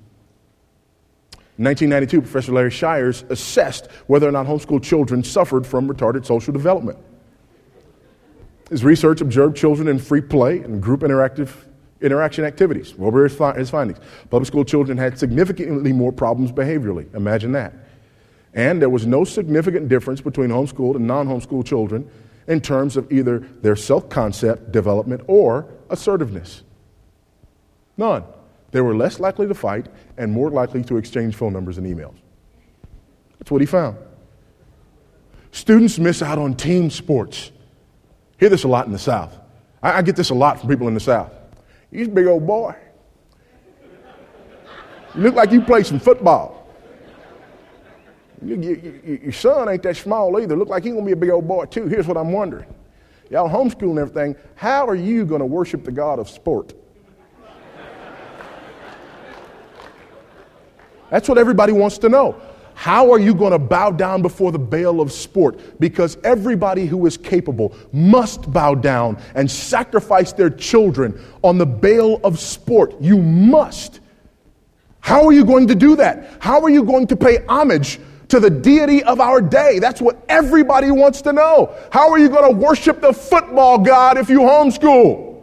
In 1.56 1.64
1992, 1.64 2.20
Professor 2.20 2.52
Larry 2.52 2.70
Shyers 2.70 3.24
assessed 3.30 3.90
whether 4.08 4.28
or 4.28 4.32
not 4.32 4.44
homeschool 4.44 4.82
children 4.82 5.24
suffered 5.24 5.66
from 5.66 5.88
retarded 5.88 6.26
social 6.26 6.52
development. 6.52 6.98
His 8.70 8.84
research 8.84 9.20
observed 9.20 9.56
children 9.56 9.88
in 9.88 9.98
free 9.98 10.20
play 10.20 10.58
and 10.58 10.82
group 10.82 11.00
interactive 11.00 11.50
interaction 12.00 12.44
activities. 12.44 12.94
What 12.94 13.12
were 13.12 13.24
his, 13.24 13.70
findings? 13.70 13.98
Public 14.30 14.46
school 14.46 14.64
children 14.64 14.98
had 14.98 15.18
significantly 15.18 15.92
more 15.92 16.12
problems 16.12 16.52
behaviorally. 16.52 17.12
Imagine 17.14 17.52
that. 17.52 17.74
And 18.52 18.80
there 18.80 18.88
was 18.88 19.06
no 19.06 19.24
significant 19.24 19.88
difference 19.88 20.20
between 20.20 20.50
homeschooled 20.50 20.96
and 20.96 21.06
non 21.06 21.26
homeschooled 21.26 21.66
children 21.66 22.08
in 22.46 22.60
terms 22.60 22.96
of 22.96 23.10
either 23.10 23.38
their 23.38 23.76
self 23.76 24.08
concept 24.08 24.70
development 24.70 25.22
or 25.26 25.66
assertiveness. 25.90 26.62
None. 27.96 28.24
They 28.70 28.80
were 28.80 28.94
less 28.94 29.20
likely 29.20 29.46
to 29.46 29.54
fight 29.54 29.86
and 30.16 30.32
more 30.32 30.50
likely 30.50 30.82
to 30.84 30.96
exchange 30.96 31.36
phone 31.36 31.52
numbers 31.52 31.78
and 31.78 31.86
emails. 31.86 32.16
That's 33.38 33.50
what 33.50 33.60
he 33.60 33.66
found. 33.66 33.96
Students 35.52 35.98
miss 35.98 36.22
out 36.22 36.38
on 36.38 36.54
team 36.54 36.90
sports 36.90 37.52
hear 38.38 38.48
this 38.48 38.64
a 38.64 38.68
lot 38.68 38.86
in 38.86 38.92
the 38.92 38.98
South. 38.98 39.38
I, 39.82 39.98
I 39.98 40.02
get 40.02 40.16
this 40.16 40.30
a 40.30 40.34
lot 40.34 40.60
from 40.60 40.68
people 40.68 40.88
in 40.88 40.94
the 40.94 41.00
South. 41.00 41.32
You're 41.90 42.06
a 42.06 42.08
big 42.08 42.26
old 42.26 42.46
boy. 42.46 42.74
You 45.14 45.20
look 45.20 45.34
like 45.34 45.52
you 45.52 45.60
play 45.60 45.84
some 45.84 46.00
football. 46.00 46.68
You, 48.44 48.56
you, 48.56 49.00
you, 49.04 49.20
your 49.22 49.32
son 49.32 49.68
ain't 49.68 49.82
that 49.84 49.96
small 49.96 50.38
either. 50.40 50.56
Look 50.56 50.68
like 50.68 50.82
he's 50.82 50.92
going 50.92 51.04
to 51.04 51.08
be 51.08 51.12
a 51.12 51.16
big 51.16 51.30
old 51.30 51.46
boy 51.46 51.66
too. 51.66 51.86
Here's 51.86 52.06
what 52.06 52.16
I'm 52.16 52.32
wondering. 52.32 52.66
Y'all 53.30 53.48
homeschooling 53.48 53.98
everything. 53.98 54.36
How 54.54 54.86
are 54.86 54.94
you 54.94 55.24
going 55.24 55.40
to 55.40 55.46
worship 55.46 55.84
the 55.84 55.92
God 55.92 56.18
of 56.18 56.28
sport? 56.28 56.74
That's 61.10 61.28
what 61.28 61.38
everybody 61.38 61.72
wants 61.72 61.98
to 61.98 62.08
know. 62.08 62.40
How 62.74 63.12
are 63.12 63.18
you 63.18 63.34
going 63.34 63.52
to 63.52 63.58
bow 63.58 63.90
down 63.92 64.20
before 64.20 64.52
the 64.52 64.58
Baal 64.58 65.00
of 65.00 65.12
sport? 65.12 65.80
Because 65.80 66.18
everybody 66.24 66.86
who 66.86 67.06
is 67.06 67.16
capable 67.16 67.74
must 67.92 68.52
bow 68.52 68.74
down 68.74 69.22
and 69.34 69.50
sacrifice 69.50 70.32
their 70.32 70.50
children 70.50 71.20
on 71.42 71.58
the 71.58 71.66
Baal 71.66 72.20
of 72.24 72.38
sport. 72.38 73.00
You 73.00 73.18
must. 73.18 74.00
How 75.00 75.24
are 75.26 75.32
you 75.32 75.44
going 75.44 75.68
to 75.68 75.74
do 75.74 75.96
that? 75.96 76.38
How 76.40 76.62
are 76.62 76.70
you 76.70 76.82
going 76.82 77.06
to 77.08 77.16
pay 77.16 77.44
homage 77.46 78.00
to 78.28 78.40
the 78.40 78.50
deity 78.50 79.04
of 79.04 79.20
our 79.20 79.40
day? 79.40 79.78
That's 79.78 80.00
what 80.00 80.24
everybody 80.28 80.90
wants 80.90 81.22
to 81.22 81.32
know. 81.32 81.74
How 81.92 82.10
are 82.10 82.18
you 82.18 82.28
going 82.28 82.50
to 82.50 82.56
worship 82.58 83.00
the 83.00 83.12
football 83.12 83.78
god 83.78 84.18
if 84.18 84.28
you 84.28 84.40
homeschool? 84.40 85.42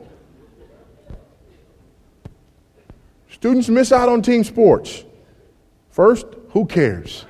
Students 3.30 3.70
miss 3.70 3.92
out 3.92 4.10
on 4.10 4.22
team 4.22 4.44
sports. 4.44 5.04
First, 5.90 6.26
who 6.52 6.66
cares? 6.66 7.26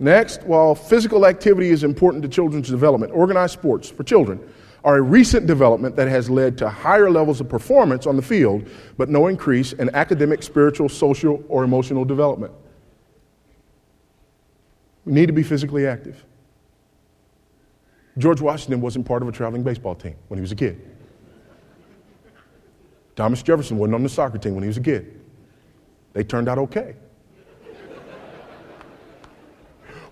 Next, 0.00 0.44
while 0.44 0.76
physical 0.76 1.26
activity 1.26 1.70
is 1.70 1.82
important 1.82 2.22
to 2.22 2.28
children's 2.28 2.68
development, 2.68 3.12
organized 3.12 3.52
sports 3.52 3.90
for 3.90 4.04
children 4.04 4.40
are 4.84 4.96
a 4.96 5.02
recent 5.02 5.46
development 5.46 5.96
that 5.96 6.06
has 6.08 6.30
led 6.30 6.56
to 6.58 6.68
higher 6.68 7.10
levels 7.10 7.40
of 7.40 7.48
performance 7.48 8.06
on 8.06 8.14
the 8.14 8.22
field, 8.22 8.68
but 8.96 9.08
no 9.08 9.26
increase 9.26 9.72
in 9.72 9.92
academic, 9.94 10.42
spiritual, 10.42 10.88
social, 10.88 11.42
or 11.48 11.64
emotional 11.64 12.04
development. 12.04 12.52
We 15.04 15.12
need 15.12 15.26
to 15.26 15.32
be 15.32 15.42
physically 15.42 15.86
active. 15.86 16.24
George 18.18 18.40
Washington 18.40 18.80
wasn't 18.80 19.06
part 19.06 19.22
of 19.22 19.28
a 19.28 19.32
traveling 19.32 19.62
baseball 19.62 19.94
team 19.94 20.16
when 20.26 20.38
he 20.38 20.42
was 20.42 20.52
a 20.52 20.56
kid. 20.56 20.84
Thomas 23.14 23.42
Jefferson 23.42 23.78
wasn't 23.78 23.94
on 23.94 24.02
the 24.02 24.08
soccer 24.08 24.38
team 24.38 24.54
when 24.54 24.62
he 24.62 24.68
was 24.68 24.76
a 24.76 24.82
kid. 24.82 25.20
They 26.12 26.24
turned 26.24 26.48
out 26.48 26.58
okay. 26.58 26.94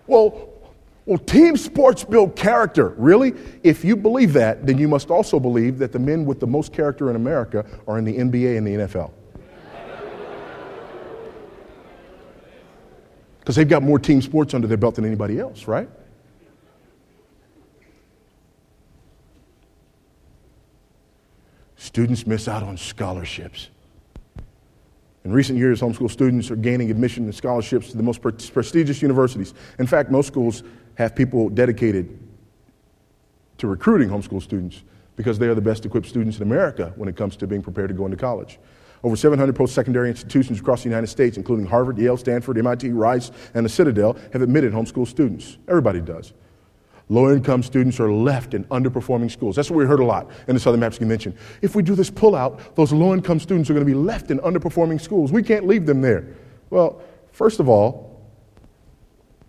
well, 0.07 0.51
well, 1.05 1.19
team 1.19 1.57
sports 1.57 2.05
build 2.05 2.37
character. 2.37 2.89
Really? 2.97 3.35
If 3.63 3.85
you 3.85 3.97
believe 3.97 4.33
that, 4.35 4.67
then 4.67 4.79
you 4.79 4.89
must 4.89 5.11
also 5.11 5.39
believe 5.39 5.79
that 5.79 5.93
the 5.93 5.99
men 5.99 6.25
with 6.25 6.41
the 6.41 6.47
most 6.47 6.73
character 6.73 7.11
in 7.11 7.17
America 7.17 7.65
are 7.87 7.99
in 7.99 8.05
the 8.05 8.17
NBA 8.17 8.59
and 8.59 8.67
the 8.67 8.73
NFL. 8.73 9.13
Because 13.39 13.57
they've 13.57 13.69
got 13.69 13.83
more 13.83 13.99
team 13.99 14.23
sports 14.23 14.55
under 14.55 14.67
their 14.67 14.77
belt 14.77 14.97
than 14.97 15.05
anybody 15.05 15.39
else, 15.39 15.67
right? 15.69 15.89
Students 21.77 22.27
miss 22.27 22.49
out 22.49 22.62
on 22.62 22.77
scholarships. 22.77 23.68
In 25.24 25.33
recent 25.33 25.59
years, 25.59 25.81
homeschool 25.81 26.11
students 26.11 26.51
are 26.51 26.57
gaining 26.57 26.91
admission 26.91 27.24
and 27.24 27.35
scholarships 27.35 27.91
to 27.91 27.97
the 27.97 28.03
most 28.03 28.22
prestigious 28.22 29.03
universities. 29.03 29.55
In 29.79 29.87
fact, 29.87 30.11
most 30.11 30.27
schools 30.27 30.62
have 30.95 31.14
people 31.14 31.49
dedicated 31.49 32.18
to 33.59 33.66
recruiting 33.66 34.09
homeschool 34.09 34.43
students 34.43 34.83
because 35.16 35.39
they 35.39 35.49
are 35.49 35.55
the 35.55 35.61
best 35.61 35.85
equipped 35.85 36.07
students 36.07 36.37
in 36.37 36.43
America 36.43 36.93
when 36.97 37.09
it 37.09 37.16
comes 37.16 37.37
to 37.37 37.47
being 37.47 37.62
prepared 37.62 37.89
to 37.89 37.95
go 37.95 38.05
into 38.05 38.16
college. 38.16 38.59
Over 39.03 39.16
700 39.16 39.55
post 39.55 39.74
secondary 39.74 40.09
institutions 40.09 40.61
across 40.61 40.83
the 40.83 40.89
United 40.89 41.09
States, 41.09 41.37
including 41.37 41.66
Harvard, 41.66 41.99
Yale, 41.99 42.16
Stanford, 42.16 42.59
MIT, 42.59 42.91
Rice, 42.91 43.31
and 43.55 43.64
the 43.64 43.70
Citadel, 43.70 44.16
have 44.33 44.43
admitted 44.43 44.72
homeschool 44.72 45.07
students. 45.07 45.59
Everybody 45.68 46.01
does. 46.01 46.33
Low 47.09 47.33
income 47.33 47.63
students 47.63 48.01
are 48.01 48.11
left 48.11 48.53
in 48.55 48.65
underperforming 48.65 49.31
schools. 49.31 49.55
That's 49.55 49.71
what 49.71 49.77
we 49.77 49.85
heard 49.85 50.01
a 50.01 50.05
lot 50.05 50.29
in 50.49 50.55
the 50.55 50.61
Southern 50.61 50.81
Baptist 50.81 50.99
Convention. 50.99 51.37
If 51.63 51.77
we 51.77 51.83
do 51.83 51.95
this 51.95 52.11
pullout, 52.11 52.75
those 52.75 52.93
low 52.93 53.15
income 53.15 53.39
students 53.39 53.71
are 53.71 53.75
going 53.75 53.87
to 53.87 53.91
be 53.91 53.97
left 53.97 54.33
in 54.33 54.39
underperforming 54.41 55.01
schools. 55.01 55.31
We 55.31 55.43
can't 55.43 55.67
leave 55.69 55.87
them 55.87 56.01
there. 56.01 56.27
Well, 56.71 57.01
first 57.31 57.61
of 57.61 57.69
all, 57.69 58.27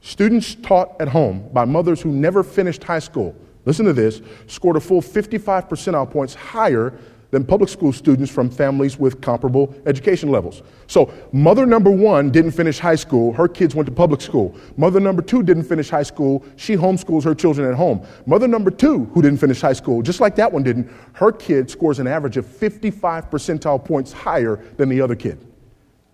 students 0.02 0.54
taught 0.54 1.02
at 1.02 1.08
home 1.08 1.50
by 1.52 1.66
mothers 1.66 2.00
who 2.00 2.12
never 2.12 2.44
finished 2.44 2.84
high 2.84 3.00
school, 3.00 3.36
listen 3.66 3.88
to 3.88 3.94
this, 3.94 4.22
scored 4.46 4.76
a 4.76 4.80
full 4.80 5.02
55 5.02 5.68
percentile 5.68 6.10
points 6.10 6.36
higher 6.36 6.94
than 7.32 7.44
public 7.44 7.70
school 7.70 7.92
students 7.92 8.32
from 8.32 8.50
families 8.50 8.98
with 8.98 9.20
comparable 9.22 9.76
education 9.86 10.30
levels. 10.30 10.64
So, 10.88 11.12
mother 11.32 11.66
number 11.66 11.92
one 11.92 12.32
didn't 12.32 12.52
finish 12.52 12.80
high 12.80 12.96
school, 12.96 13.34
her 13.34 13.48
kids 13.48 13.76
went 13.76 13.86
to 13.88 13.92
public 13.92 14.22
school. 14.22 14.56
Mother 14.78 15.00
number 15.00 15.22
two 15.22 15.44
didn't 15.44 15.64
finish 15.64 15.90
high 15.90 16.04
school, 16.04 16.46
she 16.56 16.76
homeschools 16.76 17.24
her 17.24 17.36
children 17.36 17.70
at 17.70 17.76
home. 17.76 18.06
Mother 18.26 18.48
number 18.48 18.72
two, 18.72 19.06
who 19.14 19.22
didn't 19.22 19.40
finish 19.40 19.60
high 19.60 19.74
school, 19.74 20.02
just 20.02 20.22
like 20.22 20.36
that 20.36 20.52
one 20.52 20.64
didn't, 20.64 20.90
her 21.14 21.32
kid 21.32 21.70
scores 21.70 22.00
an 22.00 22.08
average 22.08 22.38
of 22.38 22.46
55 22.46 23.30
percentile 23.30 23.84
points 23.84 24.14
higher 24.14 24.64
than 24.78 24.88
the 24.88 25.02
other 25.02 25.16
kid. 25.16 25.40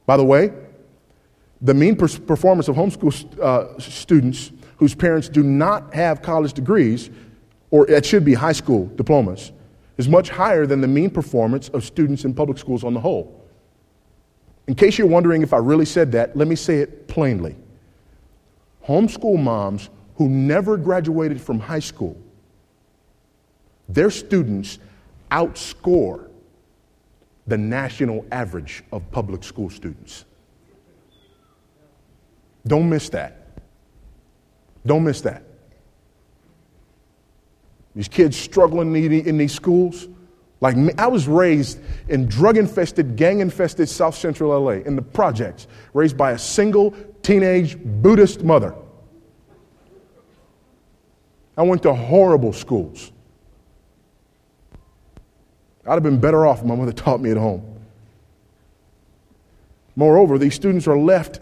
By 0.06 0.18
the 0.18 0.26
way, 0.26 0.52
the 1.62 1.74
mean 1.74 1.96
performance 1.96 2.68
of 2.68 2.76
homeschool 2.76 3.40
uh, 3.40 3.80
students 3.80 4.52
whose 4.78 4.94
parents 4.94 5.30
do 5.30 5.44
not 5.44 5.94
have 5.94 6.22
college 6.22 6.54
degrees, 6.54 7.10
or 7.72 7.90
it 7.90 8.06
should 8.06 8.26
be 8.26 8.34
high 8.34 8.52
school 8.52 8.88
diplomas, 8.96 9.52
is 9.98 10.10
much 10.10 10.30
higher 10.30 10.66
than 10.66 10.82
the 10.82 10.88
mean 10.88 11.10
performance 11.10 11.70
of 11.70 11.84
students 11.84 12.26
in 12.26 12.34
public 12.34 12.58
schools 12.58 12.84
on 12.84 12.94
the 12.94 13.00
whole. 13.00 13.40
In 14.68 14.76
case 14.76 14.98
you're 14.98 15.08
wondering 15.08 15.42
if 15.42 15.54
I 15.54 15.58
really 15.58 15.86
said 15.86 16.12
that, 16.14 16.36
let 16.36 16.48
me 16.48 16.56
say 16.56 16.80
it 16.80 17.08
plainly. 17.08 17.56
Homeschool 18.88 19.42
moms 19.42 19.90
who 20.16 20.30
never 20.30 20.78
graduated 20.78 21.40
from 21.40 21.60
high 21.60 21.80
school, 21.80 22.18
their 23.90 24.10
students 24.10 24.80
outscore 25.32 26.30
the 27.48 27.58
national 27.58 28.26
average 28.32 28.84
of 28.92 29.10
public 29.12 29.44
school 29.44 29.70
students. 29.70 30.26
Don't 32.66 32.90
miss 32.90 33.10
that. 33.10 33.60
Don't 34.86 35.04
miss 35.04 35.22
that. 35.22 35.44
These 37.96 38.08
kids 38.08 38.38
struggling 38.38 38.96
in 38.96 39.38
these 39.38 39.54
schools. 39.54 40.08
Like 40.62 40.78
me, 40.78 40.94
I 40.98 41.08
was 41.08 41.28
raised 41.28 41.80
in 42.08 42.28
drug 42.28 42.58
infested, 42.58 43.16
gang 43.16 43.42
infested 43.42 43.90
South 43.90 44.16
Central 44.16 44.60
LA 44.60 44.72
in 44.72 44.96
the 44.96 45.02
projects, 45.02 45.68
raised 45.94 46.18
by 46.18 46.32
a 46.32 46.38
single 46.38 46.96
teenage 47.22 47.78
Buddhist 47.78 48.44
mother. 48.44 48.74
I 51.58 51.64
went 51.64 51.84
to 51.84 51.94
horrible 51.94 52.54
schools. 52.54 53.12
I'd 55.86 55.94
have 55.94 56.04
been 56.04 56.20
better 56.20 56.48
off 56.48 56.60
if 56.60 56.66
my 56.66 56.76
mother 56.76 56.94
taught 56.94 57.20
me 57.20 57.30
at 57.30 57.38
home. 57.38 57.64
Moreover, 59.96 60.38
these 60.38 60.56
students 60.56 60.88
are 60.88 60.98
left 60.98 61.42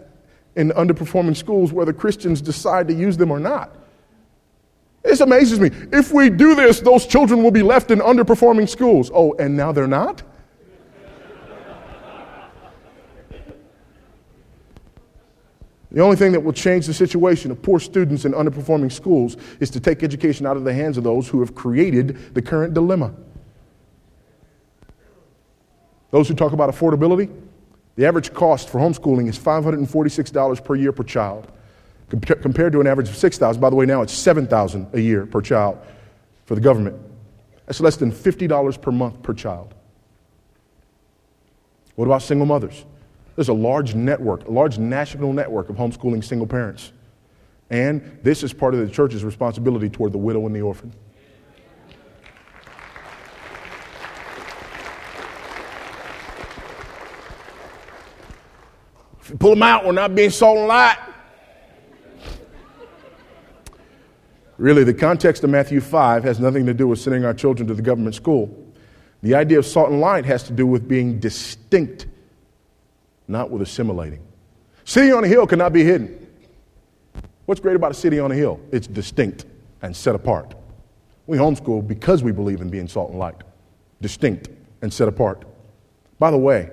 in 0.56 0.70
underperforming 0.70 1.36
schools 1.36 1.72
whether 1.72 1.92
Christians 1.92 2.42
decide 2.42 2.88
to 2.88 2.94
use 2.94 3.16
them 3.16 3.30
or 3.30 3.38
not. 3.38 3.74
This 5.02 5.20
amazes 5.20 5.58
me. 5.58 5.70
If 5.92 6.12
we 6.12 6.30
do 6.30 6.54
this, 6.54 6.80
those 6.80 7.06
children 7.06 7.42
will 7.42 7.50
be 7.50 7.62
left 7.62 7.90
in 7.90 7.98
underperforming 7.98 8.68
schools. 8.68 9.10
Oh, 9.12 9.34
and 9.38 9.56
now 9.56 9.72
they're 9.72 9.86
not? 9.86 10.22
The 15.90 16.00
only 16.00 16.16
thing 16.16 16.32
that 16.32 16.40
will 16.40 16.54
change 16.54 16.86
the 16.86 16.94
situation 16.94 17.50
of 17.50 17.60
poor 17.60 17.78
students 17.78 18.24
in 18.24 18.32
underperforming 18.32 18.90
schools 18.90 19.36
is 19.60 19.68
to 19.70 19.80
take 19.80 20.02
education 20.02 20.46
out 20.46 20.56
of 20.56 20.64
the 20.64 20.72
hands 20.72 20.96
of 20.96 21.04
those 21.04 21.28
who 21.28 21.40
have 21.40 21.54
created 21.54 22.34
the 22.34 22.40
current 22.40 22.72
dilemma. 22.72 23.12
Those 26.10 26.28
who 26.28 26.34
talk 26.34 26.52
about 26.52 26.70
affordability, 26.70 27.30
the 27.96 28.06
average 28.06 28.32
cost 28.32 28.70
for 28.70 28.78
homeschooling 28.78 29.28
is 29.28 29.38
$546 29.38 30.64
per 30.64 30.74
year 30.76 30.92
per 30.92 31.02
child 31.02 31.52
compared 32.20 32.72
to 32.72 32.80
an 32.80 32.86
average 32.86 33.08
of 33.08 33.16
6,000. 33.16 33.60
By 33.60 33.70
the 33.70 33.76
way, 33.76 33.86
now 33.86 34.02
it's 34.02 34.12
7,000 34.12 34.88
a 34.92 35.00
year 35.00 35.24
per 35.24 35.40
child 35.40 35.78
for 36.44 36.54
the 36.54 36.60
government. 36.60 36.96
That's 37.66 37.80
less 37.80 37.96
than 37.96 38.12
$50 38.12 38.82
per 38.82 38.90
month 38.90 39.22
per 39.22 39.32
child. 39.32 39.74
What 41.94 42.04
about 42.04 42.22
single 42.22 42.46
mothers? 42.46 42.84
There's 43.34 43.48
a 43.48 43.54
large 43.54 43.94
network, 43.94 44.46
a 44.46 44.50
large 44.50 44.78
national 44.78 45.32
network 45.32 45.70
of 45.70 45.76
homeschooling 45.76 46.22
single 46.22 46.46
parents. 46.46 46.92
And 47.70 48.18
this 48.22 48.42
is 48.42 48.52
part 48.52 48.74
of 48.74 48.80
the 48.80 48.92
church's 48.92 49.24
responsibility 49.24 49.88
toward 49.88 50.12
the 50.12 50.18
widow 50.18 50.44
and 50.44 50.54
the 50.54 50.60
orphan. 50.60 50.92
If 59.22 59.30
you 59.30 59.36
pull 59.36 59.50
them 59.50 59.62
out, 59.62 59.86
we're 59.86 59.92
not 59.92 60.14
being 60.14 60.28
salt 60.28 60.58
and 60.58 60.68
light. 60.68 60.98
Really, 64.62 64.84
the 64.84 64.94
context 64.94 65.42
of 65.42 65.50
Matthew 65.50 65.80
5 65.80 66.22
has 66.22 66.38
nothing 66.38 66.66
to 66.66 66.72
do 66.72 66.86
with 66.86 67.00
sending 67.00 67.24
our 67.24 67.34
children 67.34 67.66
to 67.66 67.74
the 67.74 67.82
government 67.82 68.14
school. 68.14 68.48
The 69.20 69.34
idea 69.34 69.58
of 69.58 69.66
salt 69.66 69.90
and 69.90 70.00
light 70.00 70.24
has 70.26 70.44
to 70.44 70.52
do 70.52 70.68
with 70.68 70.86
being 70.86 71.18
distinct, 71.18 72.06
not 73.26 73.50
with 73.50 73.60
assimilating. 73.62 74.24
City 74.84 75.10
on 75.10 75.24
a 75.24 75.26
hill 75.26 75.48
cannot 75.48 75.72
be 75.72 75.82
hidden. 75.82 76.28
What's 77.46 77.60
great 77.60 77.74
about 77.74 77.90
a 77.90 77.94
city 77.94 78.20
on 78.20 78.30
a 78.30 78.36
hill? 78.36 78.60
It's 78.70 78.86
distinct 78.86 79.46
and 79.82 79.96
set 79.96 80.14
apart. 80.14 80.54
We 81.26 81.38
homeschool 81.38 81.84
because 81.84 82.22
we 82.22 82.30
believe 82.30 82.60
in 82.60 82.70
being 82.70 82.86
salt 82.86 83.10
and 83.10 83.18
light, 83.18 83.42
distinct 84.00 84.48
and 84.80 84.92
set 84.92 85.08
apart. 85.08 85.42
By 86.20 86.30
the 86.30 86.38
way, 86.38 86.70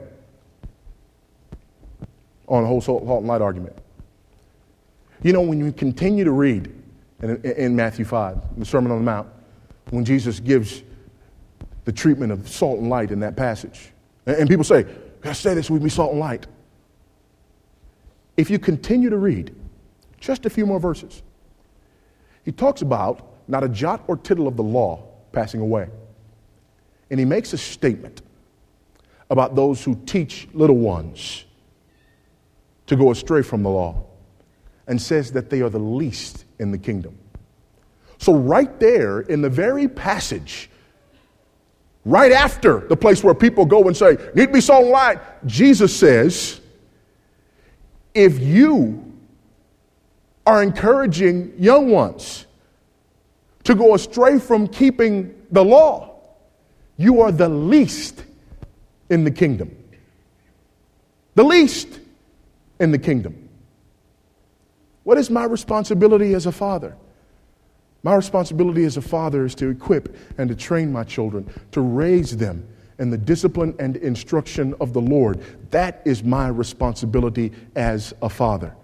on 2.47 2.61
the 2.61 2.67
whole 2.67 2.81
salt 2.81 3.01
and 3.01 3.25
light 3.25 3.41
argument, 3.41 3.75
you 5.23 5.33
know, 5.33 5.41
when 5.41 5.57
you 5.57 5.71
continue 5.71 6.23
to 6.23 6.31
read 6.31 6.78
in, 7.21 7.41
in 7.43 7.75
Matthew 7.75 8.05
5, 8.05 8.59
the 8.59 8.65
Sermon 8.65 8.91
on 8.91 8.99
the 8.99 9.03
Mount, 9.03 9.27
when 9.89 10.05
Jesus 10.05 10.39
gives 10.39 10.83
the 11.85 11.91
treatment 11.91 12.31
of 12.31 12.47
salt 12.47 12.79
and 12.79 12.89
light 12.89 13.11
in 13.11 13.19
that 13.21 13.35
passage. 13.35 13.91
And, 14.25 14.37
and 14.37 14.49
people 14.49 14.63
say, 14.63 14.85
I 15.23 15.33
say 15.33 15.53
this? 15.53 15.69
We 15.69 15.79
be 15.79 15.89
salt 15.89 16.11
and 16.11 16.19
light. 16.19 16.47
If 18.37 18.49
you 18.49 18.59
continue 18.59 19.09
to 19.09 19.17
read 19.17 19.55
just 20.19 20.45
a 20.45 20.49
few 20.49 20.65
more 20.65 20.79
verses, 20.79 21.21
he 22.45 22.51
talks 22.51 22.81
about 22.81 23.25
not 23.47 23.63
a 23.63 23.69
jot 23.69 24.03
or 24.07 24.15
tittle 24.15 24.47
of 24.47 24.55
the 24.55 24.63
law 24.63 25.03
passing 25.31 25.61
away. 25.61 25.89
And 27.09 27.19
he 27.19 27.25
makes 27.25 27.53
a 27.53 27.57
statement 27.57 28.21
about 29.29 29.55
those 29.55 29.83
who 29.83 29.95
teach 30.05 30.47
little 30.53 30.77
ones 30.77 31.45
to 32.87 32.95
go 32.95 33.11
astray 33.11 33.41
from 33.41 33.63
the 33.63 33.69
law 33.69 34.03
and 34.87 35.01
says 35.01 35.31
that 35.33 35.49
they 35.49 35.61
are 35.61 35.69
the 35.69 35.79
least 35.79 36.45
in 36.59 36.71
the 36.71 36.77
kingdom. 36.77 37.17
So, 38.17 38.33
right 38.33 38.79
there 38.79 39.21
in 39.21 39.41
the 39.41 39.49
very 39.49 39.87
passage, 39.87 40.69
right 42.05 42.31
after 42.31 42.81
the 42.87 42.97
place 42.97 43.23
where 43.23 43.33
people 43.33 43.65
go 43.65 43.87
and 43.87 43.95
say, 43.95 44.17
Need 44.35 44.47
to 44.47 44.53
be 44.53 44.61
salt 44.61 44.83
and 44.83 44.91
light, 44.91 45.47
Jesus 45.47 45.95
says, 45.95 46.59
If 48.13 48.39
you 48.39 49.05
are 50.45 50.61
encouraging 50.61 51.53
young 51.57 51.89
ones 51.89 52.45
to 53.63 53.75
go 53.75 53.93
astray 53.93 54.39
from 54.39 54.67
keeping 54.67 55.35
the 55.51 55.63
law, 55.63 56.19
you 56.97 57.21
are 57.21 57.31
the 57.31 57.49
least 57.49 58.23
in 59.09 59.23
the 59.23 59.31
kingdom. 59.31 59.75
The 61.35 61.43
least 61.43 61.99
in 62.79 62.91
the 62.91 62.97
kingdom. 62.97 63.48
What 65.09 65.17
is 65.17 65.31
my 65.31 65.45
responsibility 65.45 66.35
as 66.35 66.45
a 66.45 66.51
father? 66.51 66.95
My 68.03 68.13
responsibility 68.13 68.83
as 68.83 68.95
a 68.95 69.01
father 69.01 69.43
is 69.43 69.55
to 69.55 69.69
equip 69.69 70.15
and 70.37 70.47
to 70.49 70.55
train 70.55 70.91
my 70.91 71.03
children, 71.03 71.51
to 71.71 71.81
raise 71.81 72.37
them 72.37 72.67
in 72.99 73.09
the 73.09 73.17
discipline 73.17 73.75
and 73.79 73.97
instruction 73.97 74.75
of 74.79 74.93
the 74.93 75.01
Lord. 75.01 75.43
That 75.71 76.03
is 76.05 76.23
my 76.23 76.49
responsibility 76.49 77.51
as 77.75 78.13
a 78.21 78.29
father. 78.29 78.75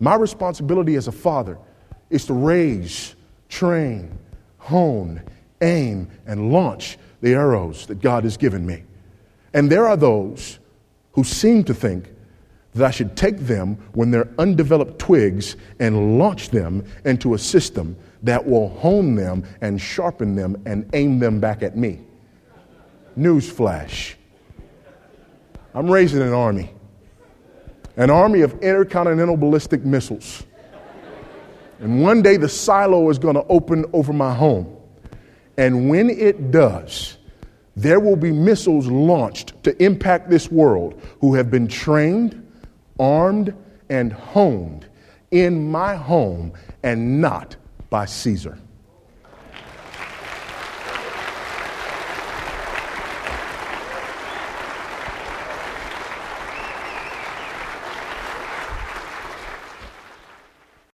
My 0.00 0.16
responsibility 0.16 0.96
as 0.96 1.06
a 1.06 1.12
father 1.12 1.56
is 2.10 2.24
to 2.26 2.34
raise, 2.34 3.14
train, 3.48 4.18
hone, 4.58 5.22
aim, 5.60 6.10
and 6.26 6.52
launch 6.52 6.98
the 7.20 7.34
arrows 7.34 7.86
that 7.86 8.00
God 8.00 8.24
has 8.24 8.36
given 8.36 8.66
me. 8.66 8.82
And 9.54 9.70
there 9.70 9.86
are 9.86 9.96
those 9.96 10.58
who 11.12 11.22
seem 11.22 11.62
to 11.62 11.74
think 11.74 12.10
that 12.74 12.86
I 12.86 12.90
should 12.90 13.16
take 13.16 13.38
them 13.38 13.76
when 13.92 14.10
they're 14.10 14.28
undeveloped 14.38 14.98
twigs 14.98 15.56
and 15.80 16.18
launch 16.18 16.50
them 16.50 16.84
into 17.04 17.34
a 17.34 17.38
system 17.38 17.96
that 18.22 18.46
will 18.46 18.68
hone 18.68 19.14
them 19.14 19.44
and 19.60 19.80
sharpen 19.80 20.36
them 20.36 20.60
and 20.66 20.88
aim 20.92 21.18
them 21.18 21.40
back 21.40 21.62
at 21.62 21.76
me. 21.76 22.00
Newsflash. 23.18 24.14
I'm 25.74 25.90
raising 25.90 26.22
an 26.22 26.32
army, 26.32 26.70
an 27.96 28.10
army 28.10 28.42
of 28.42 28.52
intercontinental 28.60 29.36
ballistic 29.36 29.84
missiles. 29.84 30.44
And 31.80 32.02
one 32.02 32.22
day 32.22 32.36
the 32.36 32.48
silo 32.48 33.08
is 33.08 33.18
going 33.18 33.36
to 33.36 33.44
open 33.48 33.84
over 33.92 34.12
my 34.12 34.34
home. 34.34 34.76
And 35.56 35.88
when 35.88 36.10
it 36.10 36.50
does, 36.50 37.16
there 37.76 38.00
will 38.00 38.16
be 38.16 38.30
missiles 38.32 38.86
launched 38.86 39.62
to 39.64 39.82
impact 39.82 40.28
this 40.28 40.50
world 40.50 41.00
who 41.20 41.34
have 41.34 41.50
been 41.50 41.68
trained 41.68 42.46
armed 43.00 43.54
and 43.88 44.12
honed 44.12 44.86
in 45.30 45.70
my 45.70 45.96
home 45.96 46.52
and 46.82 47.20
not 47.20 47.56
by 47.88 48.04
Caesar. 48.04 48.58